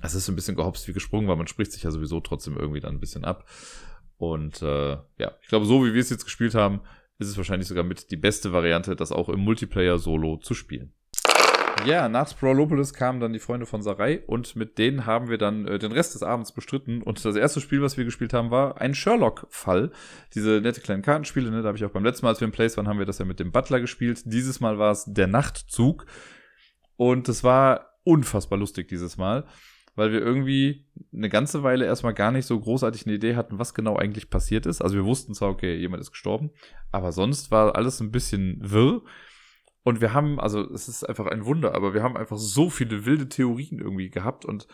[0.00, 2.80] Es ist ein bisschen gehopst wie gesprungen, weil man spricht sich ja sowieso trotzdem irgendwie
[2.80, 3.48] dann ein bisschen ab.
[4.16, 6.80] Und äh, ja, ich glaube, so wie wir es jetzt gespielt haben,
[7.18, 10.92] ist es wahrscheinlich sogar mit die beste Variante, das auch im Multiplayer Solo zu spielen.
[11.84, 15.66] Ja, nach Sprawlopolis kamen dann die Freunde von Sarai und mit denen haben wir dann
[15.66, 17.02] äh, den Rest des Abends bestritten.
[17.02, 19.90] Und das erste Spiel, was wir gespielt haben, war ein Sherlock-Fall.
[20.34, 21.62] Diese nette kleinen Kartenspiele, ne?
[21.62, 23.18] da habe ich auch beim letzten Mal, als wir im Place waren, haben wir das
[23.18, 24.22] ja mit dem Butler gespielt.
[24.26, 26.06] Dieses Mal war es der Nachtzug.
[26.96, 29.44] Und es war unfassbar lustig dieses Mal
[29.94, 33.74] weil wir irgendwie eine ganze Weile erstmal gar nicht so großartig eine Idee hatten, was
[33.74, 34.80] genau eigentlich passiert ist.
[34.80, 36.50] Also wir wussten zwar, okay, jemand ist gestorben,
[36.90, 39.02] aber sonst war alles ein bisschen wirr.
[39.84, 43.04] Und wir haben, also es ist einfach ein Wunder, aber wir haben einfach so viele
[43.04, 44.68] wilde Theorien irgendwie gehabt und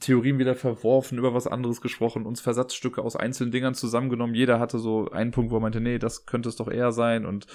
[0.00, 4.34] Theorien wieder verworfen, über was anderes gesprochen, uns Versatzstücke aus einzelnen Dingern zusammengenommen.
[4.34, 7.26] Jeder hatte so einen Punkt, wo er meinte, nee, das könnte es doch eher sein
[7.26, 7.46] und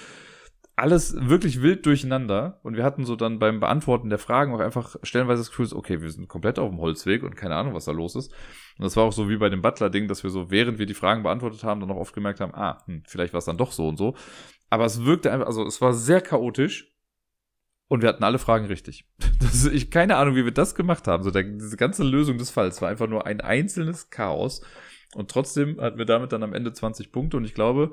[0.76, 2.58] alles wirklich wild durcheinander.
[2.62, 6.02] Und wir hatten so dann beim Beantworten der Fragen auch einfach stellenweise das Gefühl, okay,
[6.02, 8.32] wir sind komplett auf dem Holzweg und keine Ahnung, was da los ist.
[8.78, 10.94] Und das war auch so wie bei dem Butler-Ding, dass wir so, während wir die
[10.94, 13.70] Fragen beantwortet haben, dann auch oft gemerkt haben, ah, hm, vielleicht war es dann doch
[13.70, 14.16] so und so.
[14.68, 16.90] Aber es wirkte einfach, also es war sehr chaotisch.
[17.86, 19.06] Und wir hatten alle Fragen richtig.
[19.40, 21.22] Das ist, ich keine Ahnung, wie wir das gemacht haben.
[21.22, 24.62] So der, diese ganze Lösung des Falls war einfach nur ein einzelnes Chaos.
[25.14, 27.36] Und trotzdem hatten wir damit dann am Ende 20 Punkte.
[27.36, 27.92] Und ich glaube,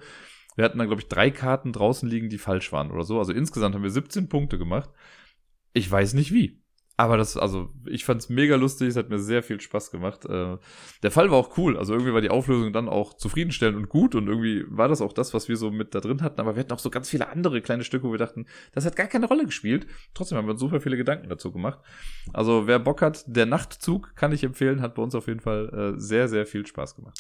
[0.56, 3.20] wir hatten dann, glaube ich, drei Karten draußen liegen, die falsch waren oder so.
[3.20, 4.90] Also insgesamt haben wir 17 Punkte gemacht.
[5.74, 6.62] Ich weiß nicht wie.
[7.02, 10.26] Aber das, also, ich fand es mega lustig, es hat mir sehr viel Spaß gemacht.
[10.26, 10.58] Äh,
[11.02, 14.14] der Fall war auch cool, also irgendwie war die Auflösung dann auch zufriedenstellend und gut
[14.14, 16.40] und irgendwie war das auch das, was wir so mit da drin hatten.
[16.40, 18.96] Aber wir hatten auch so ganz viele andere kleine Stücke, wo wir dachten, das hat
[18.96, 19.88] gar keine Rolle gespielt.
[20.14, 21.80] Trotzdem haben wir uns super viele Gedanken dazu gemacht.
[22.34, 25.96] Also, wer Bock hat, der Nachtzug kann ich empfehlen, hat bei uns auf jeden Fall
[25.96, 27.18] äh, sehr, sehr viel Spaß gemacht.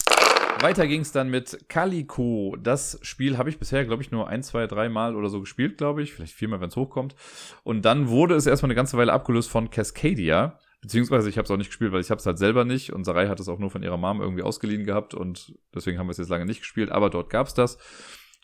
[0.60, 2.56] Weiter ging es dann mit Calico.
[2.62, 5.78] Das Spiel habe ich bisher, glaube ich, nur ein, zwei, drei Mal oder so gespielt,
[5.78, 6.14] glaube ich.
[6.14, 7.16] Vielleicht viermal, wenn es hochkommt.
[7.64, 10.60] Und dann wurde es erstmal eine ganze Weile abgelöst von Cascadia.
[10.82, 12.93] Beziehungsweise ich habe es auch nicht gespielt, weil ich habe es halt selber nicht.
[12.93, 15.14] Und Sarai hat es auch nur von ihrer Mom irgendwie ausgeliehen gehabt.
[15.14, 16.91] Und deswegen haben wir es jetzt lange nicht gespielt.
[16.91, 17.78] Aber dort gab es das.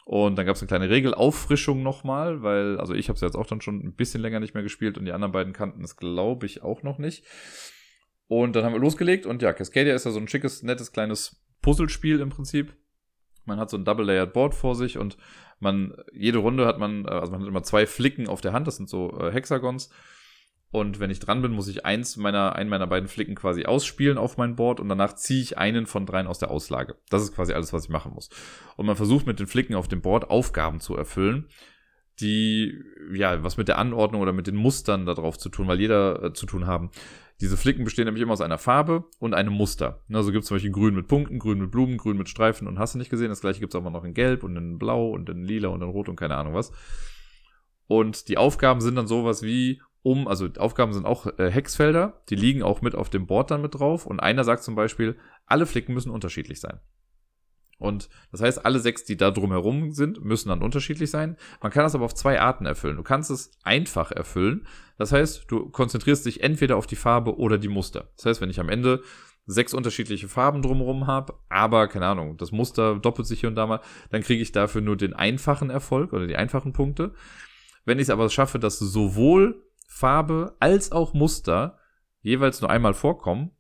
[0.08, 3.46] Und dann gab es eine kleine Regelauffrischung nochmal, weil, also ich habe es jetzt auch
[3.46, 6.46] dann schon ein bisschen länger nicht mehr gespielt und die anderen beiden kannten es, glaube
[6.46, 7.26] ich, auch noch nicht.
[8.30, 11.44] Und dann haben wir losgelegt und ja, Cascadia ist ja so ein schickes, nettes, kleines
[11.62, 12.76] Puzzlespiel im Prinzip.
[13.46, 15.18] Man hat so ein Double-Layered Board vor sich und
[15.60, 18.68] man, jede Runde hat man, äh, also man hat immer zwei Flicken auf der Hand,
[18.68, 19.90] das sind so äh, Hexagons.
[20.70, 24.18] Und wenn ich dran bin, muss ich eins meiner, einen meiner beiden Flicken quasi ausspielen
[24.18, 26.98] auf mein Board und danach ziehe ich einen von dreien aus der Auslage.
[27.10, 28.30] Das ist quasi alles, was ich machen muss.
[28.76, 31.48] Und man versucht mit den Flicken auf dem Board Aufgaben zu erfüllen,
[32.20, 32.84] die,
[33.14, 36.34] ja, was mit der Anordnung oder mit den Mustern darauf zu tun, weil jeder äh,
[36.34, 36.92] zu tun haben.
[37.40, 40.02] Diese Flicken bestehen nämlich immer aus einer Farbe und einem Muster.
[40.12, 42.80] Also gibt es zum Beispiel grün mit Punkten, grün mit Blumen, grün mit Streifen und
[42.80, 43.30] hast du nicht gesehen.
[43.30, 45.84] Das gleiche gibt es aber noch in gelb und in blau und in lila und
[45.84, 46.72] in rot und keine Ahnung was.
[47.86, 52.36] Und die Aufgaben sind dann sowas wie um, also Aufgaben sind auch äh, Hexfelder, die
[52.36, 55.66] liegen auch mit auf dem Board dann mit drauf und einer sagt zum Beispiel, alle
[55.66, 56.80] Flicken müssen unterschiedlich sein.
[57.80, 61.38] Und das heißt, alle sechs, die da drumherum sind, müssen dann unterschiedlich sein.
[61.62, 62.98] Man kann das aber auf zwei Arten erfüllen.
[62.98, 64.66] Du kannst es einfach erfüllen.
[64.98, 68.10] Das heißt, du konzentrierst dich entweder auf die Farbe oder die Muster.
[68.16, 69.04] Das heißt, wenn ich am Ende
[69.46, 73.66] sechs unterschiedliche Farben drumherum habe, aber keine Ahnung, das Muster doppelt sich hier und da
[73.66, 77.14] mal, dann kriege ich dafür nur den einfachen Erfolg oder die einfachen Punkte.
[77.86, 81.78] Wenn ich es aber schaffe, dass sowohl Farbe als auch Muster
[82.22, 83.52] jeweils nur einmal vorkommen,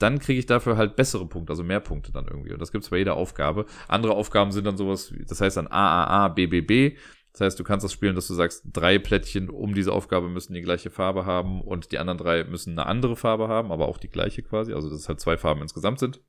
[0.00, 2.52] dann kriege ich dafür halt bessere Punkte, also mehr Punkte dann irgendwie.
[2.52, 3.66] Und das gibt es bei jeder Aufgabe.
[3.86, 6.96] Andere Aufgaben sind dann sowas, das heißt dann AAA, BBB.
[7.32, 10.54] Das heißt, du kannst das spielen, dass du sagst, drei Plättchen um diese Aufgabe müssen
[10.54, 13.98] die gleiche Farbe haben und die anderen drei müssen eine andere Farbe haben, aber auch
[13.98, 14.72] die gleiche quasi.
[14.72, 16.20] Also, dass es halt zwei Farben insgesamt sind.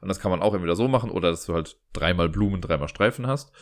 [0.00, 2.88] Und das kann man auch entweder so machen oder dass du halt dreimal Blumen, dreimal
[2.88, 3.52] Streifen hast.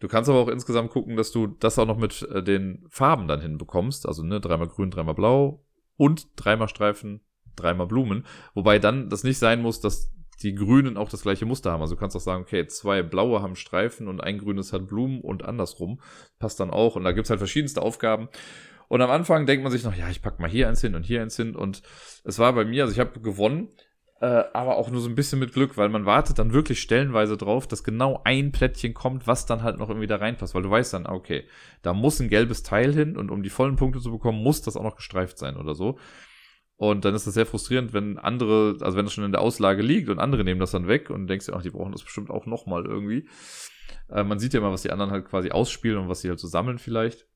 [0.00, 3.28] Du kannst aber auch insgesamt gucken, dass du das auch noch mit äh, den Farben
[3.28, 4.06] dann hinbekommst.
[4.06, 5.64] Also, ne, dreimal grün, dreimal blau
[5.96, 7.20] und dreimal Streifen,
[7.56, 8.26] dreimal Blumen.
[8.54, 11.82] Wobei dann das nicht sein muss, dass die Grünen auch das gleiche Muster haben.
[11.82, 15.20] Also du kannst auch sagen, okay, zwei blaue haben Streifen und ein grünes hat Blumen
[15.20, 16.00] und andersrum.
[16.38, 16.96] Passt dann auch.
[16.96, 18.28] Und da gibt's halt verschiedenste Aufgaben.
[18.88, 21.04] Und am Anfang denkt man sich noch, ja, ich pack mal hier eins hin und
[21.04, 21.54] hier eins hin.
[21.56, 21.82] Und
[22.24, 23.68] es war bei mir, also ich habe gewonnen,
[24.20, 27.36] äh, aber auch nur so ein bisschen mit Glück, weil man wartet dann wirklich stellenweise
[27.36, 30.54] drauf, dass genau ein Plättchen kommt, was dann halt noch irgendwie da reinpasst.
[30.54, 31.44] Weil du weißt dann, okay,
[31.82, 34.76] da muss ein gelbes Teil hin und um die vollen Punkte zu bekommen, muss das
[34.76, 35.98] auch noch gestreift sein oder so.
[36.82, 39.82] Und dann ist das sehr frustrierend, wenn andere, also wenn das schon in der Auslage
[39.82, 42.28] liegt und andere nehmen das dann weg und denkst dir, ach, die brauchen das bestimmt
[42.28, 43.28] auch nochmal irgendwie.
[44.10, 46.40] Äh, man sieht ja immer, was die anderen halt quasi ausspielen und was sie halt
[46.40, 47.28] so sammeln vielleicht.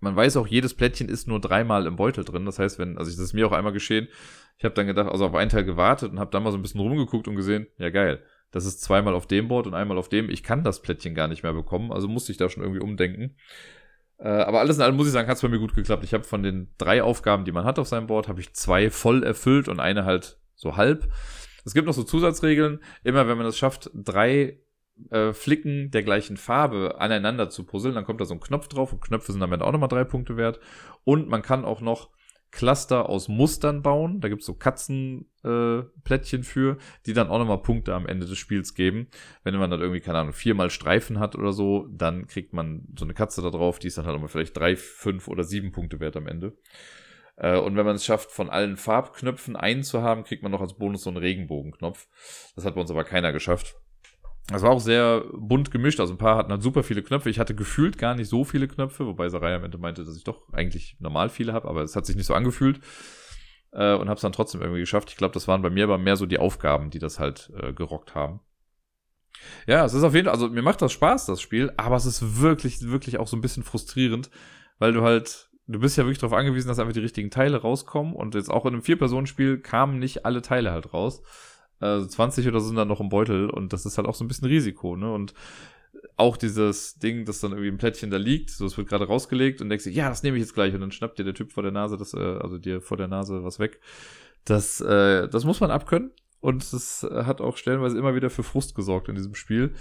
[0.00, 2.46] Man weiß auch, jedes Plättchen ist nur dreimal im Beutel drin.
[2.46, 4.08] Das heißt, wenn, also das ist mir auch einmal geschehen,
[4.56, 6.62] ich habe dann gedacht, also auf einen Teil gewartet und habe dann mal so ein
[6.62, 10.08] bisschen rumgeguckt und gesehen, ja geil, das ist zweimal auf dem Board und einmal auf
[10.08, 10.30] dem.
[10.30, 13.36] Ich kann das Plättchen gar nicht mehr bekommen, also musste ich da schon irgendwie umdenken.
[14.24, 16.02] Äh, aber alles in allem muss ich sagen, hat es bei mir gut geklappt.
[16.02, 18.88] Ich habe von den drei Aufgaben, die man hat auf seinem Board, habe ich zwei
[18.88, 21.12] voll erfüllt und eine halt so halb.
[21.66, 22.80] Es gibt noch so Zusatzregeln.
[23.02, 24.60] Immer wenn man es schafft, drei
[25.10, 28.94] äh, Flicken der gleichen Farbe aneinander zu puzzeln, dann kommt da so ein Knopf drauf
[28.94, 30.58] und Knöpfe sind damit auch nochmal drei Punkte wert.
[31.04, 32.08] Und man kann auch noch
[32.54, 34.20] Cluster aus Mustern bauen.
[34.20, 38.74] Da gibt's so Katzenplättchen äh, für, die dann auch nochmal Punkte am Ende des Spiels
[38.74, 39.08] geben.
[39.42, 43.04] Wenn man dann irgendwie, keine Ahnung, viermal Streifen hat oder so, dann kriegt man so
[43.04, 45.98] eine Katze da drauf, die ist dann halt immer vielleicht drei, fünf oder sieben Punkte
[45.98, 46.56] wert am Ende.
[47.36, 50.60] Äh, und wenn man es schafft, von allen Farbknöpfen einen zu haben, kriegt man noch
[50.60, 52.06] als Bonus so einen Regenbogenknopf.
[52.54, 53.74] Das hat bei uns aber keiner geschafft.
[54.48, 56.00] Das war auch sehr bunt gemischt.
[56.00, 57.30] Also ein paar hatten halt super viele Knöpfe.
[57.30, 60.24] Ich hatte gefühlt gar nicht so viele Knöpfe, wobei Sarai am Ende meinte, dass ich
[60.24, 62.80] doch eigentlich normal viele habe, aber es hat sich nicht so angefühlt.
[63.72, 65.10] Äh, und habe es dann trotzdem irgendwie geschafft.
[65.10, 67.72] Ich glaube, das waren bei mir aber mehr so die Aufgaben, die das halt äh,
[67.72, 68.40] gerockt haben.
[69.66, 72.06] Ja, es ist auf jeden Fall, also mir macht das Spaß, das Spiel, aber es
[72.06, 74.30] ist wirklich, wirklich auch so ein bisschen frustrierend,
[74.78, 78.14] weil du halt, du bist ja wirklich darauf angewiesen, dass einfach die richtigen Teile rauskommen
[78.14, 81.22] und jetzt auch in einem Vier-Personen-Spiel kamen nicht alle Teile halt raus.
[81.80, 84.24] Also 20 oder so sind dann noch im Beutel und das ist halt auch so
[84.24, 85.12] ein bisschen Risiko, ne?
[85.12, 85.34] Und
[86.16, 89.60] auch dieses Ding, das dann irgendwie im Plättchen da liegt, so es wird gerade rausgelegt
[89.60, 91.52] und denkst dir, ja, das nehme ich jetzt gleich und dann schnappt dir der Typ
[91.52, 93.80] vor der Nase, das, äh, also dir vor der Nase was weg.
[94.44, 98.74] Das, äh, das muss man abkönnen und es hat auch stellenweise immer wieder für Frust
[98.74, 99.74] gesorgt in diesem Spiel.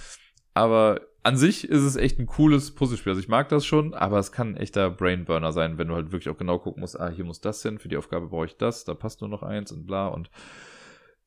[0.54, 3.12] Aber an sich ist es echt ein cooles Puzzlespiel.
[3.12, 6.12] Also ich mag das schon, aber es kann ein echter Brainburner sein, wenn du halt
[6.12, 8.58] wirklich auch genau gucken musst, ah, hier muss das hin, für die Aufgabe brauche ich
[8.58, 10.30] das, da passt nur noch eins und bla und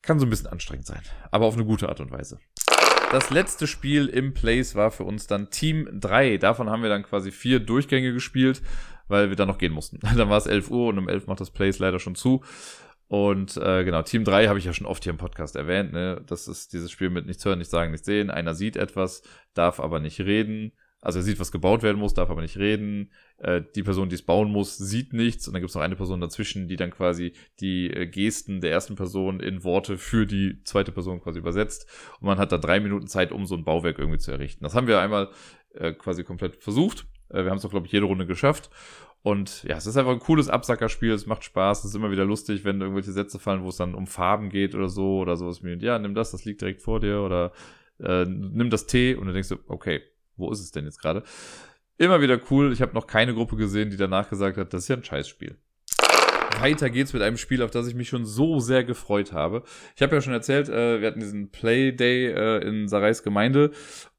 [0.07, 1.01] kann so ein bisschen anstrengend sein.
[1.29, 2.39] Aber auf eine gute Art und Weise.
[3.11, 6.37] Das letzte Spiel im Place war für uns dann Team 3.
[6.37, 8.61] Davon haben wir dann quasi vier Durchgänge gespielt,
[9.07, 9.99] weil wir dann noch gehen mussten.
[10.17, 12.43] dann war es 11 Uhr und um 11 macht das Place leider schon zu.
[13.09, 15.93] Und äh, genau, Team 3 habe ich ja schon oft hier im Podcast erwähnt.
[15.93, 16.21] Ne?
[16.25, 18.29] Das ist dieses Spiel mit nichts hören, nichts sagen, nichts sehen.
[18.29, 19.21] Einer sieht etwas,
[19.53, 20.73] darf aber nicht reden.
[20.99, 23.11] Also er sieht, was gebaut werden muss, darf aber nicht reden.
[23.37, 25.47] Äh, die Person, die es bauen muss, sieht nichts.
[25.47, 28.71] Und dann gibt es noch eine Person dazwischen, die dann quasi die äh, Gesten der
[28.71, 31.87] ersten Person in Worte für die zweite Person quasi übersetzt.
[32.19, 34.63] Und man hat da drei Minuten Zeit, um so ein Bauwerk irgendwie zu errichten.
[34.63, 35.29] Das haben wir einmal
[35.75, 37.05] äh, quasi komplett versucht.
[37.29, 38.71] Äh, wir haben es auch, glaube ich, jede Runde geschafft.
[39.21, 42.23] Und ja, es ist einfach ein cooles Absackerspiel, es macht Spaß, es ist immer wieder
[42.23, 45.59] lustig, wenn irgendwelche Sätze fallen, wo es dann um Farben geht oder so oder sowas
[45.63, 47.51] ja, nimm das, das liegt direkt vor dir oder
[47.99, 50.01] äh, nimm das Tee und dann denkst du, okay,
[50.37, 51.23] wo ist es denn jetzt gerade?
[51.97, 54.87] Immer wieder cool, ich habe noch keine Gruppe gesehen, die danach gesagt hat, das ist
[54.87, 55.57] ja ein Scheißspiel.
[56.61, 59.63] Weiter geht's mit einem Spiel, auf das ich mich schon so sehr gefreut habe.
[59.95, 63.71] Ich habe ja schon erzählt, äh, wir hatten diesen Playday äh, in Sarais Gemeinde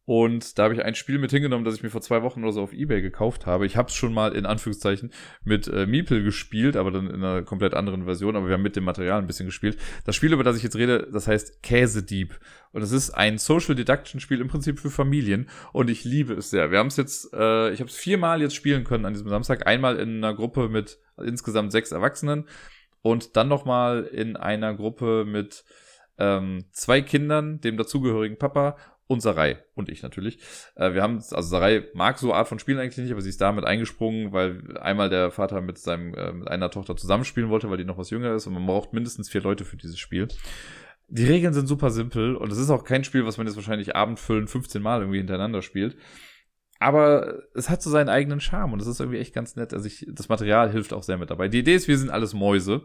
[0.09, 2.53] und da habe ich ein Spiel mit hingenommen, das ich mir vor zwei Wochen oder
[2.53, 3.67] so auf Ebay gekauft habe.
[3.67, 5.13] Ich habe es schon mal in Anführungszeichen
[5.45, 8.35] mit äh, Meeple gespielt, aber dann in einer komplett anderen Version.
[8.35, 9.77] Aber wir haben mit dem Material ein bisschen gespielt.
[10.07, 12.41] Das Spiel, über das ich jetzt rede, das heißt Käsedieb.
[12.73, 15.51] Und es ist ein Social Deduction Spiel im Prinzip für Familien.
[15.75, 16.71] Und ich liebe es sehr.
[16.71, 19.67] Wir haben es jetzt, äh, ich habe es viermal jetzt spielen können an diesem Samstag.
[19.67, 22.49] Einmal in einer Gruppe mit insgesamt sechs Erwachsenen
[23.03, 25.65] und dann nochmal in einer Gruppe mit
[26.17, 28.77] ähm, zwei Kindern, dem dazugehörigen Papa
[29.09, 30.39] und Sarai und ich natürlich.
[30.77, 33.41] Äh, wir haben, also Sarai mag so Art von Spielen eigentlich nicht, aber sie ist
[33.41, 37.79] damit eingesprungen, weil einmal der Vater mit seinem, äh, mit einer Tochter zusammenspielen wollte, weil
[37.79, 40.29] die noch was jünger ist und man braucht mindestens vier Leute für dieses Spiel.
[41.09, 43.97] Die Regeln sind super simpel und es ist auch kein Spiel, was man jetzt wahrscheinlich
[43.97, 45.97] abendfüllend 15 Mal irgendwie hintereinander spielt.
[46.81, 49.73] Aber es hat so seinen eigenen Charme und es ist irgendwie echt ganz nett.
[49.73, 51.49] Also ich, das Material hilft auch sehr mit dabei.
[51.49, 52.85] Die Idee ist, wir sind alles Mäuse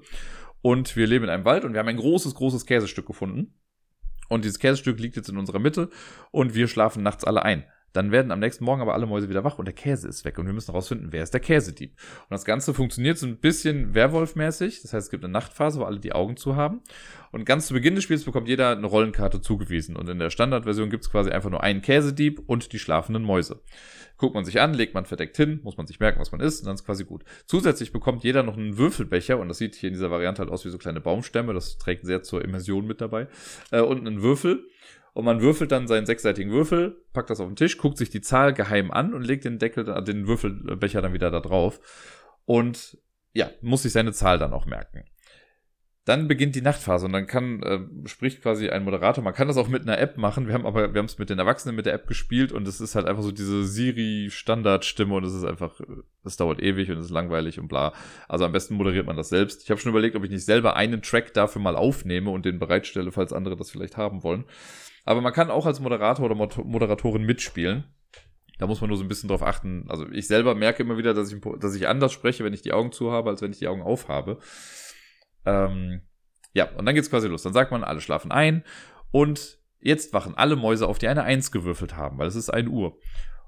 [0.62, 3.54] und wir leben in einem Wald und wir haben ein großes, großes Käsestück gefunden.
[4.30, 5.90] Und dieses Käsestück liegt jetzt in unserer Mitte
[6.32, 7.66] und wir schlafen nachts alle ein.
[7.94, 10.38] Dann werden am nächsten Morgen aber alle Mäuse wieder wach und der Käse ist weg
[10.40, 11.92] und wir müssen herausfinden, wer ist der Käsedieb.
[12.24, 14.82] Und das Ganze funktioniert so ein bisschen Werwolf-mäßig.
[14.82, 16.82] Das heißt, es gibt eine Nachtphase, wo alle die Augen zu haben.
[17.32, 19.96] Und ganz zu Beginn des Spiels bekommt jeder eine Rollenkarte zugewiesen.
[19.96, 23.62] Und in der Standardversion gibt es quasi einfach nur einen Käsedieb und die schlafenden Mäuse.
[24.18, 26.60] Guckt man sich an, legt man verdeckt hin, muss man sich merken, was man ist,
[26.60, 27.24] und dann ist quasi gut.
[27.46, 30.64] Zusätzlich bekommt jeder noch einen Würfelbecher, und das sieht hier in dieser Variante halt aus
[30.66, 33.28] wie so kleine Baumstämme, das trägt sehr zur Immersion mit dabei,
[33.72, 34.68] äh, und einen Würfel.
[35.14, 38.22] Und man würfelt dann seinen sechsseitigen Würfel, packt das auf den Tisch, guckt sich die
[38.22, 41.80] Zahl geheim an und legt den Deckel, den Würfelbecher dann wieder da drauf.
[42.46, 42.98] Und
[43.34, 45.06] ja, muss sich seine Zahl dann auch merken.
[46.06, 49.24] Dann beginnt die Nachtphase und dann kann, äh, spricht quasi ein Moderator.
[49.24, 50.48] Man kann das auch mit einer App machen.
[50.48, 52.82] Wir haben aber, wir haben es mit den Erwachsenen mit der App gespielt und es
[52.82, 55.80] ist halt einfach so diese Siri-Standardstimme und es ist einfach,
[56.26, 57.94] es dauert ewig und es ist langweilig und bla.
[58.28, 59.64] Also am besten moderiert man das selbst.
[59.64, 62.60] Ich habe schon überlegt, ob ich nicht selber einen Track dafür mal aufnehme und den
[62.60, 64.44] bereitstelle, falls andere das vielleicht haben wollen.
[65.06, 67.84] Aber man kann auch als Moderator oder Moderatorin mitspielen.
[68.60, 69.86] Da muss man nur so ein bisschen drauf achten.
[69.90, 72.74] Also ich selber merke immer wieder, dass ich, dass ich anders spreche, wenn ich die
[72.74, 74.40] Augen zu habe, als wenn ich die Augen auf habe.
[75.46, 76.02] Ähm,
[76.54, 77.44] ja, und dann geht's quasi los.
[77.44, 78.64] Dann sagt man, alle schlafen ein
[79.12, 82.70] und jetzt wachen alle Mäuse auf, die eine Eins gewürfelt haben, weil es ist 1
[82.70, 82.98] Uhr.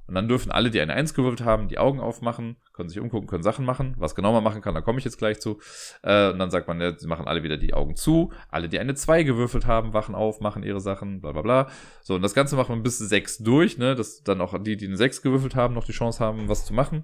[0.08, 3.28] Und dann dürfen alle, die eine Eins gewürfelt haben, die Augen aufmachen, können sich umgucken,
[3.28, 3.95] können Sachen machen.
[3.97, 5.60] Was genau man machen kann, da komme ich jetzt gleich zu.
[6.03, 8.32] Äh, und dann sagt man, ja, sie machen alle wieder die Augen zu.
[8.49, 11.68] Alle, die eine Zwei gewürfelt haben, wachen auf, machen ihre Sachen, bla bla bla.
[12.01, 13.95] So, und das Ganze macht man bis sechs durch, ne?
[13.95, 16.74] Dass dann auch die, die eine Sechs gewürfelt haben, noch die Chance haben, was zu
[16.74, 17.03] machen.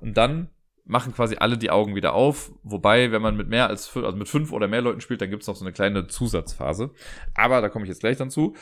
[0.00, 0.50] Und dann
[0.84, 2.52] machen quasi alle die Augen wieder auf.
[2.62, 5.30] Wobei, wenn man mit mehr als fünf, also mit fünf oder mehr Leuten spielt, dann
[5.30, 6.90] gibt's noch so eine kleine Zusatzphase.
[7.34, 8.54] Aber da komme ich jetzt gleich dann zu.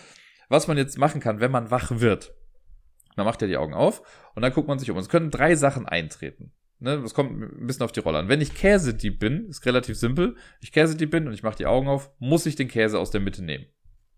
[0.49, 2.35] Was man jetzt machen kann, wenn man wach wird,
[3.17, 4.03] dann macht er die Augen auf
[4.35, 4.99] und dann guckt man sich um.
[4.99, 6.53] Es können drei Sachen eintreten.
[6.79, 8.29] Ne, das kommt ein bisschen auf die Rolle an.
[8.29, 10.35] Wenn ich Käsedieb bin, ist relativ simpel.
[10.61, 13.21] Ich Käsedieb bin und ich mache die Augen auf, muss ich den Käse aus der
[13.21, 13.67] Mitte nehmen.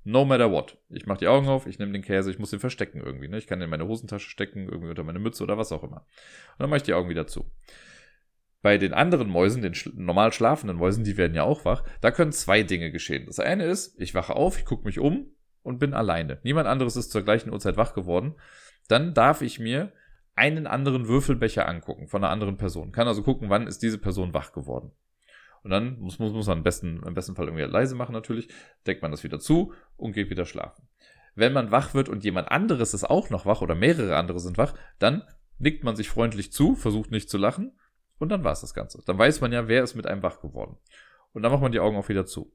[0.04, 0.78] No matter what.
[0.88, 3.28] Ich mache die Augen auf, ich nehme den Käse, ich muss den verstecken irgendwie.
[3.28, 3.36] Ne?
[3.36, 6.06] Ich kann den in meine Hosentasche stecken, irgendwie unter meine Mütze oder was auch immer.
[6.52, 7.50] Und dann mache ich die Augen wieder zu.
[8.62, 12.10] Bei den anderen Mäusen, den schl normal schlafenden Mäusen, die werden ja auch wach, da
[12.10, 13.26] können zwei Dinge geschehen.
[13.26, 16.38] Das eine ist, ich wache auf, ich gucke mich um und bin alleine.
[16.44, 18.36] Niemand anderes ist zur gleichen Uhrzeit wach geworden.
[18.88, 19.92] Dann darf ich mir
[20.36, 22.92] einen anderen Würfelbecher angucken von einer anderen Person.
[22.92, 24.90] Kann also gucken, wann ist diese Person wach geworden.
[25.62, 28.48] Und dann muss, muss, muss man am besten, im besten Fall irgendwie leise machen natürlich,
[28.86, 30.86] deckt man das wieder zu und geht wieder schlafen.
[31.34, 34.58] Wenn man wach wird und jemand anderes ist auch noch wach oder mehrere andere sind
[34.58, 35.22] wach, dann
[35.58, 37.72] nickt man sich freundlich zu, versucht nicht zu lachen
[38.18, 39.02] und dann war es das Ganze.
[39.06, 40.76] Dann weiß man ja, wer ist mit einem wach geworden.
[41.32, 42.52] Und dann macht man die Augen auch wieder zu.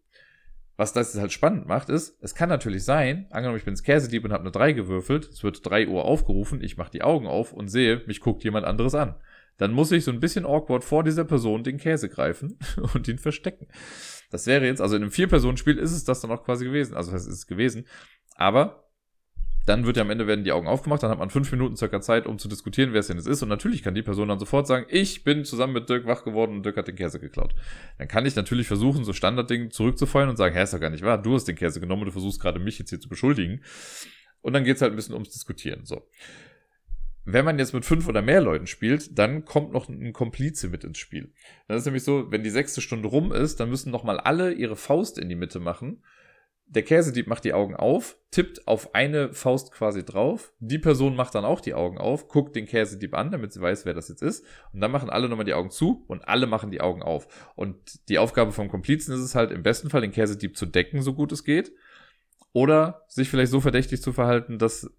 [0.80, 4.24] Was das halt spannend macht, ist, es kann natürlich sein, angenommen, ich bin ins Käsedieb
[4.24, 7.52] und habe eine 3 gewürfelt, es wird 3 Uhr aufgerufen, ich mache die Augen auf
[7.52, 9.16] und sehe, mich guckt jemand anderes an.
[9.58, 12.60] Dann muss ich so ein bisschen awkward vor dieser Person den Käse greifen
[12.94, 13.68] und ihn verstecken.
[14.32, 16.96] Das wäre jetzt, also in einem Vier-Personen-Spiel ist es das dann auch quasi gewesen.
[16.96, 17.86] Also das ist es gewesen.
[18.36, 18.89] Aber
[19.70, 22.02] dann wird ja am Ende werden die Augen aufgemacht, dann hat man fünf Minuten circa
[22.02, 23.44] Zeit, um zu diskutieren, wer es denn jetzt ist.
[23.44, 26.56] Und natürlich kann die Person dann sofort sagen, ich bin zusammen mit Dirk wach geworden
[26.56, 27.54] und Dirk hat den Käse geklaut.
[28.00, 31.04] Dann kann ich natürlich versuchen, so Standardding zurückzufeuern und sagen, hä, ist doch gar nicht
[31.04, 33.62] wahr, du hast den Käse genommen und du versuchst gerade mich jetzt hier zu beschuldigen.
[34.42, 35.86] Und dann geht's halt ein bisschen ums Diskutieren.
[35.86, 36.02] So.
[37.26, 40.84] Wenn man jetzt mit fünf oder mehr Leuten spielt, dann kommt noch ein Komplize mit
[40.84, 41.32] ins Spiel.
[41.68, 44.76] Dann ist nämlich so, wenn die sechste Stunde rum ist, dann müssen nochmal alle ihre
[44.76, 46.02] Faust in die Mitte machen
[46.70, 50.54] der Käsedieb macht die Augen auf, tippt auf eine Faust quasi drauf.
[50.60, 53.86] Die Person macht dann auch die Augen auf, guckt den Käsedieb an, damit sie weiß,
[53.86, 54.46] wer das jetzt ist.
[54.72, 57.28] Und dann machen alle nochmal die Augen zu und alle machen die Augen auf.
[57.56, 61.02] Und die Aufgabe vom Komplizen ist es halt im besten Fall, den Käsedieb zu decken,
[61.02, 61.72] so gut es geht.
[62.54, 64.92] Oder sich vielleicht so verdächtig zu verhalten, dass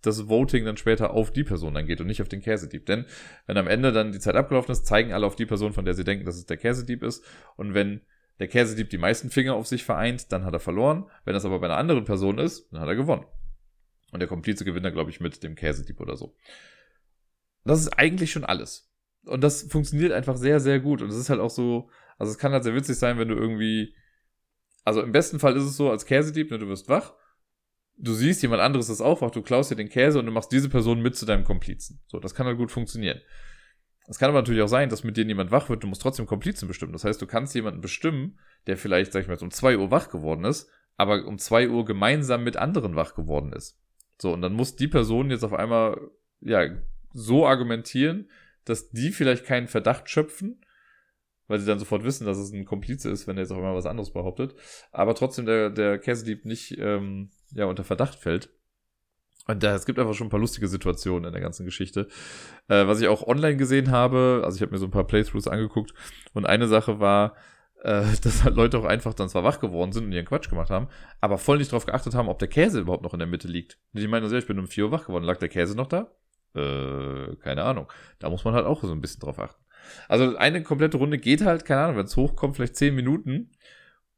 [0.00, 2.86] das Voting dann später auf die Person dann geht und nicht auf den Käsedieb.
[2.86, 3.04] Denn
[3.46, 5.94] wenn am Ende dann die Zeit abgelaufen ist, zeigen alle auf die Person, von der
[5.94, 7.22] sie denken, dass es der Käsedieb ist.
[7.56, 8.00] Und wenn
[8.38, 11.10] der Käsedieb die meisten Finger auf sich vereint, dann hat er verloren.
[11.24, 13.26] Wenn das aber bei einer anderen Person ist, dann hat er gewonnen.
[14.12, 16.36] Und der Komplize gewinnt dann, glaube ich, mit dem Käsedieb oder so.
[17.64, 18.90] Das ist eigentlich schon alles.
[19.24, 21.02] Und das funktioniert einfach sehr, sehr gut.
[21.02, 23.34] Und es ist halt auch so, also es kann halt sehr witzig sein, wenn du
[23.34, 23.94] irgendwie,
[24.84, 27.14] also im besten Fall ist es so, als Käsedieb, ne, du wirst wach,
[27.96, 30.52] du siehst, jemand anderes ist auch wach, du klaust dir den Käse und du machst
[30.52, 32.00] diese Person mit zu deinem Komplizen.
[32.06, 33.20] So, das kann halt gut funktionieren.
[34.08, 36.26] Es kann aber natürlich auch sein, dass mit dir jemand wach wird, du musst trotzdem
[36.26, 36.94] Komplizen bestimmen.
[36.94, 40.08] Das heißt, du kannst jemanden bestimmen, der vielleicht, sag ich mal, um zwei Uhr wach
[40.08, 43.78] geworden ist, aber um zwei Uhr gemeinsam mit anderen wach geworden ist.
[44.20, 46.68] So, und dann muss die Person jetzt auf einmal, ja,
[47.12, 48.30] so argumentieren,
[48.64, 50.64] dass die vielleicht keinen Verdacht schöpfen,
[51.46, 53.74] weil sie dann sofort wissen, dass es ein Komplize ist, wenn er jetzt auf einmal
[53.74, 54.54] was anderes behauptet,
[54.90, 58.50] aber trotzdem der, der Käsedieb nicht, ähm, ja, unter Verdacht fällt.
[59.48, 62.06] Und da, es gibt einfach schon ein paar lustige Situationen in der ganzen Geschichte.
[62.68, 65.48] Äh, was ich auch online gesehen habe, also ich habe mir so ein paar Playthroughs
[65.48, 65.94] angeguckt
[66.34, 67.34] und eine Sache war,
[67.82, 70.68] äh, dass halt Leute auch einfach dann zwar wach geworden sind und ihren Quatsch gemacht
[70.68, 70.88] haben,
[71.22, 73.78] aber voll nicht drauf geachtet haben, ob der Käse überhaupt noch in der Mitte liegt.
[73.94, 75.24] Und die meinen, also, ja, ich bin um 4 Uhr wach geworden.
[75.24, 76.12] Lag der Käse noch da?
[76.54, 77.90] Äh, keine Ahnung.
[78.18, 79.64] Da muss man halt auch so ein bisschen drauf achten.
[80.08, 83.52] Also eine komplette Runde geht halt, keine Ahnung, wenn es hochkommt, vielleicht 10 Minuten.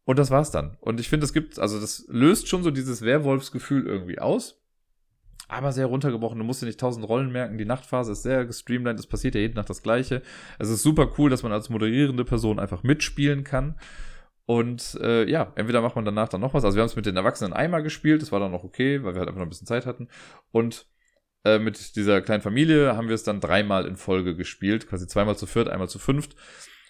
[0.04, 0.76] Und das war's dann.
[0.80, 4.59] Und ich finde, es gibt, also das löst schon so dieses Werwolfsgefühl irgendwie aus
[5.51, 6.38] aber sehr runtergebrochen.
[6.38, 7.59] Du musst dir nicht tausend Rollen merken.
[7.59, 8.98] Die Nachtphase ist sehr gestreamlined.
[8.98, 10.22] Es passiert ja jeden Nacht das Gleiche.
[10.59, 13.78] Es ist super cool, dass man als moderierende Person einfach mitspielen kann.
[14.46, 16.64] Und äh, ja, entweder macht man danach dann noch was.
[16.64, 18.22] Also wir haben es mit den Erwachsenen einmal gespielt.
[18.22, 20.09] Das war dann noch okay, weil wir halt einfach noch ein bisschen Zeit hatten.
[20.51, 20.86] Und
[21.44, 24.88] äh, mit dieser kleinen Familie haben wir es dann dreimal in Folge gespielt.
[24.88, 26.36] Quasi zweimal zu viert, einmal zu fünft.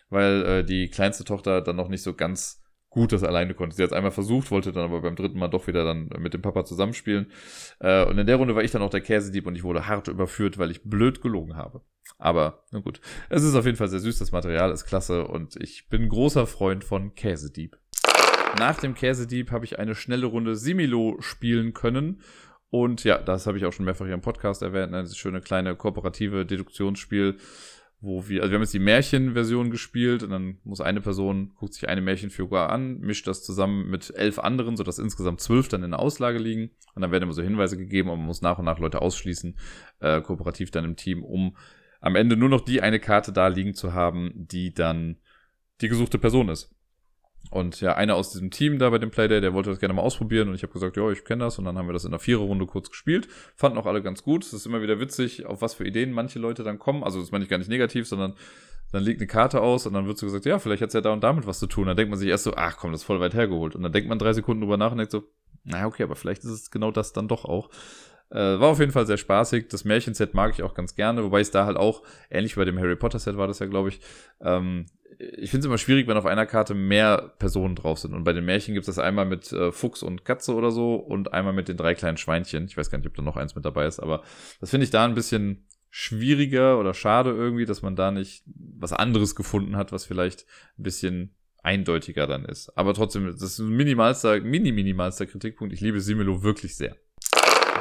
[0.08, 2.59] Weil äh, die kleinste Tochter dann noch nicht so ganz
[2.90, 3.76] gut das alleine konnte.
[3.76, 6.34] Sie hat es einmal versucht, wollte dann aber beim dritten Mal doch wieder dann mit
[6.34, 7.30] dem Papa zusammenspielen.
[7.78, 10.08] Äh, und in der Runde war ich dann auch der Käsedieb und ich wurde hart
[10.08, 11.82] überführt, weil ich blöd gelogen habe.
[12.18, 13.00] Aber, na gut.
[13.28, 16.46] Es ist auf jeden Fall sehr süß, das Material ist klasse und ich bin großer
[16.46, 17.78] Freund von Käsedieb.
[18.58, 22.20] Nach dem Käsedieb habe ich eine schnelle Runde Similo spielen können.
[22.68, 24.94] Und ja, das habe ich auch schon mehrfach hier im Podcast erwähnt.
[24.94, 27.36] Ein schöne kleine kooperative Deduktionsspiel
[28.00, 31.74] wo wir, also wir haben jetzt die Märchenversion gespielt und dann muss eine Person, guckt
[31.74, 35.90] sich eine Märchenfigur an, mischt das zusammen mit elf anderen, sodass insgesamt zwölf dann in
[35.90, 38.64] der Auslage liegen und dann werden immer so Hinweise gegeben und man muss nach und
[38.64, 39.56] nach Leute ausschließen,
[40.00, 41.56] äh, kooperativ dann im Team, um
[42.00, 45.16] am Ende nur noch die eine Karte da liegen zu haben, die dann
[45.82, 46.74] die gesuchte Person ist.
[47.50, 50.02] Und ja, einer aus diesem Team da bei dem Playday, der wollte das gerne mal
[50.02, 52.12] ausprobieren und ich habe gesagt, ja, ich kenne das und dann haben wir das in
[52.12, 53.28] der Viererrunde kurz gespielt.
[53.56, 54.44] Fanden auch alle ganz gut.
[54.44, 57.02] Es ist immer wieder witzig, auf was für Ideen manche Leute dann kommen.
[57.02, 58.34] Also das meine ich gar nicht negativ, sondern
[58.92, 61.12] dann liegt eine Karte aus und dann wird so gesagt, ja, vielleicht hat's ja da
[61.12, 61.86] und damit was zu tun.
[61.86, 63.74] Dann denkt man sich erst so, ach komm, das ist voll weit hergeholt.
[63.74, 65.24] Und dann denkt man drei Sekunden drüber nach und denkt so,
[65.64, 67.70] naja, okay, aber vielleicht ist es genau das dann doch auch.
[68.30, 69.68] Äh, war auf jeden Fall sehr spaßig.
[69.68, 72.64] Das Märchenset mag ich auch ganz gerne, wobei es da halt auch, ähnlich wie bei
[72.64, 74.00] dem Harry Potter Set war das ja, glaube ich,
[74.40, 74.86] ähm,
[75.18, 78.14] ich finde es immer schwierig, wenn auf einer Karte mehr Personen drauf sind.
[78.14, 80.94] Und bei den Märchen gibt es das einmal mit äh, Fuchs und Katze oder so
[80.94, 82.66] und einmal mit den drei kleinen Schweinchen.
[82.66, 84.22] Ich weiß gar nicht, ob da noch eins mit dabei ist, aber
[84.60, 88.92] das finde ich da ein bisschen schwieriger oder schade irgendwie, dass man da nicht was
[88.92, 90.46] anderes gefunden hat, was vielleicht
[90.78, 92.76] ein bisschen eindeutiger dann ist.
[92.78, 95.74] Aber trotzdem, das ist ein minimalster, mini-minimalster Kritikpunkt.
[95.74, 96.96] Ich liebe Simelo wirklich sehr.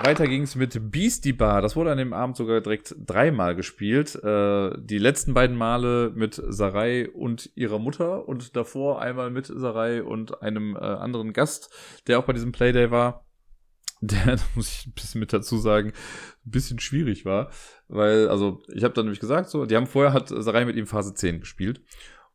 [0.03, 1.61] Weiter ging es mit Beastie Bar.
[1.61, 4.15] Das wurde an dem Abend sogar direkt dreimal gespielt.
[4.23, 10.03] Äh, die letzten beiden Male mit Sarai und ihrer Mutter und davor einmal mit Sarai
[10.03, 11.69] und einem äh, anderen Gast,
[12.07, 13.25] der auch bei diesem Playday war.
[14.01, 17.51] Der, da muss ich ein bisschen mit dazu sagen, ein bisschen schwierig war.
[17.89, 20.87] Weil, also, ich habe dann nämlich gesagt, so, die haben vorher, hat Sarai mit ihm
[20.87, 21.81] Phase 10 gespielt.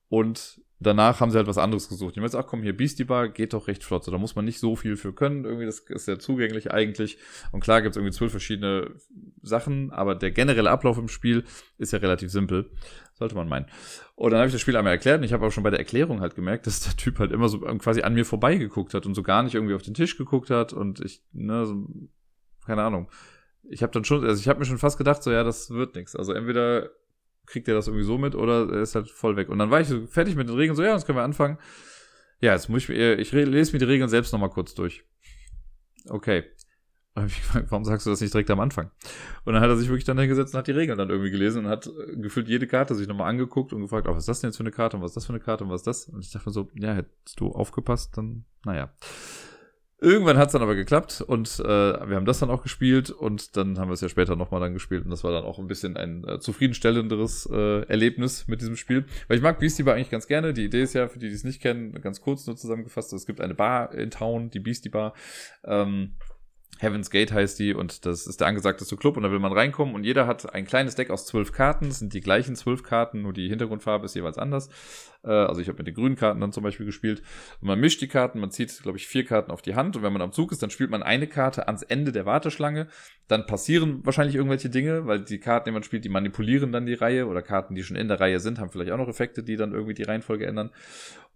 [0.08, 2.16] Und danach haben sie halt was anderes gesucht.
[2.16, 4.04] Ich meine, ach komm, hier Beastie Bar geht doch recht flott.
[4.04, 5.44] So, da muss man nicht so viel für können.
[5.44, 7.18] Irgendwie, das ist ja zugänglich eigentlich.
[7.52, 8.94] Und klar gibt es irgendwie zwölf verschiedene
[9.42, 11.44] Sachen, aber der generelle Ablauf im Spiel
[11.78, 12.70] ist ja relativ simpel.
[13.14, 13.66] Sollte man meinen.
[14.16, 15.78] Und dann habe ich das Spiel einmal erklärt und ich habe auch schon bei der
[15.78, 19.14] Erklärung halt gemerkt, dass der Typ halt immer so quasi an mir vorbeigeguckt hat und
[19.14, 21.86] so gar nicht irgendwie auf den Tisch geguckt hat und ich, ne, so,
[22.66, 23.08] keine Ahnung.
[23.62, 25.94] Ich habe dann schon, also ich habe mir schon fast gedacht, so ja, das wird
[25.94, 26.16] nichts.
[26.16, 26.90] Also entweder
[27.46, 29.48] kriegt er das irgendwie so mit oder er ist halt voll weg.
[29.48, 31.58] Und dann war ich so fertig mit den Regeln, so, ja, jetzt können wir anfangen.
[32.40, 35.04] Ja, jetzt muss ich, ich lese mir die Regeln selbst nochmal kurz durch.
[36.08, 36.44] Okay.
[37.68, 38.90] Warum sagst du das nicht direkt am Anfang?
[39.44, 41.64] Und dann hat er sich wirklich dann hingesetzt und hat die Regeln dann irgendwie gelesen
[41.64, 44.40] und hat äh, gefühlt jede Karte sich nochmal angeguckt und gefragt, oh, was ist das
[44.40, 45.86] denn jetzt für eine Karte und was ist das für eine Karte und was ist
[45.86, 46.08] das?
[46.08, 48.92] Und ich dachte mir so, ja, hättest du aufgepasst, dann, naja.
[50.04, 53.56] Irgendwann hat es dann aber geklappt und äh, wir haben das dann auch gespielt und
[53.56, 55.66] dann haben wir es ja später nochmal dann gespielt und das war dann auch ein
[55.66, 59.06] bisschen ein äh, zufriedenstellenderes äh, Erlebnis mit diesem Spiel.
[59.28, 60.52] Weil ich mag Beastie Bar eigentlich ganz gerne.
[60.52, 63.24] Die Idee ist ja, für die, die es nicht kennen, ganz kurz nur zusammengefasst, es
[63.24, 65.14] gibt eine Bar in Town, die Beastie Bar.
[65.64, 66.12] Ähm,
[66.80, 69.94] Heaven's Gate heißt die und das ist der angesagteste Club und da will man reinkommen
[69.94, 71.88] und jeder hat ein kleines Deck aus zwölf Karten.
[71.88, 74.68] Das sind die gleichen zwölf Karten, nur die Hintergrundfarbe ist jeweils anders.
[75.22, 77.22] Äh, also ich habe mit den grünen Karten dann zum Beispiel gespielt.
[77.60, 80.02] Und man mischt die Karten, man zieht, glaube ich, vier Karten auf die Hand und
[80.02, 82.88] wenn man am Zug ist, dann spielt man eine Karte ans Ende der Warteschlange.
[83.28, 86.94] Dann passieren wahrscheinlich irgendwelche Dinge, weil die Karten, die man spielt, die manipulieren dann die
[86.94, 89.56] Reihe oder Karten, die schon in der Reihe sind, haben vielleicht auch noch Effekte, die
[89.56, 90.70] dann irgendwie die Reihenfolge ändern.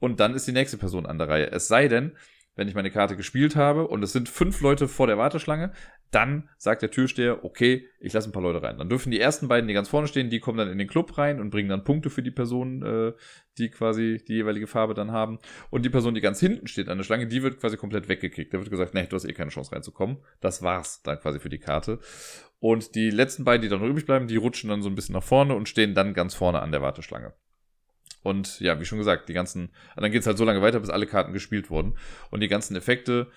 [0.01, 1.51] Und dann ist die nächste Person an der Reihe.
[1.51, 2.13] Es sei denn,
[2.59, 5.71] wenn ich meine Karte gespielt habe und es sind fünf Leute vor der Warteschlange,
[6.11, 8.77] dann sagt der Türsteher, okay, ich lasse ein paar Leute rein.
[8.79, 11.17] Dann dürfen die ersten beiden, die ganz vorne stehen, die kommen dann in den Club
[11.19, 13.13] rein und bringen dann Punkte für die Person, äh,
[13.59, 15.39] die quasi die jeweilige Farbe dann haben.
[15.71, 18.53] Und die Person, die ganz hinten steht an der Schlange, die wird quasi komplett weggekickt.
[18.53, 20.17] Da wird gesagt, nee, du hast eh keine Chance reinzukommen.
[20.41, 22.01] Das war's dann quasi für die Karte.
[22.59, 25.23] Und die letzten beiden, die dann übrig bleiben, die rutschen dann so ein bisschen nach
[25.23, 27.35] vorne und stehen dann ganz vorne an der Warteschlange.
[28.23, 30.91] Und ja, wie schon gesagt, die ganzen, dann geht es halt so lange weiter, bis
[30.91, 31.95] alle Karten gespielt wurden.
[32.31, 33.29] Und die ganzen Effekte,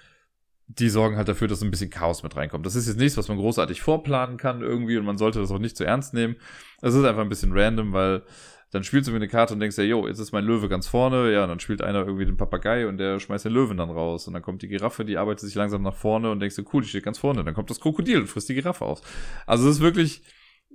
[0.67, 2.65] die sorgen halt dafür, dass ein bisschen Chaos mit reinkommt.
[2.65, 5.59] Das ist jetzt nichts, was man großartig vorplanen kann irgendwie und man sollte das auch
[5.59, 6.35] nicht zu ernst nehmen.
[6.81, 8.23] Es ist einfach ein bisschen random, weil
[8.71, 10.87] dann spielst du mir eine Karte und denkst ja, jo, jetzt ist mein Löwe ganz
[10.87, 13.89] vorne, ja, und dann spielt einer irgendwie den Papagei und der schmeißt den Löwen dann
[13.89, 16.63] raus und dann kommt die Giraffe, die arbeitet sich langsam nach vorne und denkst du,
[16.71, 19.01] cool, die steht ganz vorne, dann kommt das Krokodil und frisst die Giraffe aus.
[19.45, 20.23] Also es ist wirklich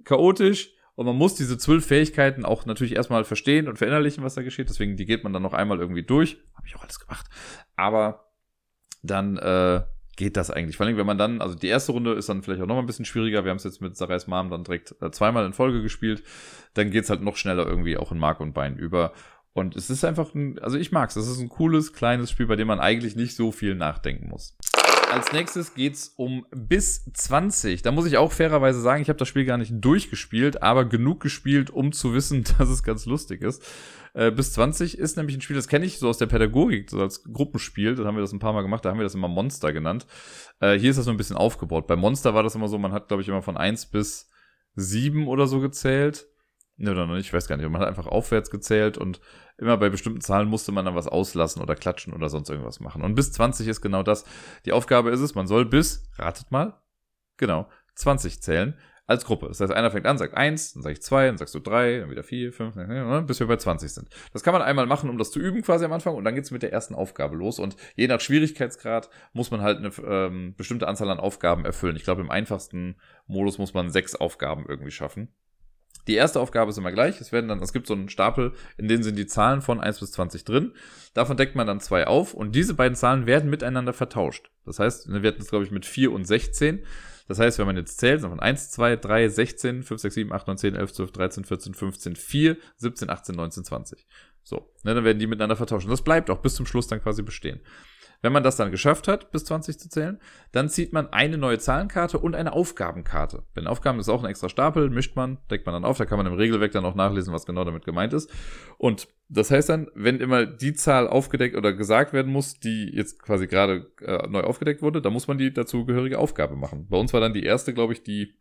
[0.05, 4.43] chaotisch, und man muss diese zwölf Fähigkeiten auch natürlich erstmal verstehen und verinnerlichen, was da
[4.43, 4.71] geschieht.
[4.71, 6.39] Deswegen, die geht man dann noch einmal irgendwie durch.
[6.55, 7.27] Habe ich auch alles gemacht.
[7.77, 8.31] Aber
[9.03, 9.83] dann äh,
[10.17, 10.79] geht das eigentlich.
[10.79, 12.81] Vor allem, wenn man dann, also die erste Runde ist dann vielleicht auch noch mal
[12.81, 13.45] ein bisschen schwieriger.
[13.45, 16.25] Wir haben es jetzt mit Sarais Mom dann direkt äh, zweimal in Folge gespielt.
[16.73, 19.13] Dann geht's halt noch schneller irgendwie auch in Mark und Bein über.
[19.53, 21.17] Und es ist einfach ein, also ich mag's.
[21.17, 24.57] Es ist ein cooles, kleines Spiel, bei dem man eigentlich nicht so viel nachdenken muss.
[25.11, 27.83] Als nächstes geht's um bis 20.
[27.83, 31.21] Da muss ich auch fairerweise sagen, ich habe das Spiel gar nicht durchgespielt, aber genug
[31.21, 33.63] gespielt, um zu wissen, dass es ganz lustig ist.
[34.15, 37.01] Äh, bis 20 ist nämlich ein Spiel, das kenne ich so aus der Pädagogik, so
[37.01, 37.95] als Gruppenspiel.
[37.95, 40.07] Da haben wir das ein paar Mal gemacht, da haben wir das immer Monster genannt.
[40.61, 41.87] Äh, hier ist das so ein bisschen aufgebaut.
[41.87, 44.29] Bei Monster war das immer so, man hat, glaube ich, immer von 1 bis
[44.75, 46.27] 7 oder so gezählt.
[46.79, 47.69] Ne, oder noch nicht, ich weiß gar nicht.
[47.69, 49.21] Man hat einfach aufwärts gezählt und
[49.57, 53.03] immer bei bestimmten Zahlen musste man dann was auslassen oder klatschen oder sonst irgendwas machen.
[53.03, 54.25] Und bis 20 ist genau das.
[54.67, 56.79] Die Aufgabe ist es, man soll bis, ratet mal,
[57.39, 58.77] genau, 20 zählen
[59.07, 59.47] als Gruppe.
[59.49, 62.01] Das heißt, einer fängt an, sagt eins, dann sage ich zwei, dann sagst du drei,
[62.01, 62.75] dann wieder vier, fünf,
[63.27, 64.09] bis wir bei 20 sind.
[64.33, 66.51] Das kann man einmal machen, um das zu üben quasi am Anfang und dann geht's
[66.51, 70.89] mit der ersten Aufgabe los und je nach Schwierigkeitsgrad muss man halt eine ähm, bestimmte
[70.89, 71.97] Anzahl an Aufgaben erfüllen.
[71.97, 72.97] Ich glaube, im einfachsten
[73.27, 75.29] Modus muss man sechs Aufgaben irgendwie schaffen.
[76.07, 77.21] Die erste Aufgabe ist immer gleich.
[77.21, 80.01] Es werden dann, es gibt so einen Stapel, in dem sind die Zahlen von 1
[80.01, 80.73] bis 20 drin.
[81.15, 84.51] Davon deckt man dann zwei auf und diese beiden Zahlen werden miteinander vertauscht.
[84.65, 86.85] Das heißt, wir hatten es, glaube ich, mit 4 und 16.
[87.29, 90.33] Das heißt, wenn man jetzt zählt, sind von 1, 2, 3, 16, 5, 6, 7,
[90.33, 94.07] 8, 9, 10, 11, 12, 13, 14, 15, 4, 17, 18, 19, 20.
[94.43, 95.87] So, ne, dann werden die miteinander vertauscht.
[95.87, 97.61] Und das bleibt auch bis zum Schluss dann quasi bestehen.
[98.23, 100.21] Wenn man das dann geschafft hat, bis 20 zu zählen,
[100.53, 103.45] dann zieht man eine neue Zahlenkarte und eine Aufgabenkarte.
[103.55, 106.07] Bei den Aufgaben ist auch ein extra Stapel, mischt man, deckt man dann auf, da
[106.07, 108.31] kann man im Regelwerk dann auch nachlesen, was genau damit gemeint ist.
[108.79, 113.23] Und das heißt dann, wenn immer die Zahl aufgedeckt oder gesagt werden muss, die jetzt
[113.23, 116.87] quasi gerade äh, neu aufgedeckt wurde, dann muss man die dazugehörige Aufgabe machen.
[116.89, 118.35] Bei uns war dann die erste, glaube ich, die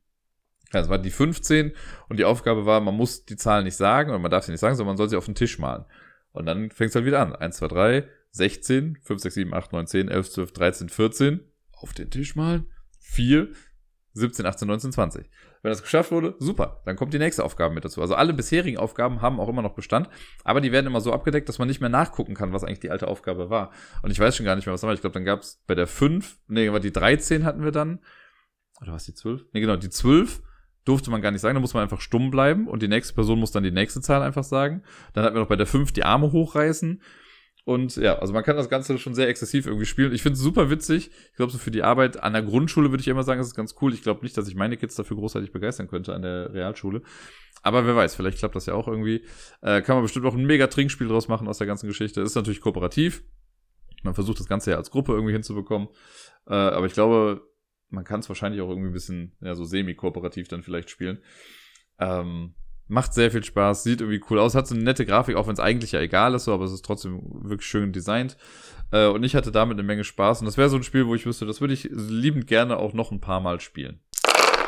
[0.74, 1.74] ja, das war die 15
[2.10, 4.60] und die Aufgabe war, man muss die Zahl nicht sagen oder man darf sie nicht
[4.60, 5.86] sagen, sondern man soll sie auf den Tisch malen.
[6.32, 7.34] Und dann fängt es halt wieder an.
[7.34, 11.40] 1, 2, 3, 16, 5, 6, 7, 8, 9, 10, 11, 12, 13, 14.
[11.72, 12.68] Auf den Tisch malen.
[12.99, 13.48] 4,
[14.12, 15.30] 17, 18, 19, 20.
[15.62, 16.82] Wenn das geschafft wurde, super.
[16.86, 18.02] Dann kommt die nächste Aufgabe mit dazu.
[18.02, 20.10] Also alle bisherigen Aufgaben haben auch immer noch Bestand,
[20.44, 22.91] aber die werden immer so abgedeckt, dass man nicht mehr nachgucken kann, was eigentlich die
[22.91, 23.72] alte Aufgabe war.
[24.03, 24.94] Und ich weiß schon gar nicht mehr, was war.
[24.94, 27.99] Ich glaube, dann gab es bei der 5, nee, die 13 hatten wir dann.
[28.82, 29.45] Oder was, die 12?
[29.53, 30.41] Nee, genau, die 12
[30.84, 33.40] durfte man gar nicht sagen, da muss man einfach stumm bleiben und die nächste Person
[33.40, 34.84] muss dann die nächste Zahl einfach sagen.
[35.14, 37.02] Dann hatten wir noch bei der 5 die Arme hochreißen
[37.66, 40.14] und ja, also man kann das Ganze schon sehr exzessiv irgendwie spielen.
[40.14, 41.10] Ich finde es super witzig.
[41.32, 43.56] Ich glaube, so für die Arbeit an der Grundschule würde ich immer sagen, das ist
[43.56, 43.92] ganz cool.
[43.92, 47.02] Ich glaube nicht, dass ich meine Kids dafür großartig begeistern könnte an der Realschule.
[47.64, 49.26] Aber wer weiß, vielleicht klappt das ja auch irgendwie.
[49.62, 52.22] Äh, kann man bestimmt auch ein mega Trinkspiel draus machen aus der ganzen Geschichte.
[52.22, 53.24] Ist natürlich kooperativ.
[54.04, 55.88] Man versucht das Ganze ja als Gruppe irgendwie hinzubekommen.
[56.46, 57.42] Äh, aber ich glaube,
[57.90, 61.24] man kann es wahrscheinlich auch irgendwie ein bisschen, ja, so semi-kooperativ dann vielleicht spielen.
[61.98, 62.54] Ähm,
[62.88, 65.53] Macht sehr viel Spaß, sieht irgendwie cool aus, hat so eine nette Grafik, auch wenn
[65.53, 68.38] es eigentlich ja egal ist, so, aber es ist trotzdem wirklich schön designt.
[68.91, 70.41] Äh, und ich hatte damit eine Menge Spaß.
[70.41, 72.94] Und das wäre so ein Spiel, wo ich wüsste, das würde ich liebend gerne auch
[72.94, 73.99] noch ein paar Mal spielen.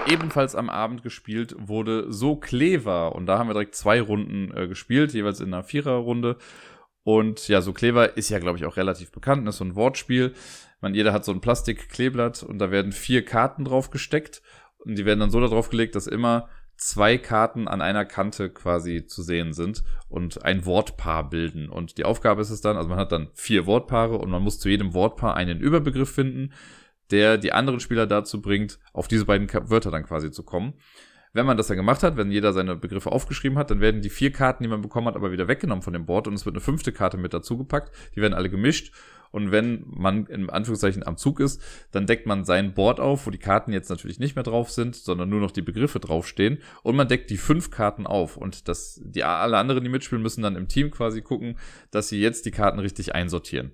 [0.07, 3.13] Ebenfalls am Abend gespielt wurde So Clever.
[3.13, 6.37] Und da haben wir direkt zwei Runden äh, gespielt, jeweils in einer Viererrunde.
[7.03, 9.47] Und ja, So Clever ist ja, glaube ich, auch relativ bekannt.
[9.47, 10.33] Das ist so ein Wortspiel.
[10.81, 14.41] Man, jeder hat so ein Plastikkleeblatt und da werden vier Karten drauf gesteckt.
[14.79, 19.05] Und die werden dann so darauf gelegt, dass immer zwei Karten an einer Kante quasi
[19.05, 21.69] zu sehen sind und ein Wortpaar bilden.
[21.69, 24.59] Und die Aufgabe ist es dann, also man hat dann vier Wortpaare und man muss
[24.59, 26.53] zu jedem Wortpaar einen Überbegriff finden,
[27.11, 30.73] der die anderen Spieler dazu bringt, auf diese beiden Wörter dann quasi zu kommen.
[31.33, 34.09] Wenn man das dann gemacht hat, wenn jeder seine Begriffe aufgeschrieben hat, dann werden die
[34.09, 36.55] vier Karten, die man bekommen hat, aber wieder weggenommen von dem Board und es wird
[36.55, 37.91] eine fünfte Karte mit dazugepackt.
[38.15, 38.93] Die werden alle gemischt
[39.31, 43.31] und wenn man in Anführungszeichen am Zug ist, dann deckt man sein Board auf, wo
[43.31, 46.59] die Karten jetzt natürlich nicht mehr drauf sind, sondern nur noch die Begriffe draufstehen.
[46.83, 48.37] Und man deckt die fünf Karten auf.
[48.37, 51.57] Und das, die, alle anderen, die mitspielen, müssen dann im Team quasi gucken,
[51.91, 53.71] dass sie jetzt die Karten richtig einsortieren.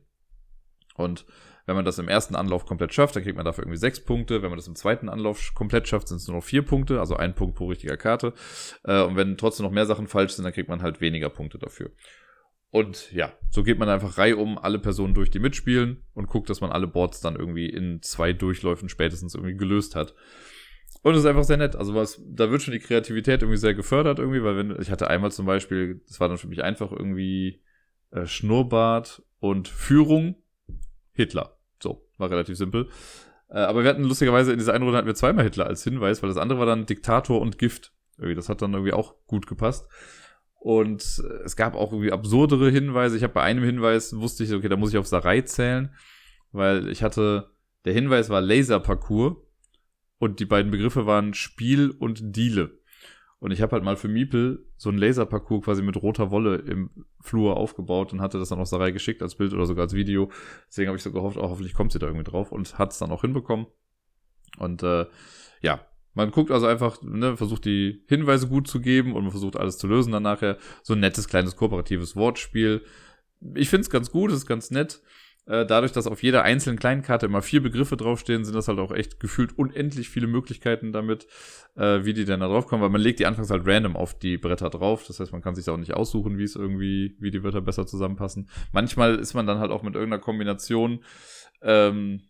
[0.96, 1.26] Und
[1.66, 4.42] wenn man das im ersten Anlauf komplett schafft, dann kriegt man dafür irgendwie sechs Punkte.
[4.42, 7.16] Wenn man das im zweiten Anlauf komplett schafft, sind es nur noch vier Punkte, also
[7.16, 8.34] ein Punkt pro richtiger Karte.
[8.84, 11.58] Äh, und wenn trotzdem noch mehr Sachen falsch sind, dann kriegt man halt weniger Punkte
[11.58, 11.92] dafür.
[12.74, 16.50] Und ja, so geht man einfach Reihe um alle Personen durch, die mitspielen und guckt,
[16.50, 20.16] dass man alle Boards dann irgendwie in zwei Durchläufen spätestens irgendwie gelöst hat.
[21.04, 21.76] Und es ist einfach sehr nett.
[21.76, 25.08] Also was, da wird schon die Kreativität irgendwie sehr gefördert irgendwie, weil wenn, ich hatte
[25.08, 27.62] einmal zum Beispiel, das war dann für mich einfach irgendwie
[28.10, 30.42] äh, Schnurrbart und Führung
[31.12, 31.60] Hitler.
[31.80, 32.90] So, war relativ simpel.
[33.50, 36.24] Äh, aber wir hatten lustigerweise in dieser einen Runde hatten wir zweimal Hitler als Hinweis,
[36.24, 37.94] weil das andere war dann Diktator und Gift.
[38.18, 39.88] Irgendwie, das hat dann irgendwie auch gut gepasst.
[40.64, 43.18] Und es gab auch irgendwie absurdere Hinweise.
[43.18, 45.94] Ich habe bei einem Hinweis wusste ich, okay, da muss ich auf Sarai zählen,
[46.54, 47.52] weil ich hatte,
[47.84, 49.36] der Hinweis war Laserparcours
[50.20, 52.80] und die beiden Begriffe waren Spiel und Diele.
[53.40, 56.92] Und ich habe halt mal für Miepel so ein Laserparcours quasi mit roter Wolle im
[57.20, 60.32] Flur aufgebaut und hatte das dann auch Sarai geschickt als Bild oder sogar als Video.
[60.70, 63.00] Deswegen habe ich so gehofft, oh, hoffentlich kommt sie da irgendwie drauf und hat es
[63.00, 63.68] dann auch hinbekommen.
[64.60, 65.08] Und äh,
[65.60, 69.58] ja, man guckt also einfach, ne, versucht die Hinweise gut zu geben und man versucht
[69.58, 70.58] alles zu lösen dann nachher.
[70.84, 72.82] So ein nettes, kleines, kooperatives Wortspiel.
[73.56, 75.02] Ich finde es ganz gut, ist ganz nett.
[75.46, 78.80] Äh, dadurch, dass auf jeder einzelnen kleinen Karte immer vier Begriffe draufstehen, sind das halt
[78.80, 81.28] auch echt gefühlt unendlich viele Möglichkeiten damit,
[81.76, 84.38] äh, wie die dann da draufkommen, weil man legt die anfangs halt random auf die
[84.38, 85.04] Bretter drauf.
[85.06, 87.86] Das heißt, man kann sich auch nicht aussuchen, wie es irgendwie, wie die Wörter besser
[87.86, 88.50] zusammenpassen.
[88.72, 91.04] Manchmal ist man dann halt auch mit irgendeiner Kombination
[91.62, 92.22] ähm,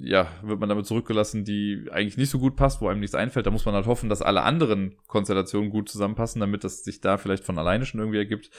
[0.00, 3.46] ja, wird man damit zurückgelassen, die eigentlich nicht so gut passt, wo einem nichts einfällt.
[3.46, 7.18] Da muss man halt hoffen, dass alle anderen Konstellationen gut zusammenpassen, damit das sich da
[7.18, 8.50] vielleicht von alleine schon irgendwie ergibt.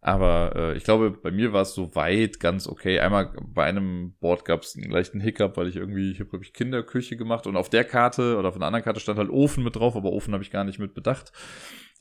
[0.00, 2.98] Aber äh, ich glaube, bei mir war es so weit ganz okay.
[2.98, 6.44] Einmal bei einem Board gab es einen leichten Hiccup, weil ich irgendwie, ich habe, glaube
[6.44, 9.62] ich, Kinderküche gemacht und auf der Karte oder auf einer anderen Karte stand halt Ofen
[9.62, 11.30] mit drauf, aber Ofen habe ich gar nicht mit bedacht,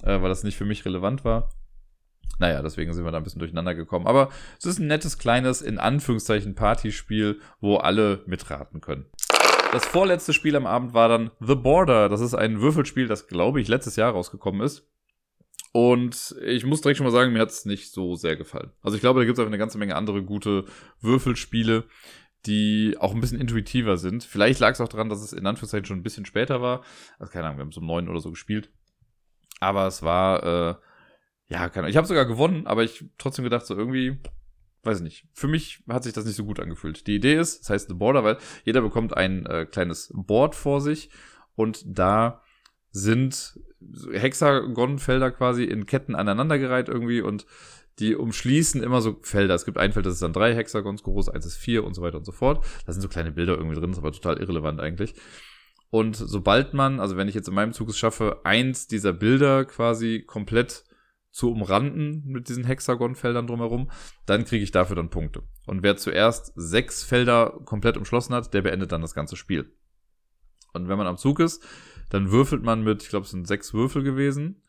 [0.02, 1.52] äh, weil das nicht für mich relevant war.
[2.40, 4.08] Naja, deswegen sind wir da ein bisschen durcheinander gekommen.
[4.08, 9.06] Aber es ist ein nettes, kleines, in Anführungszeichen, Partyspiel, wo alle mitraten können.
[9.72, 12.10] Das vorletzte Spiel am Abend war dann The Border.
[12.10, 14.92] Das ist ein Würfelspiel, das, glaube ich, letztes Jahr rausgekommen ist.
[15.72, 18.72] Und ich muss direkt schon mal sagen, mir hat es nicht so sehr gefallen.
[18.82, 20.66] Also ich glaube, da gibt es einfach eine ganze Menge andere gute
[21.00, 21.86] Würfelspiele,
[22.46, 24.24] die auch ein bisschen intuitiver sind.
[24.26, 26.84] Vielleicht lag es auch daran, dass es in Anführungszeichen schon ein bisschen später war.
[27.20, 28.70] Also keine Ahnung, wir haben so um neun oder so gespielt.
[29.62, 30.76] Aber es war äh,
[31.52, 31.90] ja, keine Ahnung.
[31.90, 34.18] Ich habe sogar gewonnen, aber ich trotzdem gedacht, so irgendwie,
[34.84, 35.28] weiß ich nicht.
[35.34, 37.06] Für mich hat sich das nicht so gut angefühlt.
[37.08, 40.80] Die Idee ist, das heißt The Border, weil jeder bekommt ein äh, kleines Board vor
[40.80, 41.10] sich
[41.56, 42.42] und da
[42.92, 43.60] sind
[44.14, 47.46] Hexagonfelder quasi in Ketten aneinandergereiht irgendwie und
[48.00, 49.54] die umschließen immer so Felder.
[49.54, 52.02] Es gibt ein Feld, das ist dann drei Hexagons groß, eins ist vier und so
[52.02, 52.66] weiter und so fort.
[52.86, 55.16] Da sind so kleine Bilder irgendwie drin, ist aber total irrelevant eigentlich.
[55.90, 59.66] Und sobald man, also wenn ich jetzt in meinem Zug es schaffe, eins dieser Bilder
[59.66, 60.86] quasi komplett
[61.32, 63.90] zu umranden mit diesen Hexagonfeldern drumherum,
[64.26, 65.44] dann kriege ich dafür dann Punkte.
[65.66, 69.74] Und wer zuerst sechs Felder komplett umschlossen hat, der beendet dann das ganze Spiel.
[70.74, 71.64] Und wenn man am Zug ist,
[72.10, 74.64] dann würfelt man mit, ich glaube, es sind sechs Würfel gewesen.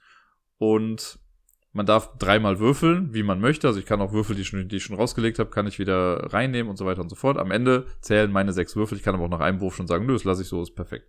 [0.58, 1.18] Und
[1.72, 3.66] man darf dreimal würfeln, wie man möchte.
[3.66, 5.78] Also ich kann auch Würfel, die ich schon, die ich schon rausgelegt habe, kann ich
[5.78, 7.38] wieder reinnehmen und so weiter und so fort.
[7.38, 8.98] Am Ende zählen meine sechs Würfel.
[8.98, 10.76] Ich kann aber auch nach einem Wurf schon sagen, nö, das lasse ich so, ist
[10.76, 11.08] perfekt.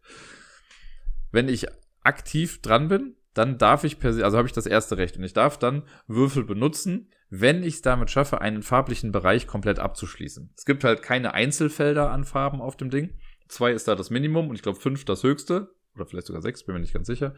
[1.32, 1.68] Wenn ich
[2.02, 5.24] aktiv dran bin, dann darf ich per se, also habe ich das erste Recht und
[5.24, 10.54] ich darf dann Würfel benutzen, wenn ich es damit schaffe, einen farblichen Bereich komplett abzuschließen.
[10.56, 13.18] Es gibt halt keine Einzelfelder an Farben auf dem Ding.
[13.48, 15.74] Zwei ist da das Minimum und ich glaube fünf das höchste.
[15.96, 17.36] Oder vielleicht sogar sechs, bin mir nicht ganz sicher.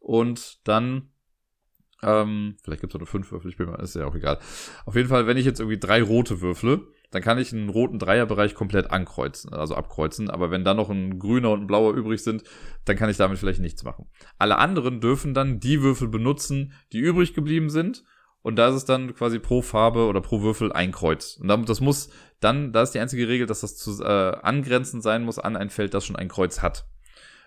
[0.00, 1.10] Und dann,
[2.02, 4.38] ähm, vielleicht gibt es auch nur fünf Würfel, ich bin mir, ist ja auch egal.
[4.86, 7.98] Auf jeden Fall, wenn ich jetzt irgendwie drei rote würfle, dann kann ich einen roten
[7.98, 10.30] Dreierbereich komplett ankreuzen, also abkreuzen.
[10.30, 12.42] Aber wenn dann noch ein grüner und ein blauer übrig sind,
[12.86, 14.06] dann kann ich damit vielleicht nichts machen.
[14.38, 18.02] Alle anderen dürfen dann die Würfel benutzen, die übrig geblieben sind.
[18.40, 21.36] Und da ist es dann quasi pro Farbe oder pro Würfel ein Kreuz.
[21.36, 22.08] Und das muss
[22.40, 24.06] dann, da ist die einzige Regel, dass das zu, äh,
[24.42, 26.86] angrenzend sein muss an ein Feld, das schon ein Kreuz hat.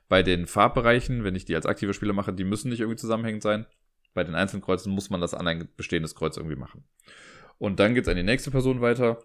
[0.07, 3.41] Bei den Farbbereichen, wenn ich die als aktiver Spieler mache, die müssen nicht irgendwie zusammenhängend
[3.41, 3.65] sein.
[4.13, 6.85] Bei den einzelnen Kreuzen muss man das an ein bestehendes Kreuz irgendwie machen.
[7.57, 9.17] Und dann geht's an die nächste Person weiter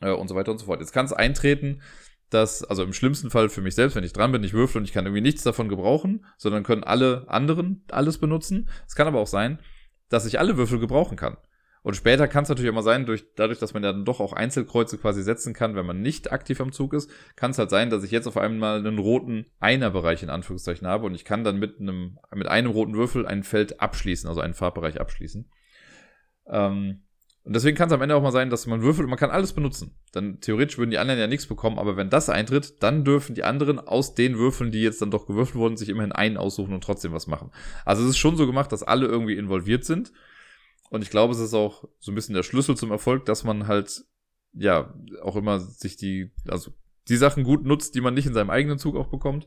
[0.00, 0.80] äh, und so weiter und so fort.
[0.80, 1.82] Jetzt kann es eintreten,
[2.30, 4.84] dass, also im schlimmsten Fall für mich selbst, wenn ich dran bin, ich würfel und
[4.84, 8.68] ich kann irgendwie nichts davon gebrauchen, sondern können alle anderen alles benutzen.
[8.86, 9.58] Es kann aber auch sein,
[10.08, 11.36] dass ich alle Würfel gebrauchen kann.
[11.82, 14.34] Und später kann es natürlich immer sein, durch, dadurch, dass man ja dann doch auch
[14.34, 17.88] Einzelkreuze quasi setzen kann, wenn man nicht aktiv am Zug ist, kann es halt sein,
[17.88, 21.58] dass ich jetzt auf einmal einen roten Einerbereich in Anführungszeichen habe und ich kann dann
[21.58, 25.50] mit einem, mit einem roten Würfel ein Feld abschließen, also einen Farbbereich abschließen.
[26.48, 27.02] Ähm,
[27.42, 29.30] und deswegen kann es am Ende auch mal sein, dass man würfelt und man kann
[29.30, 29.94] alles benutzen.
[30.12, 33.44] Dann theoretisch würden die anderen ja nichts bekommen, aber wenn das eintritt, dann dürfen die
[33.44, 36.84] anderen aus den Würfeln, die jetzt dann doch gewürfelt wurden, sich immerhin einen aussuchen und
[36.84, 37.50] trotzdem was machen.
[37.86, 40.12] Also es ist schon so gemacht, dass alle irgendwie involviert sind.
[40.90, 43.66] Und ich glaube, es ist auch so ein bisschen der Schlüssel zum Erfolg, dass man
[43.66, 44.04] halt,
[44.52, 44.92] ja,
[45.22, 46.72] auch immer sich die, also
[47.08, 49.46] die Sachen gut nutzt, die man nicht in seinem eigenen Zug auch bekommt.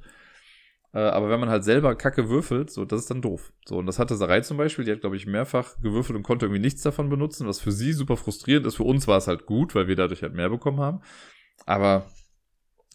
[0.93, 3.51] Äh, aber wenn man halt selber Kacke würfelt, so, das ist dann doof.
[3.65, 6.45] So, und das hatte Sarai zum Beispiel, die hat, glaube ich, mehrfach gewürfelt und konnte
[6.45, 8.75] irgendwie nichts davon benutzen, was für sie super frustrierend ist.
[8.75, 11.01] Für uns war es halt gut, weil wir dadurch halt mehr bekommen haben.
[11.65, 12.05] Aber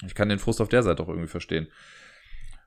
[0.06, 1.68] ich kann den Frust auf der Seite auch irgendwie verstehen.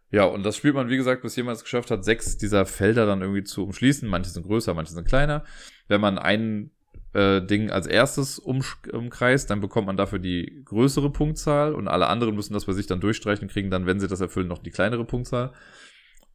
[0.10, 3.06] Ja, und das spielt man, wie gesagt, bis jemand es geschafft hat, sechs dieser Felder
[3.06, 4.10] dann irgendwie zu umschließen.
[4.10, 5.45] Manche sind größer, manche sind kleiner.
[5.88, 6.72] Wenn man einen
[7.14, 12.36] äh, Ding als erstes umkreist, dann bekommt man dafür die größere Punktzahl und alle anderen
[12.36, 14.72] müssen das bei sich dann durchstreichen und kriegen dann, wenn sie das erfüllen, noch die
[14.72, 15.54] kleinere Punktzahl.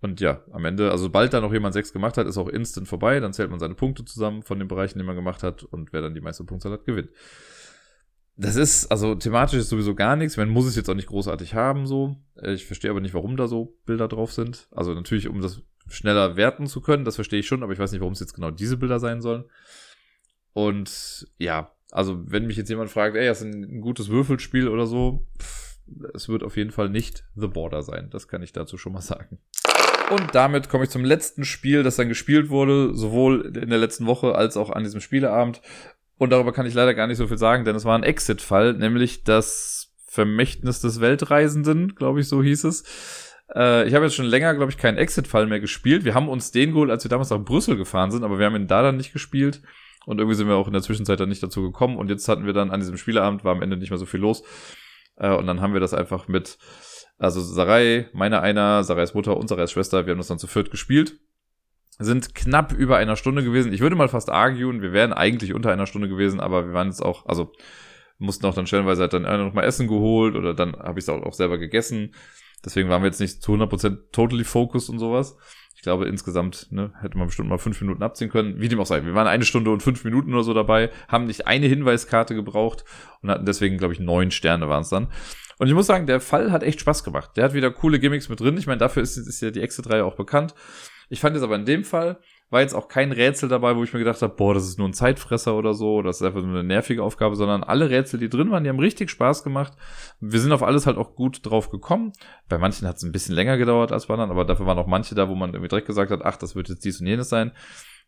[0.03, 2.87] Und ja, am Ende, also sobald da noch jemand sechs gemacht hat, ist auch instant
[2.87, 3.19] vorbei.
[3.19, 6.03] Dann zählt man seine Punkte zusammen von den Bereichen, die man gemacht hat und wer
[6.03, 7.09] dann die meiste Punktzahl hat, gewinnt.
[8.37, 10.37] Das ist, also thematisch ist sowieso gar nichts.
[10.37, 12.17] Man muss es jetzt auch nicht großartig haben, so.
[12.43, 14.69] Ich verstehe aber nicht, warum da so Bilder drauf sind.
[14.71, 17.93] Also natürlich, um das schneller werten zu können, das verstehe ich schon, aber ich weiß
[17.93, 19.45] nicht, warum es jetzt genau diese Bilder sein sollen.
[20.57, 24.87] Und ja, also wenn mich jetzt jemand fragt, ey, das ist ein, gutes Würfelspiel oder
[24.87, 25.77] so, pff,
[26.15, 28.09] es wird auf jeden Fall nicht The Border sein.
[28.11, 29.39] Das kann ich dazu schon mal sagen.
[30.11, 34.07] Und damit komme ich zum letzten Spiel, das dann gespielt wurde, sowohl in der letzten
[34.07, 35.61] Woche als auch an diesem Spieleabend.
[36.17, 38.73] Und darüber kann ich leider gar nicht so viel sagen, denn es war ein Exit-Fall,
[38.73, 43.35] nämlich das Vermächtnis des Weltreisenden, glaube ich, so hieß es.
[43.55, 46.07] Äh, ich habe jetzt schon länger, glaube ich, keinen Exit-Fall mehr gespielt.
[46.07, 48.57] Wir haben uns den geholt, als wir damals nach Brüssel gefahren sind, aber wir haben
[48.57, 49.61] ihn da dann nicht gespielt.
[50.07, 51.99] Und irgendwie sind wir auch in der Zwischenzeit dann nicht dazu gekommen.
[51.99, 54.21] Und jetzt hatten wir dann an diesem Spieleabend, war am Ende nicht mehr so viel
[54.21, 54.45] los.
[55.17, 56.59] Äh, und dann haben wir das einfach mit,
[57.19, 60.71] also Sarai, meine einer, Sarais Mutter und Sarais Schwester, wir haben das dann zu viert
[60.71, 61.19] gespielt.
[61.99, 63.73] Sind knapp über einer Stunde gewesen.
[63.73, 66.89] Ich würde mal fast arguen, wir wären eigentlich unter einer Stunde gewesen, aber wir waren
[66.89, 67.53] jetzt auch, also
[68.19, 71.09] mussten auch dann stellenweise halt dann noch mal Essen geholt oder dann habe ich es
[71.09, 72.15] auch, auch selber gegessen.
[72.65, 75.37] Deswegen waren wir jetzt nicht zu 100% totally focused und sowas
[75.87, 78.61] glaube, insgesamt ne, hätte man bestimmt mal fünf Minuten abziehen können.
[78.61, 79.05] Wie dem auch sei.
[79.05, 82.85] Wir waren eine Stunde und fünf Minuten oder so dabei, haben nicht eine Hinweiskarte gebraucht
[83.23, 85.07] und hatten deswegen, glaube ich, neun Sterne waren es dann.
[85.59, 87.37] Und ich muss sagen, der Fall hat echt Spaß gemacht.
[87.37, 88.59] Der hat wieder coole Gimmicks mit drin.
[88.59, 90.55] Ich meine, dafür ist, ist ja die Exit-Reihe auch bekannt.
[91.09, 92.19] Ich fand es aber in dem Fall,
[92.49, 94.89] war jetzt auch kein Rätsel dabei, wo ich mir gedacht habe, boah, das ist nur
[94.89, 98.29] ein Zeitfresser oder so, das ist einfach nur eine nervige Aufgabe, sondern alle Rätsel, die
[98.29, 99.73] drin waren, die haben richtig Spaß gemacht.
[100.21, 102.13] Wir sind auf alles halt auch gut drauf gekommen.
[102.49, 104.87] Bei manchen hat es ein bisschen länger gedauert als bei anderen, aber dafür waren auch
[104.87, 107.29] manche da, wo man irgendwie direkt gesagt hat, ach, das wird jetzt dies und jenes
[107.29, 107.53] sein.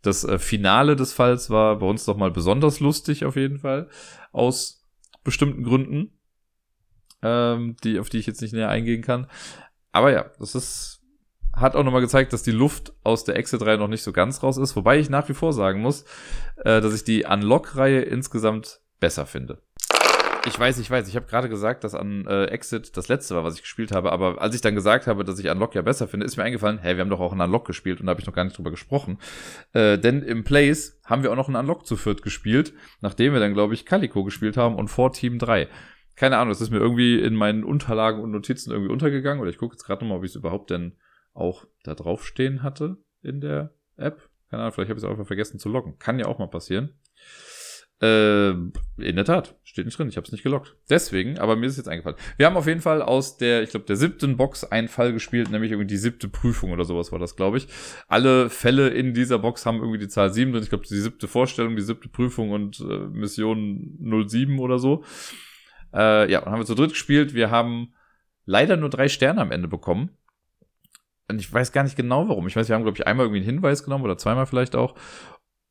[0.03, 3.89] Das äh, Finale des Falls war bei uns doch mal besonders lustig auf jeden Fall,
[4.31, 4.87] aus
[5.25, 6.13] bestimmten Gründen,
[7.23, 9.27] ähm, die, auf die ich jetzt nicht näher eingehen kann.
[9.91, 10.98] Aber ja, das ist
[11.61, 14.57] hat auch nochmal gezeigt, dass die Luft aus der Exit-Reihe noch nicht so ganz raus
[14.57, 14.77] ist.
[14.77, 16.05] Wobei ich nach wie vor sagen muss,
[16.57, 19.63] äh, dass ich die Unlock-Reihe insgesamt besser finde.
[20.47, 21.09] Ich weiß, ich weiß.
[21.09, 24.13] Ich habe gerade gesagt, dass an äh, Exit das letzte war, was ich gespielt habe.
[24.13, 26.79] Aber als ich dann gesagt habe, dass ich Unlock ja besser finde, ist mir eingefallen,
[26.79, 28.57] hey, wir haben doch auch einen Unlock gespielt und da habe ich noch gar nicht
[28.57, 29.19] drüber gesprochen.
[29.73, 33.41] Äh, denn im Place haben wir auch noch einen Unlock zu viert gespielt, nachdem wir
[33.41, 35.69] dann, glaube ich, Calico gespielt haben und vor Team 3.
[36.17, 39.41] Keine Ahnung, das ist mir irgendwie in meinen Unterlagen und Notizen irgendwie untergegangen.
[39.43, 40.97] Oder ich gucke jetzt gerade nochmal, ob ich es überhaupt denn
[41.39, 44.29] auch da draufstehen hatte in der App.
[44.51, 45.99] Keine Ahnung, vielleicht habe ich es einfach vergessen zu loggen.
[45.99, 46.99] Kann ja auch mal passieren.
[48.01, 50.77] Äh, in der Tat, steht nicht drin, ich habe es nicht gelockt.
[50.89, 52.17] Deswegen, aber mir ist jetzt eingefallen.
[52.37, 55.51] Wir haben auf jeden Fall aus der, ich glaube, der siebten Box einen Fall gespielt,
[55.51, 57.67] nämlich irgendwie die siebte Prüfung oder sowas war das, glaube ich.
[58.07, 60.63] Alle Fälle in dieser Box haben irgendwie die Zahl 7 drin.
[60.63, 63.99] Ich glaube, die siebte Vorstellung, die siebte Prüfung und äh, Mission
[64.29, 65.03] 07 oder so.
[65.93, 67.35] Äh, ja, und haben wir zu dritt gespielt.
[67.35, 67.95] Wir haben
[68.45, 70.11] leider nur drei Sterne am Ende bekommen.
[71.31, 72.47] Und ich weiß gar nicht genau warum.
[72.47, 74.95] Ich weiß, wir haben, glaube ich, einmal irgendwie einen Hinweis genommen oder zweimal vielleicht auch.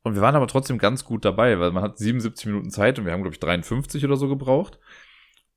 [0.03, 3.05] Und wir waren aber trotzdem ganz gut dabei, weil man hat 77 Minuten Zeit und
[3.05, 4.79] wir haben, glaube ich, 53 oder so gebraucht.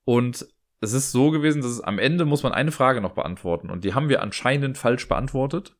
[0.04, 0.46] Und
[0.80, 3.70] es ist so gewesen, dass es am Ende muss man eine Frage noch beantworten.
[3.70, 5.76] Und die haben wir anscheinend falsch beantwortet.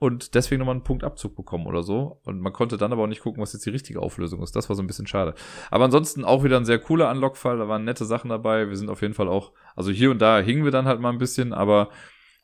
[0.00, 2.20] Und deswegen nochmal einen Punktabzug bekommen oder so.
[2.24, 4.54] Und man konnte dann aber auch nicht gucken, was jetzt die richtige Auflösung ist.
[4.54, 5.34] Das war so ein bisschen schade.
[5.70, 7.58] Aber ansonsten auch wieder ein sehr cooler Unlock-Fall.
[7.58, 8.68] Da waren nette Sachen dabei.
[8.68, 11.10] Wir sind auf jeden Fall auch, also hier und da hingen wir dann halt mal
[11.10, 11.90] ein bisschen, aber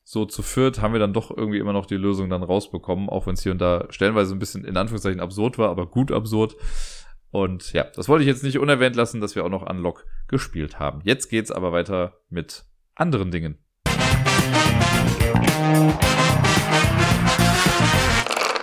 [0.07, 3.27] so zu viert haben wir dann doch irgendwie immer noch die Lösung dann rausbekommen, auch
[3.27, 6.57] wenn es hier und da stellenweise ein bisschen in Anführungszeichen absurd war, aber gut absurd.
[7.31, 10.79] Und ja, das wollte ich jetzt nicht unerwähnt lassen, dass wir auch noch Unlock gespielt
[10.79, 11.01] haben.
[11.05, 12.65] Jetzt geht's aber weiter mit
[12.95, 13.59] anderen Dingen.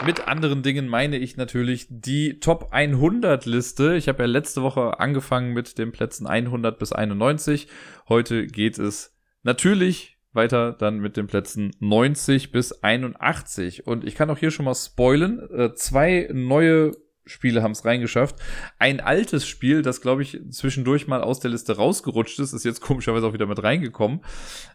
[0.05, 3.95] Mit anderen Dingen meine ich natürlich die Top 100 Liste.
[3.95, 7.67] Ich habe ja letzte Woche angefangen mit den Plätzen 100 bis 91.
[8.07, 13.85] Heute geht es natürlich weiter dann mit den Plätzen 90 bis 81.
[13.87, 15.39] Und ich kann auch hier schon mal spoilen.
[15.51, 16.91] Äh, zwei neue
[17.25, 18.35] Spiele haben es reingeschafft.
[18.79, 22.81] Ein altes Spiel, das glaube ich zwischendurch mal aus der Liste rausgerutscht ist, ist jetzt
[22.81, 24.21] komischerweise auch wieder mit reingekommen.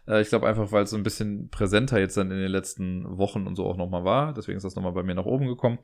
[0.07, 3.17] Äh, ich glaube einfach, weil es so ein bisschen präsenter jetzt dann in den letzten
[3.17, 4.33] Wochen und so auch nochmal war.
[4.33, 5.79] Deswegen ist das nochmal bei mir nach oben gekommen.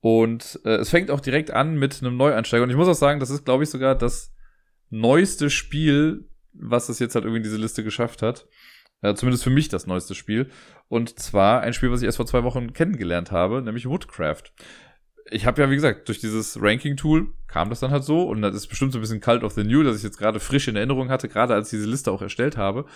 [0.00, 2.64] Und äh, es fängt auch direkt an mit einem Neueinsteiger.
[2.64, 4.32] Und ich muss auch sagen, das ist glaube ich sogar das
[4.90, 8.46] neueste Spiel, was es jetzt halt irgendwie in diese Liste geschafft hat.
[9.02, 10.50] Ja, zumindest für mich das neueste Spiel.
[10.88, 14.52] Und zwar ein Spiel, was ich erst vor zwei Wochen kennengelernt habe, nämlich Woodcraft.
[15.30, 18.22] Ich habe ja, wie gesagt, durch dieses Ranking-Tool kam das dann halt so.
[18.22, 20.40] Und das ist bestimmt so ein bisschen Cult of the New, dass ich jetzt gerade
[20.40, 22.86] frisch in Erinnerung hatte, gerade als ich diese Liste auch erstellt habe.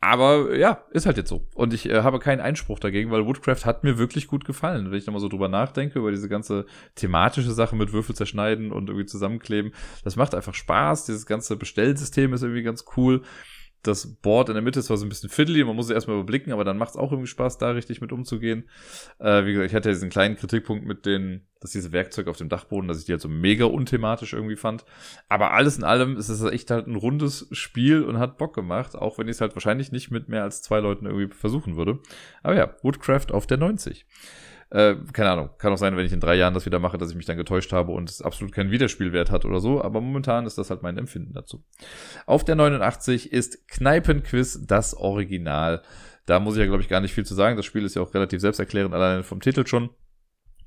[0.00, 1.48] Aber ja, ist halt jetzt so.
[1.54, 4.90] Und ich äh, habe keinen Einspruch dagegen, weil Woodcraft hat mir wirklich gut gefallen.
[4.90, 8.88] Wenn ich nochmal so drüber nachdenke, über diese ganze thematische Sache mit Würfel zerschneiden und
[8.88, 9.72] irgendwie zusammenkleben,
[10.04, 11.06] das macht einfach Spaß.
[11.06, 13.22] Dieses ganze Bestellsystem ist irgendwie ganz cool
[13.82, 16.16] das Board in der Mitte ist zwar so ein bisschen fiddly, man muss es erstmal
[16.16, 18.68] überblicken, aber dann macht es auch irgendwie Spaß, da richtig mit umzugehen.
[19.18, 22.36] Äh, wie gesagt, ich hatte ja diesen kleinen Kritikpunkt mit den, dass diese Werkzeuge auf
[22.36, 24.84] dem Dachboden, dass ich die halt so mega unthematisch irgendwie fand.
[25.28, 28.96] Aber alles in allem ist es echt halt ein rundes Spiel und hat Bock gemacht,
[28.96, 32.00] auch wenn ich es halt wahrscheinlich nicht mit mehr als zwei Leuten irgendwie versuchen würde.
[32.42, 34.06] Aber ja, Woodcraft auf der 90.
[34.70, 37.10] Äh, keine Ahnung, kann auch sein, wenn ich in drei Jahren das wieder mache, dass
[37.10, 40.44] ich mich dann getäuscht habe und es absolut keinen Wiederspielwert hat oder so, aber momentan
[40.44, 41.64] ist das halt mein Empfinden dazu.
[42.26, 45.82] Auf der 89 ist Kneipenquiz das Original.
[46.26, 47.56] Da muss ich ja, glaube ich, gar nicht viel zu sagen.
[47.56, 49.88] Das Spiel ist ja auch relativ selbsterklärend, alleine vom Titel schon.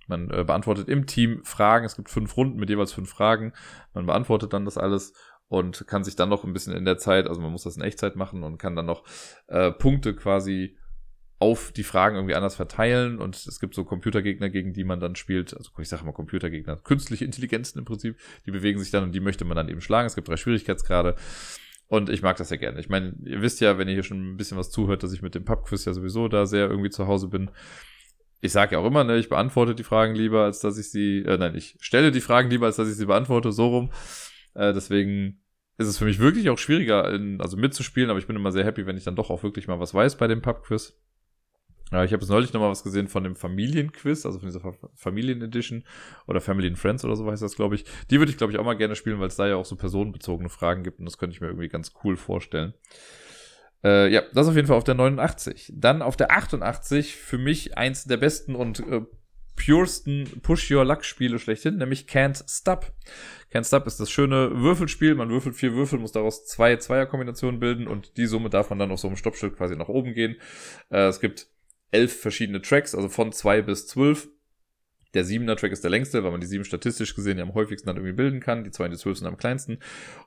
[0.08, 1.86] Man äh, beantwortet im Team Fragen.
[1.86, 3.54] Es gibt fünf Runden mit jeweils fünf Fragen.
[3.94, 5.14] Man beantwortet dann das alles
[5.48, 7.84] und kann sich dann noch ein bisschen in der Zeit, also man muss das in
[7.84, 9.04] Echtzeit machen und kann dann noch
[9.48, 10.78] äh, Punkte quasi
[11.42, 15.16] auf die Fragen irgendwie anders verteilen und es gibt so Computergegner, gegen die man dann
[15.16, 18.16] spielt, also ich sage mal Computergegner, künstliche Intelligenzen im Prinzip,
[18.46, 20.06] die bewegen sich dann und die möchte man dann eben schlagen.
[20.06, 21.16] Es gibt drei Schwierigkeitsgrade
[21.88, 22.80] und ich mag das ja gerne.
[22.80, 25.24] Ich meine, ihr wisst ja, wenn ihr hier schon ein bisschen was zuhört, dass ich
[25.24, 27.50] mit dem Pubquiz ja sowieso da sehr irgendwie zu Hause bin.
[28.40, 31.24] Ich sage ja auch immer, ne, ich beantworte die Fragen lieber, als dass ich sie,
[31.26, 33.92] äh, nein, ich stelle die Fragen lieber, als dass ich sie beantworte, so rum.
[34.54, 35.42] Äh, deswegen
[35.80, 38.64] ist es für mich wirklich auch schwieriger, in, also mitzuspielen, aber ich bin immer sehr
[38.64, 41.02] happy, wenn ich dann doch auch wirklich mal was weiß bei dem Pubquiz.
[41.92, 44.62] Ja, ich habe jetzt neulich noch mal was gesehen von dem Familienquiz, also von dieser
[44.96, 45.84] Familien-Edition
[46.26, 47.86] oder Family and Friends oder so heißt das, glaube ich.
[48.10, 49.76] Die würde ich, glaube ich, auch mal gerne spielen, weil es da ja auch so
[49.76, 52.74] personenbezogene Fragen gibt und das könnte ich mir irgendwie ganz cool vorstellen.
[53.84, 55.74] Äh, ja, das auf jeden Fall auf der 89.
[55.76, 59.02] Dann auf der 88 für mich eins der besten und äh,
[59.56, 62.94] puresten Push-Your-Luck-Spiele schlechthin, nämlich Can't Stop.
[63.52, 65.16] Can't Stop ist das schöne Würfelspiel.
[65.16, 68.92] Man würfelt vier Würfel, muss daraus zwei Zweierkombinationen bilden und die Summe darf man dann
[68.92, 70.38] auf so einem Stoppschild quasi nach oben gehen.
[70.90, 71.48] Äh, es gibt
[71.92, 74.30] elf verschiedene Tracks, also von zwei bis zwölf.
[75.14, 77.88] Der siebener Track ist der längste, weil man die sieben statistisch gesehen ja am häufigsten
[77.88, 78.64] dann irgendwie bilden kann.
[78.64, 79.80] Die zwei und die zwölf sind am kleinsten.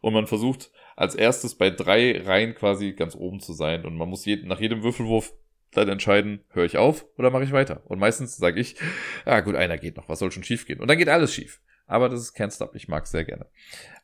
[0.03, 3.87] Und man versucht als erstes bei drei Reihen quasi ganz oben zu sein.
[3.87, 5.33] Und man muss jeden, nach jedem Würfelwurf
[5.73, 7.83] dann entscheiden, höre ich auf oder mache ich weiter.
[7.87, 8.77] Und meistens sage ich,
[9.25, 10.81] ah gut, einer geht noch, was soll schon schief gehen?
[10.81, 11.61] Und dann geht alles schief.
[11.87, 12.75] Aber das ist Can't Stop.
[12.75, 13.47] Ich mag es sehr gerne.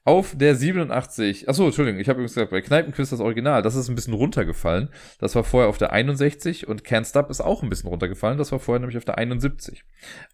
[0.05, 3.89] Auf der 87, achso, Entschuldigung, ich habe übrigens gesagt, bei Kneipenquiz das Original, das ist
[3.89, 4.89] ein bisschen runtergefallen.
[5.19, 8.39] Das war vorher auf der 61 und Can't Stop ist auch ein bisschen runtergefallen.
[8.39, 9.85] Das war vorher nämlich auf der 71.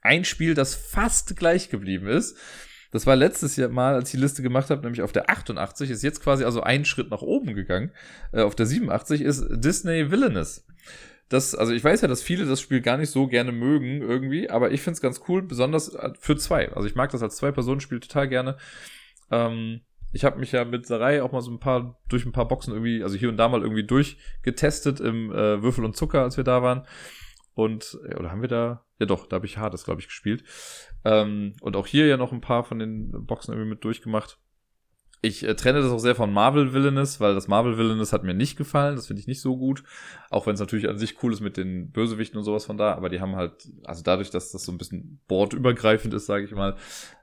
[0.03, 2.37] Ein Spiel, das fast gleich geblieben ist.
[2.93, 5.91] Das war letztes Jahr mal, als ich die Liste gemacht habe, nämlich auf der 88,
[5.91, 7.91] ist jetzt quasi also einen Schritt nach oben gegangen.
[8.33, 10.65] Äh, auf der 87 ist Disney Villainous
[11.29, 14.49] das, also ich weiß ja, dass viele das Spiel gar nicht so gerne mögen irgendwie,
[14.49, 16.73] aber ich find's ganz cool, besonders äh, für zwei.
[16.73, 18.57] Also ich mag das als Zwei-Personen-Spiel total gerne.
[19.31, 19.81] Ähm,
[20.13, 22.73] ich habe mich ja mit Sarai auch mal so ein paar, durch ein paar Boxen
[22.73, 26.45] irgendwie, also hier und da mal irgendwie durchgetestet im äh, Würfel und Zucker, als wir
[26.45, 26.87] da waren.
[27.55, 28.85] Und, äh, oder haben wir da?
[28.99, 30.45] Ja doch, da habe ich Hades, glaube ich, gespielt.
[31.05, 34.39] Ähm, und auch hier ja noch ein paar von den Boxen irgendwie mit durchgemacht.
[35.23, 38.35] Ich äh, trenne das auch sehr von Marvel Villainous, weil das Marvel Villainous hat mir
[38.35, 38.97] nicht gefallen.
[38.97, 39.83] Das finde ich nicht so gut.
[40.31, 42.95] Auch wenn es natürlich an sich cool ist mit den Bösewichten und sowas von da.
[42.95, 46.53] Aber die haben halt, also dadurch, dass das so ein bisschen bordübergreifend ist, sage ich
[46.53, 46.77] mal,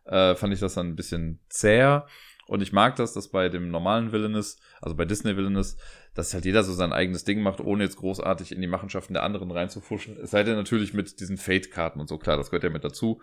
[0.06, 2.08] äh, fand ich das dann ein bisschen zäher.
[2.46, 5.78] Und ich mag das, dass bei dem normalen Villainous, also bei Disney Villainous,
[6.14, 9.24] dass halt jeder so sein eigenes Ding macht, ohne jetzt großartig in die Machenschaften der
[9.24, 10.18] anderen reinzufuschen.
[10.22, 13.22] Es sei denn natürlich mit diesen Fate-Karten und so, klar, das gehört ja mit dazu.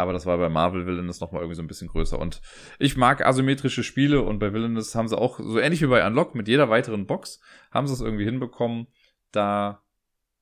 [0.00, 2.18] Aber das war bei Marvel Villainous nochmal irgendwie so ein bisschen größer.
[2.18, 2.40] Und
[2.78, 6.34] ich mag asymmetrische Spiele und bei Villainous haben sie auch, so ähnlich wie bei Unlock,
[6.34, 7.40] mit jeder weiteren Box,
[7.70, 8.86] haben sie es irgendwie hinbekommen,
[9.32, 9.82] da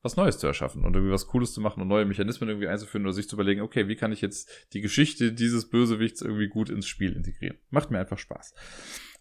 [0.02, 3.04] was Neues zu erschaffen und irgendwie was Cooles zu machen und neue Mechanismen irgendwie einzuführen
[3.04, 6.70] oder sich zu überlegen, okay, wie kann ich jetzt die Geschichte dieses Bösewichts irgendwie gut
[6.70, 7.58] ins Spiel integrieren.
[7.70, 8.54] Macht mir einfach Spaß.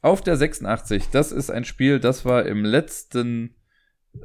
[0.02, 3.56] Auf der 86, das ist ein Spiel, das war im letzten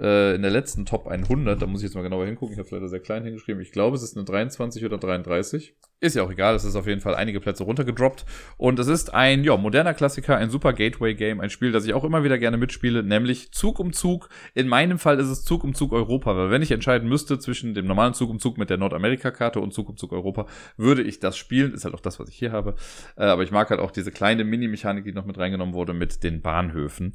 [0.00, 2.66] äh, in der letzten Top 100, da muss ich jetzt mal genauer hingucken, ich habe
[2.66, 5.74] es leider sehr klein hingeschrieben, ich glaube, es ist eine 23 oder 33.
[6.02, 8.24] Ist ja auch egal, es ist auf jeden Fall einige Plätze runtergedroppt.
[8.56, 12.02] Und es ist ein, ja, moderner Klassiker, ein super Gateway-Game, ein Spiel, das ich auch
[12.02, 14.28] immer wieder gerne mitspiele, nämlich Zug um Zug.
[14.54, 17.74] In meinem Fall ist es Zug um Zug Europa, weil wenn ich entscheiden müsste zwischen
[17.74, 20.46] dem normalen Zug um Zug mit der Nordamerika-Karte und Zug um Zug Europa,
[20.76, 21.72] würde ich das spielen.
[21.72, 22.74] Ist halt auch das, was ich hier habe.
[23.16, 26.24] Äh, aber ich mag halt auch diese kleine Mini-Mechanik, die noch mit reingenommen wurde, mit
[26.24, 27.14] den Bahnhöfen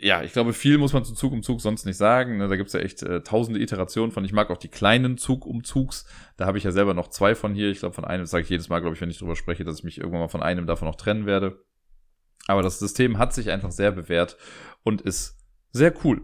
[0.00, 2.36] ja, ich glaube, viel muss man zu Zug um Zug sonst nicht sagen.
[2.36, 2.46] Ne?
[2.46, 4.24] Da gibt's ja echt äh, tausende Iterationen von.
[4.24, 6.06] Ich mag auch die kleinen Zug um Zugs.
[6.36, 7.68] Da habe ich ja selber noch zwei von hier.
[7.68, 9.78] Ich glaube, von einem sage ich jedes Mal, glaube ich, wenn ich drüber spreche, dass
[9.78, 11.64] ich mich irgendwann mal von einem davon noch trennen werde.
[12.46, 14.36] Aber das System hat sich einfach sehr bewährt
[14.84, 15.36] und ist
[15.72, 16.22] sehr cool.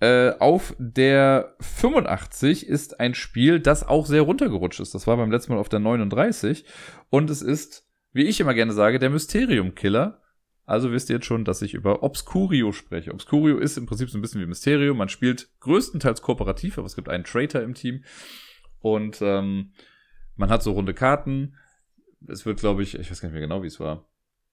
[0.00, 4.94] Äh, auf der 85 ist ein Spiel, das auch sehr runtergerutscht ist.
[4.94, 6.64] Das war beim letzten Mal auf der 39.
[7.10, 10.22] Und es ist, wie ich immer gerne sage, der Mysterium Killer
[10.66, 13.12] also wisst ihr jetzt schon, dass ich über Obscurio spreche.
[13.12, 14.98] Obscurio ist im Prinzip so ein bisschen wie Mysterium.
[14.98, 18.02] Man spielt größtenteils kooperativ, aber es gibt einen Traitor im Team.
[18.80, 19.72] Und ähm,
[20.34, 21.54] man hat so runde Karten.
[22.26, 24.08] Es wird, glaube ich, ich weiß gar nicht mehr genau, wie es war.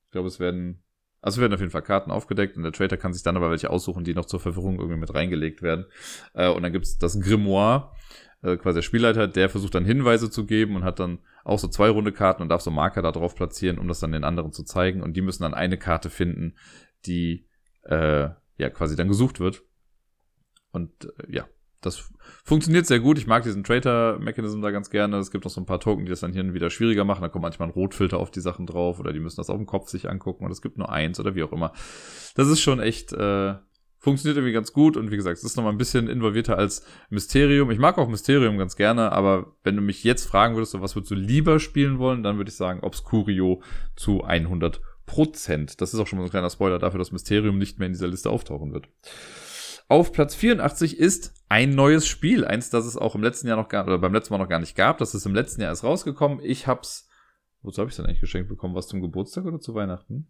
[0.06, 0.84] Ich glaube, es werden,
[1.20, 3.72] also werden auf jeden Fall Karten aufgedeckt und der Traitor kann sich dann aber welche
[3.72, 5.86] aussuchen, die noch zur Verwirrung irgendwie mit reingelegt werden.
[6.34, 7.92] Äh, und dann gibt's das Grimoire
[8.44, 11.68] äh, quasi der Spielleiter, der versucht dann Hinweise zu geben und hat dann auch so
[11.68, 14.52] zwei runde Karten und darf so Marker da drauf platzieren, um das dann den anderen
[14.52, 15.02] zu zeigen.
[15.04, 16.56] Und die müssen dann eine Karte finden,
[17.06, 17.48] die
[17.84, 19.64] äh, ja quasi dann gesucht wird.
[20.72, 21.46] Und äh, ja,
[21.82, 22.12] das
[22.46, 23.18] funktioniert sehr gut.
[23.18, 25.18] Ich mag diesen Traitor-Mechanism da ganz gerne.
[25.18, 27.22] Es gibt noch so ein paar Token, die das dann hier wieder schwieriger machen.
[27.22, 29.66] Da kommt manchmal ein Rotfilter auf die Sachen drauf oder die müssen das auf dem
[29.66, 31.74] Kopf sich angucken und es gibt nur eins oder wie auch immer.
[32.36, 33.56] Das ist schon echt äh,
[34.04, 37.72] funktioniert irgendwie ganz gut und wie gesagt, es ist nochmal ein bisschen involvierter als Mysterium.
[37.72, 40.94] Ich mag auch Mysterium ganz gerne, aber wenn du mich jetzt fragen würdest, so, was
[40.94, 43.62] würdest du lieber spielen wollen, dann würde ich sagen Obscurio
[43.96, 45.80] zu 100 Prozent.
[45.80, 47.94] Das ist auch schon mal so ein kleiner Spoiler dafür, dass Mysterium nicht mehr in
[47.94, 48.90] dieser Liste auftauchen wird.
[49.88, 53.70] Auf Platz 84 ist ein neues Spiel, eins, das es auch im letzten Jahr noch
[53.70, 54.98] gar oder beim letzten Mal noch gar nicht gab.
[54.98, 56.42] Das ist im letzten Jahr erst rausgekommen.
[56.44, 57.08] Ich hab's,
[57.62, 58.76] wozu habe ich denn eigentlich geschenkt bekommen?
[58.76, 60.28] Was zum Geburtstag oder zu Weihnachten?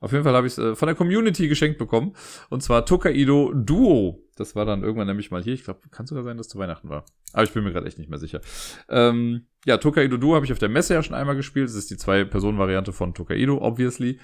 [0.00, 2.14] Auf jeden Fall habe ich es äh, von der Community geschenkt bekommen.
[2.50, 4.22] Und zwar Tokaido Duo.
[4.36, 5.54] Das war dann irgendwann nämlich mal hier.
[5.54, 7.04] Ich glaube, kann sogar sein, dass es zu Weihnachten war.
[7.32, 8.40] Aber ich bin mir gerade echt nicht mehr sicher.
[8.88, 11.68] Ähm, ja, Tokaido Duo habe ich auf der Messe ja schon einmal gespielt.
[11.68, 14.20] Das ist die Zwei-Personen-Variante von Tokaido, obviously.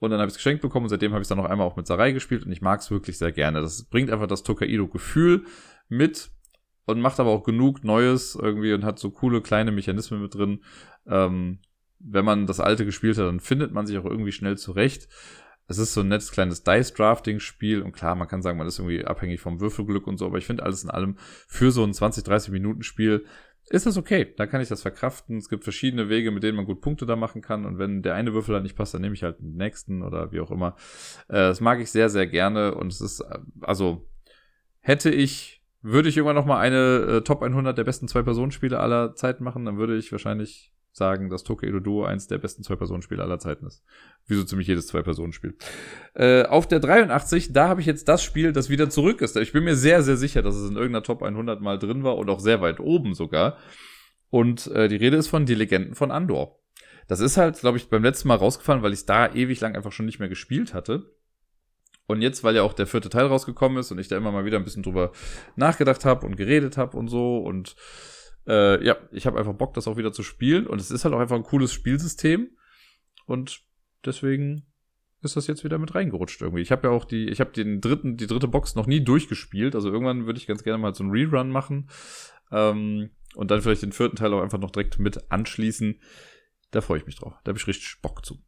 [0.00, 1.66] Und dann habe ich es geschenkt bekommen und seitdem habe ich es dann noch einmal
[1.66, 3.60] auch mit Sarai gespielt und ich mag es wirklich sehr gerne.
[3.60, 5.44] Das bringt einfach das Tokaido-Gefühl
[5.88, 6.30] mit
[6.84, 10.62] und macht aber auch genug Neues irgendwie und hat so coole kleine Mechanismen mit drin.
[11.06, 11.60] Ähm,
[12.04, 15.08] wenn man das alte gespielt hat, dann findet man sich auch irgendwie schnell zurecht.
[15.66, 19.04] Es ist so ein nettes kleines Dice-Drafting-Spiel und klar, man kann sagen, man ist irgendwie
[19.04, 22.22] abhängig vom Würfelglück und so, aber ich finde alles in allem für so ein 20,
[22.22, 23.24] 30 Minuten Spiel
[23.70, 24.32] ist das okay.
[24.36, 25.38] Da kann ich das verkraften.
[25.38, 27.64] Es gibt verschiedene Wege, mit denen man gut Punkte da machen kann.
[27.64, 30.32] Und wenn der eine Würfel halt nicht passt, dann nehme ich halt den nächsten oder
[30.32, 30.76] wie auch immer.
[31.28, 32.74] Äh, das mag ich sehr, sehr gerne.
[32.74, 34.06] Und es ist, äh, also,
[34.80, 39.14] hätte ich, würde ich irgendwann noch mal eine äh, Top 100 der besten Zwei-Personen-Spiele aller
[39.14, 43.40] Zeiten machen, dann würde ich wahrscheinlich sagen, dass Tokyo Duo eins der besten Zwei-Personen-Spiele aller
[43.40, 43.82] Zeiten ist.
[44.26, 45.56] Wie so ziemlich jedes Zwei-Personen-Spiel.
[46.14, 49.36] Äh, auf der 83, da habe ich jetzt das Spiel, das wieder zurück ist.
[49.36, 52.16] Ich bin mir sehr, sehr sicher, dass es in irgendeiner Top 100 mal drin war
[52.16, 53.58] und auch sehr weit oben sogar.
[54.30, 56.60] Und äh, die Rede ist von Die Legenden von Andor.
[57.08, 59.92] das ist halt, glaube ich, beim letzten Mal rausgefallen, weil ich da ewig lang einfach
[59.92, 61.10] schon nicht mehr gespielt hatte.
[62.06, 64.44] Und jetzt, weil ja auch der vierte Teil rausgekommen ist und ich da immer mal
[64.44, 65.10] wieder ein bisschen drüber
[65.56, 67.74] nachgedacht habe und geredet habe und so und
[68.46, 71.14] äh, ja, ich habe einfach Bock, das auch wieder zu spielen und es ist halt
[71.14, 72.50] auch einfach ein cooles Spielsystem
[73.26, 73.62] und
[74.04, 74.66] deswegen
[75.22, 76.60] ist das jetzt wieder mit reingerutscht irgendwie.
[76.60, 79.74] Ich habe ja auch die, ich habe den dritten, die dritte Box noch nie durchgespielt,
[79.74, 81.88] also irgendwann würde ich ganz gerne mal so einen Rerun machen
[82.52, 86.00] ähm, und dann vielleicht den vierten Teil auch einfach noch direkt mit anschließen.
[86.70, 87.34] Da freue ich mich drauf.
[87.44, 88.38] Da habe ich richtig Bock zu.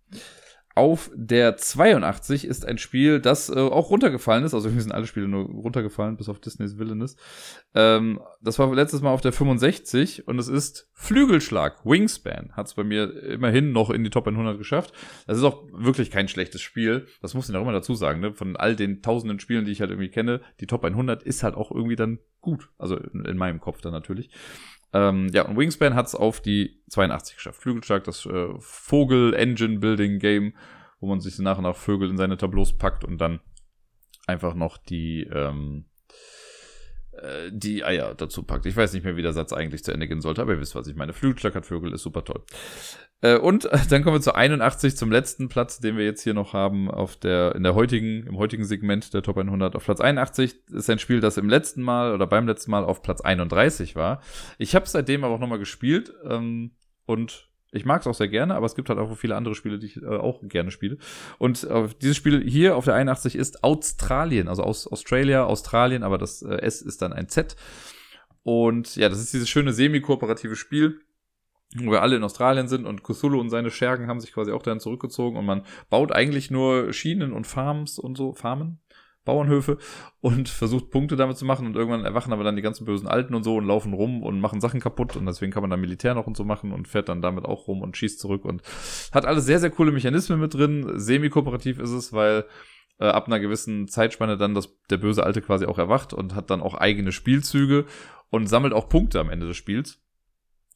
[0.77, 4.53] Auf der 82 ist ein Spiel, das äh, auch runtergefallen ist.
[4.53, 7.17] Also wir sind alle Spiele nur runtergefallen, bis auf Disney's Villainous.
[7.75, 12.53] Ähm, das war letztes Mal auf der 65 und es ist Flügelschlag, Wingspan.
[12.53, 14.93] Hat es bei mir immerhin noch in die Top 100 geschafft.
[15.27, 17.07] Das ist auch wirklich kein schlechtes Spiel.
[17.23, 18.21] Das muss ich auch immer dazu sagen.
[18.21, 18.35] Ne?
[18.35, 21.55] Von all den tausenden Spielen, die ich halt irgendwie kenne, die Top 100 ist halt
[21.55, 22.69] auch irgendwie dann gut.
[22.77, 24.31] Also in, in meinem Kopf dann natürlich.
[24.93, 27.61] Ähm, ja, und Wingspan hat es auf die 82 geschafft.
[27.61, 30.55] Flügelstark, das äh, Vogel-Engine-Building-Game,
[31.01, 33.41] wo man sich nach und nach Vögel in seine Tableaus packt und dann
[34.27, 35.87] einfach noch die, ähm,
[37.23, 38.67] äh, die Eier dazu packt.
[38.67, 40.75] Ich weiß nicht mehr, wie der Satz eigentlich zu Ende gehen sollte, aber ihr wisst,
[40.75, 41.13] was ich meine.
[41.13, 42.43] Flügelschlag hat Vögel, ist super toll.
[43.21, 46.53] Äh, und dann kommen wir zu 81, zum letzten Platz, den wir jetzt hier noch
[46.53, 49.77] haben auf der, in der heutigen, im heutigen Segment der Top 100.
[49.77, 53.03] Auf Platz 81 ist ein Spiel, das im letzten Mal oder beim letzten Mal auf
[53.03, 54.21] Platz 31 war.
[54.59, 56.73] Ich habe seitdem aber auch nochmal gespielt ähm,
[57.07, 59.79] und ich mag es auch sehr gerne, aber es gibt halt auch viele andere Spiele,
[59.79, 60.99] die ich äh, auch gerne spiele.
[61.39, 66.19] Und äh, dieses Spiel hier auf der 81 ist Australien, also aus Australia, Australien, aber
[66.19, 67.57] das äh, S ist dann ein Z.
[68.43, 71.01] Und ja, das ist dieses schöne semi-kooperative Spiel
[71.75, 74.63] wo wir alle in Australien sind und Cthulhu und seine Schergen haben sich quasi auch
[74.63, 78.81] dann zurückgezogen und man baut eigentlich nur Schienen und Farms und so, Farmen,
[79.27, 79.77] Bauernhöfe
[80.23, 83.35] und versucht Punkte damit zu machen und irgendwann erwachen aber dann die ganzen bösen Alten
[83.35, 86.15] und so und laufen rum und machen Sachen kaputt und deswegen kann man dann Militär
[86.15, 88.63] noch und so machen und fährt dann damit auch rum und schießt zurück und
[89.13, 90.93] hat alles sehr, sehr coole Mechanismen mit drin.
[90.95, 92.47] Semi-kooperativ ist es, weil
[92.99, 96.49] äh, ab einer gewissen Zeitspanne dann das, der böse Alte quasi auch erwacht und hat
[96.49, 97.85] dann auch eigene Spielzüge
[98.31, 100.01] und sammelt auch Punkte am Ende des Spiels.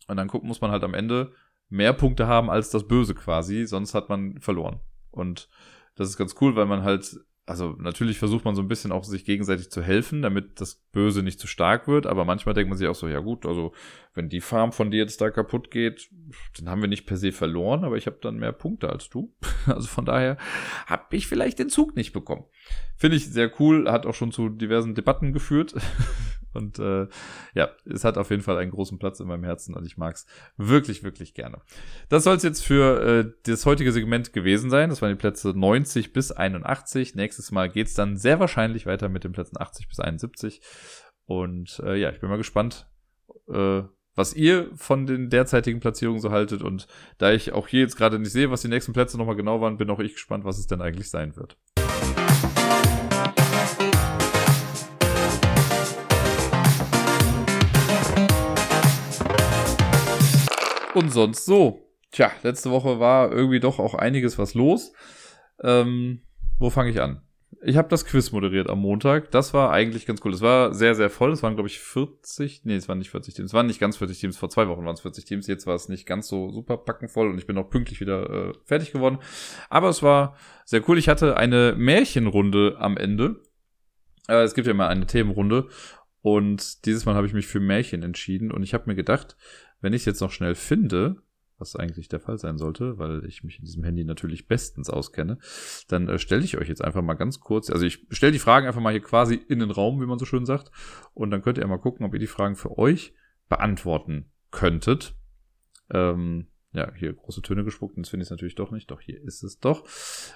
[0.06, 1.32] Und dann gucken muss man halt am Ende
[1.68, 4.80] mehr Punkte haben als das Böse quasi, sonst hat man verloren.
[5.10, 5.48] Und
[5.94, 7.20] das ist ganz cool, weil man halt,
[7.50, 11.24] also natürlich versucht man so ein bisschen auch sich gegenseitig zu helfen, damit das Böse
[11.24, 13.72] nicht zu stark wird, aber manchmal denkt man sich auch so, ja gut, also
[14.14, 16.08] wenn die Farm von dir jetzt da kaputt geht,
[16.56, 19.34] dann haben wir nicht per se verloren, aber ich habe dann mehr Punkte als du.
[19.66, 20.38] Also von daher
[20.86, 22.44] habe ich vielleicht den Zug nicht bekommen.
[22.96, 25.74] Finde ich sehr cool, hat auch schon zu diversen Debatten geführt.
[26.52, 27.06] Und äh,
[27.54, 30.14] ja, es hat auf jeden Fall einen großen Platz in meinem Herzen und ich mag
[30.14, 31.60] es wirklich, wirklich gerne.
[32.08, 34.90] Das soll es jetzt für äh, das heutige Segment gewesen sein.
[34.90, 37.14] Das waren die Plätze 90 bis 81.
[37.14, 40.60] Nächstes Mal geht's dann sehr wahrscheinlich weiter mit den Plätzen 80 bis 71.
[41.26, 42.88] Und äh, ja, ich bin mal gespannt,
[43.48, 43.82] äh,
[44.16, 46.62] was ihr von den derzeitigen Platzierungen so haltet.
[46.62, 49.60] Und da ich auch hier jetzt gerade nicht sehe, was die nächsten Plätze nochmal genau
[49.60, 51.56] waren, bin auch ich gespannt, was es denn eigentlich sein wird.
[60.94, 61.86] Und sonst so.
[62.12, 64.92] Tja, letzte Woche war irgendwie doch auch einiges was los.
[65.62, 66.22] Ähm,
[66.58, 67.22] wo fange ich an?
[67.62, 69.30] Ich habe das Quiz moderiert am Montag.
[69.32, 70.32] Das war eigentlich ganz cool.
[70.32, 71.32] Es war sehr, sehr voll.
[71.32, 72.62] Es waren, glaube ich, 40.
[72.64, 73.50] Nee, es waren nicht 40 Teams.
[73.50, 74.38] Es waren nicht ganz 40 Teams.
[74.38, 75.46] Vor zwei Wochen waren es 40 Teams.
[75.46, 78.52] Jetzt war es nicht ganz so super packenvoll und ich bin auch pünktlich wieder äh,
[78.64, 79.18] fertig geworden.
[79.68, 80.96] Aber es war sehr cool.
[80.96, 83.42] Ich hatte eine Märchenrunde am Ende.
[84.26, 85.68] Äh, es gibt ja immer eine Themenrunde.
[86.22, 88.52] Und dieses Mal habe ich mich für Märchen entschieden.
[88.52, 89.36] Und ich habe mir gedacht,
[89.80, 91.22] wenn ich jetzt noch schnell finde,
[91.60, 95.38] was eigentlich der Fall sein sollte, weil ich mich in diesem Handy natürlich bestens auskenne,
[95.88, 98.66] dann äh, stelle ich euch jetzt einfach mal ganz kurz, also ich stelle die Fragen
[98.66, 100.72] einfach mal hier quasi in den Raum, wie man so schön sagt,
[101.14, 103.14] und dann könnt ihr mal gucken, ob ihr die Fragen für euch
[103.48, 105.14] beantworten könntet.
[105.90, 109.20] Ähm, ja, hier große Töne gespuckt, und das finde ich natürlich doch nicht, doch hier
[109.22, 109.84] ist es doch.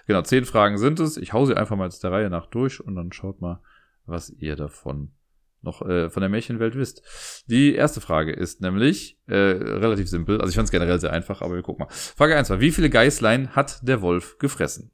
[0.07, 1.17] Genau, zehn Fragen sind es.
[1.17, 3.63] Ich hau sie einfach mal jetzt der Reihe nach durch und dann schaut mal,
[4.05, 5.13] was ihr davon
[5.65, 7.03] noch äh, von der Märchenwelt wisst.
[7.47, 10.41] Die erste Frage ist nämlich äh, relativ simpel.
[10.41, 11.93] Also ich fand es generell sehr einfach, aber wir gucken mal.
[11.93, 14.93] Frage 1 war, wie viele Geißlein hat der Wolf gefressen?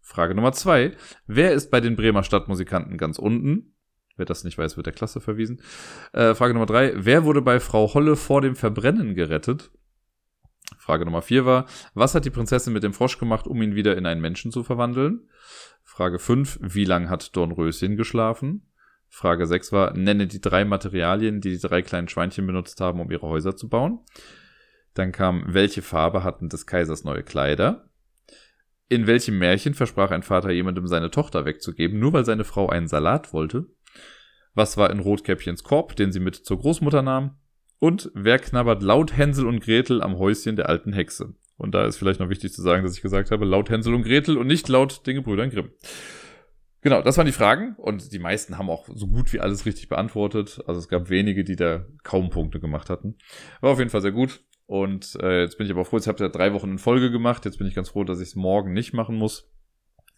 [0.00, 0.92] Frage Nummer 2.
[1.26, 3.74] Wer ist bei den Bremer Stadtmusikanten ganz unten?
[4.16, 5.62] Wer das nicht weiß, wird der Klasse verwiesen.
[6.12, 6.94] Äh, Frage Nummer 3.
[6.96, 9.70] Wer wurde bei Frau Holle vor dem Verbrennen gerettet?
[10.76, 13.96] Frage Nummer 4 war, was hat die Prinzessin mit dem Frosch gemacht, um ihn wieder
[13.96, 15.28] in einen Menschen zu verwandeln?
[15.84, 16.58] Frage 5.
[16.62, 18.70] Wie lang hat Dornröschen geschlafen?
[19.08, 23.10] Frage 6 war, nenne die drei Materialien, die die drei kleinen Schweinchen benutzt haben, um
[23.10, 24.00] ihre Häuser zu bauen.
[24.94, 27.90] Dann kam, welche Farbe hatten des Kaisers neue Kleider?
[28.88, 32.88] In welchem Märchen versprach ein Vater jemandem seine Tochter wegzugeben, nur weil seine Frau einen
[32.88, 33.66] Salat wollte?
[34.54, 37.36] Was war in Rotkäppchens Korb, den sie mit zur Großmutter nahm?
[37.78, 41.34] Und wer knabbert laut Hänsel und Gretel am Häuschen der alten Hexe?
[41.56, 44.02] Und da ist vielleicht noch wichtig zu sagen, dass ich gesagt habe, laut Hänsel und
[44.02, 45.70] Gretel und nicht laut den Gebrüdern Grimm.
[46.88, 49.90] Genau, das waren die Fragen und die meisten haben auch so gut wie alles richtig
[49.90, 50.62] beantwortet.
[50.66, 53.18] Also es gab wenige, die da kaum Punkte gemacht hatten.
[53.60, 54.40] War auf jeden Fall sehr gut.
[54.64, 57.44] Und äh, jetzt bin ich aber froh, jetzt habt ihr drei Wochen in Folge gemacht.
[57.44, 59.52] Jetzt bin ich ganz froh, dass ich es morgen nicht machen muss.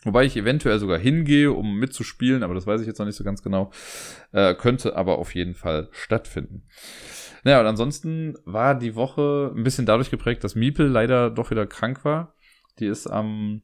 [0.04, 3.24] Wobei ich eventuell sogar hingehe, um mitzuspielen, aber das weiß ich jetzt noch nicht so
[3.24, 3.72] ganz genau.
[4.30, 6.68] Äh, könnte aber auf jeden Fall stattfinden.
[7.42, 11.66] Naja, und ansonsten war die Woche ein bisschen dadurch geprägt, dass Miepel leider doch wieder
[11.66, 12.36] krank war.
[12.78, 13.62] Die ist am,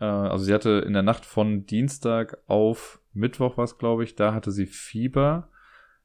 [0.00, 4.34] äh, also sie hatte in der Nacht von Dienstag auf Mittwoch was, glaube ich, da
[4.34, 5.48] hatte sie Fieber.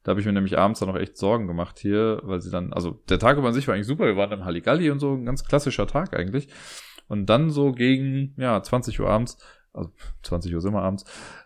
[0.02, 2.72] Da habe ich mir nämlich abends dann noch echt Sorgen gemacht hier, weil sie dann,
[2.72, 5.24] also der Tag über sich war eigentlich super, wir waren im Halligalli und so, ein
[5.24, 6.48] ganz klassischer Tag eigentlich.
[7.08, 9.38] Und dann so gegen, ja, 20 Uhr abends,
[9.72, 9.90] also
[10.22, 11.04] 20 Uhr sind wir abends,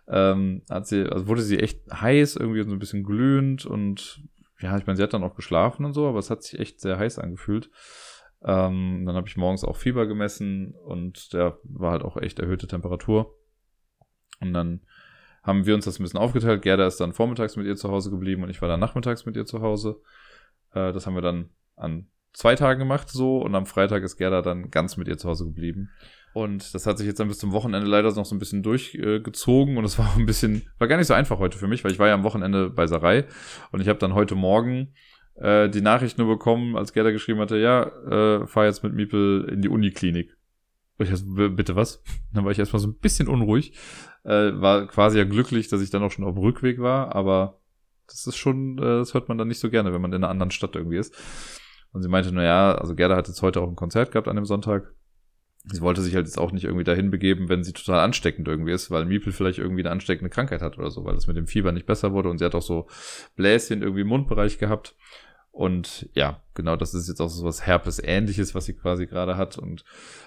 [0.08, 4.22] ähm, hat sie, also wurde sie echt heiß, irgendwie so ein bisschen glühend und
[4.60, 6.80] ja, ich meine, sie hat dann auch geschlafen und so, aber es hat sich echt
[6.80, 7.70] sehr heiß angefühlt.
[8.44, 12.66] Ähm, dann habe ich morgens auch Fieber gemessen und der war halt auch echt erhöhte
[12.66, 13.34] Temperatur.
[14.40, 14.80] Und dann
[15.42, 16.62] haben wir uns das ein bisschen aufgeteilt.
[16.62, 19.36] Gerda ist dann vormittags mit ihr zu Hause geblieben und ich war dann nachmittags mit
[19.36, 20.00] ihr zu Hause.
[20.72, 24.42] Äh, das haben wir dann an zwei Tagen gemacht so und am Freitag ist Gerda
[24.42, 25.90] dann ganz mit ihr zu Hause geblieben.
[26.34, 29.76] Und das hat sich jetzt dann bis zum Wochenende leider noch so ein bisschen durchgezogen
[29.76, 31.98] und es war ein bisschen, war gar nicht so einfach heute für mich, weil ich
[31.98, 33.24] war ja am Wochenende bei Sarai
[33.72, 34.94] und ich habe dann heute Morgen
[35.40, 39.48] äh, die Nachricht nur bekommen, als Gerda geschrieben hatte, ja, äh, fahr jetzt mit Miepel
[39.52, 40.36] in die Uniklinik.
[40.98, 42.02] Und ich dachte, bitte was?
[42.32, 43.72] Dann war ich erstmal so ein bisschen unruhig.
[44.24, 47.60] Äh, war quasi ja glücklich, dass ich dann auch schon auf dem Rückweg war, aber
[48.08, 50.30] das ist schon, äh, das hört man dann nicht so gerne, wenn man in einer
[50.30, 51.14] anderen Stadt irgendwie ist.
[51.92, 54.36] Und sie meinte, na ja, also Gerda hat jetzt heute auch ein Konzert gehabt an
[54.36, 54.92] dem Sonntag
[55.72, 58.72] sie wollte sich halt jetzt auch nicht irgendwie dahin begeben, wenn sie total ansteckend irgendwie
[58.72, 61.46] ist, weil Miepel vielleicht irgendwie eine ansteckende Krankheit hat oder so, weil es mit dem
[61.46, 62.86] Fieber nicht besser wurde und sie hat auch so
[63.36, 64.96] Bläschen irgendwie im Mundbereich gehabt.
[65.58, 69.58] Und ja, genau, das ist jetzt auch so was Herpes-ähnliches, was sie quasi gerade hat
[69.58, 69.84] und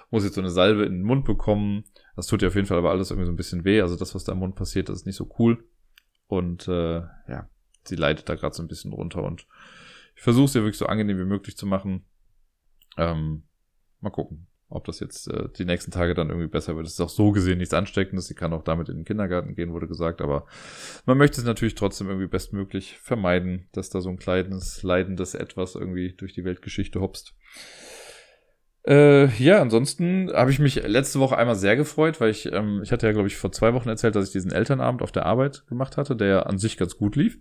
[0.10, 1.86] muss jetzt so eine Salbe in den Mund bekommen.
[2.18, 3.80] Das tut ihr auf jeden Fall aber alles irgendwie so ein bisschen weh.
[3.80, 5.64] Also das, was da im Mund passiert, das ist nicht so cool.
[6.28, 7.00] Und äh,
[7.30, 7.50] ja,
[7.86, 9.48] sie leidet da gerade so ein bisschen runter und
[10.18, 12.04] ich versuche es ihr wirklich so angenehm wie möglich zu machen.
[12.98, 13.44] Ähm,
[14.02, 14.48] mal gucken.
[14.72, 16.88] Ob das jetzt äh, die nächsten Tage dann irgendwie besser wird.
[16.88, 18.28] Es ist auch so gesehen nichts Ansteckendes.
[18.28, 20.22] Sie kann auch damit in den Kindergarten gehen, wurde gesagt.
[20.22, 20.46] Aber
[21.06, 25.76] man möchte es natürlich trotzdem irgendwie bestmöglich vermeiden, dass da so ein kleines, leidendes Etwas
[25.76, 27.36] irgendwie durch die Weltgeschichte hopst.
[28.88, 32.92] Äh, ja, ansonsten habe ich mich letzte Woche einmal sehr gefreut, weil ich, ähm, ich
[32.92, 35.68] hatte ja, glaube ich, vor zwei Wochen erzählt, dass ich diesen Elternabend auf der Arbeit
[35.68, 37.38] gemacht hatte, der ja an sich ganz gut lief.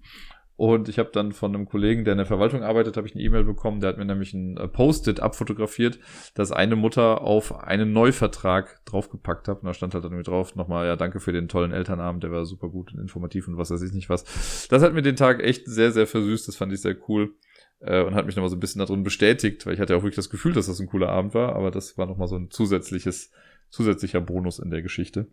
[0.60, 3.24] Und ich habe dann von einem Kollegen, der in der Verwaltung arbeitet, habe ich eine
[3.24, 5.98] E-Mail bekommen, der hat mir nämlich ein äh, Post-it abfotografiert,
[6.34, 9.62] dass eine Mutter auf einen Neuvertrag draufgepackt hat.
[9.62, 12.30] Und da stand halt dann irgendwie drauf, nochmal, ja, danke für den tollen Elternabend, der
[12.30, 14.68] war super gut und informativ und was weiß ich nicht was.
[14.68, 17.32] Das hat mir den Tag echt sehr, sehr versüßt, das fand ich sehr cool.
[17.78, 20.16] Äh, und hat mich nochmal so ein bisschen darin bestätigt, weil ich hatte auch wirklich
[20.16, 23.30] das Gefühl, dass das ein cooler Abend war, aber das war nochmal so ein zusätzliches,
[23.70, 25.28] zusätzlicher Bonus in der Geschichte.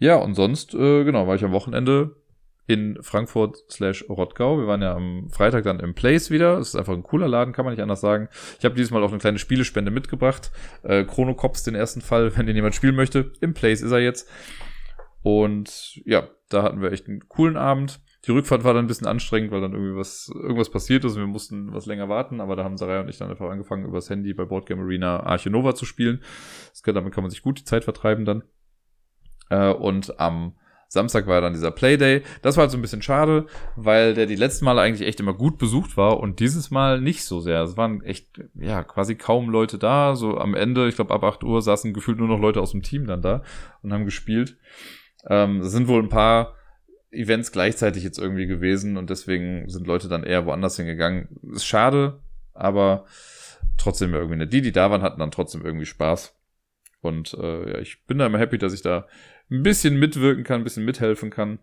[0.00, 2.16] Ja, und sonst, äh, genau, war ich am Wochenende
[2.70, 4.56] in Frankfurt slash Rottgau.
[4.56, 6.58] Wir waren ja am Freitag dann im Place wieder.
[6.58, 8.28] Es ist einfach ein cooler Laden, kann man nicht anders sagen.
[8.60, 10.52] Ich habe dieses Mal auch eine kleine Spielespende mitgebracht.
[10.84, 13.32] Äh, Chrono Cops den ersten Fall, wenn den jemand spielen möchte.
[13.40, 14.30] Im Place ist er jetzt.
[15.22, 18.00] Und ja, da hatten wir echt einen coolen Abend.
[18.24, 21.22] Die Rückfahrt war dann ein bisschen anstrengend, weil dann irgendwie was, irgendwas passiert ist und
[21.22, 24.10] wir mussten was länger warten, aber da haben Sarai und ich dann einfach angefangen, übers
[24.10, 26.22] Handy bei Boardgame Arena Arche Nova zu spielen.
[26.70, 28.44] Das kann, damit kann man sich gut die Zeit vertreiben dann.
[29.48, 30.54] Äh, und am
[30.92, 32.22] Samstag war dann dieser Playday.
[32.42, 33.46] Das war halt so ein bisschen schade,
[33.76, 37.24] weil der die letzten Male eigentlich echt immer gut besucht war und dieses Mal nicht
[37.24, 37.62] so sehr.
[37.62, 40.16] Es waren echt, ja, quasi kaum Leute da.
[40.16, 42.82] So am Ende, ich glaube ab 8 Uhr saßen gefühlt nur noch Leute aus dem
[42.82, 43.44] Team dann da
[43.82, 44.58] und haben gespielt.
[45.28, 46.56] Ähm, es sind wohl ein paar
[47.12, 51.28] Events gleichzeitig jetzt irgendwie gewesen und deswegen sind Leute dann eher woanders hingegangen.
[51.52, 52.18] Ist schade,
[52.52, 53.04] aber
[53.78, 54.52] trotzdem irgendwie nicht.
[54.52, 56.36] Die, die da waren, hatten dann trotzdem irgendwie Spaß.
[57.00, 59.06] Und äh, ja, ich bin da immer happy, dass ich da
[59.50, 61.58] ein bisschen mitwirken kann, ein bisschen mithelfen kann.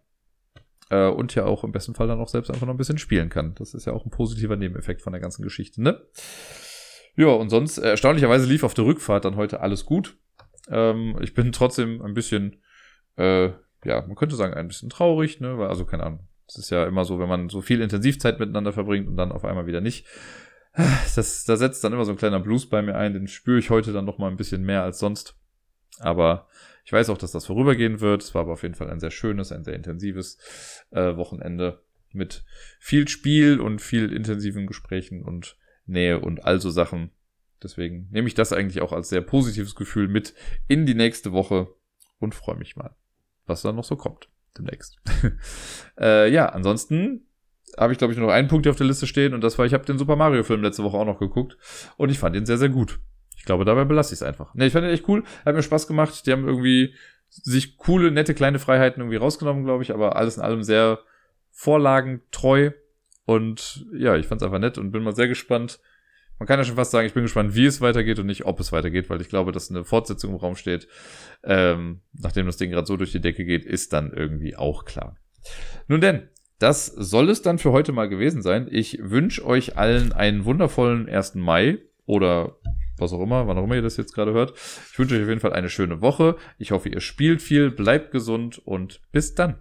[0.90, 3.30] Äh, und ja auch im besten Fall dann auch selbst einfach noch ein bisschen spielen
[3.30, 3.56] kann.
[3.56, 6.02] Das ist ja auch ein positiver Nebeneffekt von der ganzen Geschichte, ne?
[7.16, 10.18] Ja, und sonst, äh, erstaunlicherweise lief auf der Rückfahrt dann heute alles gut.
[10.70, 12.62] Ähm, ich bin trotzdem ein bisschen,
[13.18, 13.50] äh,
[13.84, 15.58] ja, man könnte sagen, ein bisschen traurig, ne?
[15.58, 16.28] Weil, also, keine Ahnung.
[16.48, 19.44] Es ist ja immer so, wenn man so viel Intensivzeit miteinander verbringt und dann auf
[19.44, 20.06] einmal wieder nicht.
[21.16, 23.72] Das, da setzt dann immer so ein kleiner Blues bei mir ein, den spüre ich
[23.72, 25.36] heute dann noch mal ein bisschen mehr als sonst.
[26.00, 26.48] Aber
[26.88, 28.24] ich weiß auch, dass das vorübergehen wird.
[28.24, 30.38] Es war aber auf jeden Fall ein sehr schönes, ein sehr intensives
[30.92, 31.84] äh, Wochenende
[32.14, 32.46] mit
[32.80, 37.12] viel Spiel und viel intensiven Gesprächen und Nähe und all so Sachen.
[37.62, 40.34] Deswegen nehme ich das eigentlich auch als sehr positives Gefühl mit
[40.70, 41.68] in die nächste Woche
[42.20, 42.96] und freue mich mal,
[43.48, 44.98] was da noch so kommt demnächst.
[46.00, 47.28] äh, ja, ansonsten
[47.78, 49.66] habe ich, glaube ich, nur noch einen Punkt auf der Liste stehen und das war,
[49.66, 51.58] ich habe den Super Mario-Film letzte Woche auch noch geguckt
[51.98, 53.02] und ich fand ihn sehr, sehr gut.
[53.48, 54.54] Ich glaube, dabei belasse ich es einfach.
[54.56, 56.28] Ne, ich fand ihn echt cool, hat mir Spaß gemacht.
[56.28, 56.94] Die haben irgendwie
[57.30, 61.00] sich coole, nette, kleine Freiheiten irgendwie rausgenommen, glaube ich, aber alles in allem sehr
[61.52, 62.72] vorlagentreu.
[63.24, 65.80] Und ja, ich fand es einfach nett und bin mal sehr gespannt.
[66.40, 68.60] Man kann ja schon fast sagen, ich bin gespannt, wie es weitergeht und nicht, ob
[68.60, 70.90] es weitergeht, weil ich glaube, dass eine Fortsetzung im Raum steht.
[71.46, 75.16] Ähm, nachdem das Ding gerade so durch die Decke geht, ist dann irgendwie auch klar.
[75.88, 76.28] Nun denn,
[76.60, 78.68] das soll es dann für heute mal gewesen sein.
[78.70, 81.36] Ich wünsche euch allen einen wundervollen 1.
[81.36, 82.58] Mai oder
[83.00, 84.54] was auch immer, wann auch immer ihr das jetzt gerade hört.
[84.92, 86.36] Ich wünsche euch auf jeden Fall eine schöne Woche.
[86.58, 89.60] Ich hoffe, ihr spielt viel, bleibt gesund und bis dann.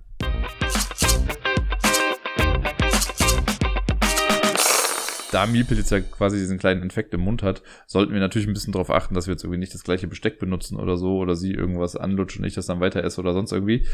[5.36, 8.54] da Miepel jetzt ja quasi diesen kleinen Infekt im Mund hat, sollten wir natürlich ein
[8.54, 11.36] bisschen darauf achten, dass wir jetzt irgendwie nicht das gleiche Besteck benutzen oder so, oder
[11.36, 13.86] sie irgendwas anlutscht und ich das dann weiter esse oder sonst irgendwie.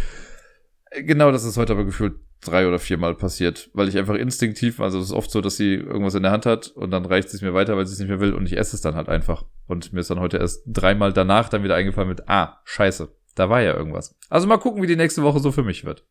[0.92, 2.14] Genau, das ist heute aber gefühlt
[2.44, 5.74] drei oder viermal passiert, weil ich einfach instinktiv, also es ist oft so, dass sie
[5.74, 7.98] irgendwas in der Hand hat und dann reicht sie es mir weiter, weil sie es
[7.98, 9.44] nicht mehr will und ich esse es dann halt einfach.
[9.66, 13.48] Und mir ist dann heute erst dreimal danach dann wieder eingefallen mit, ah, scheiße, da
[13.48, 14.14] war ja irgendwas.
[14.28, 16.04] Also mal gucken, wie die nächste Woche so für mich wird.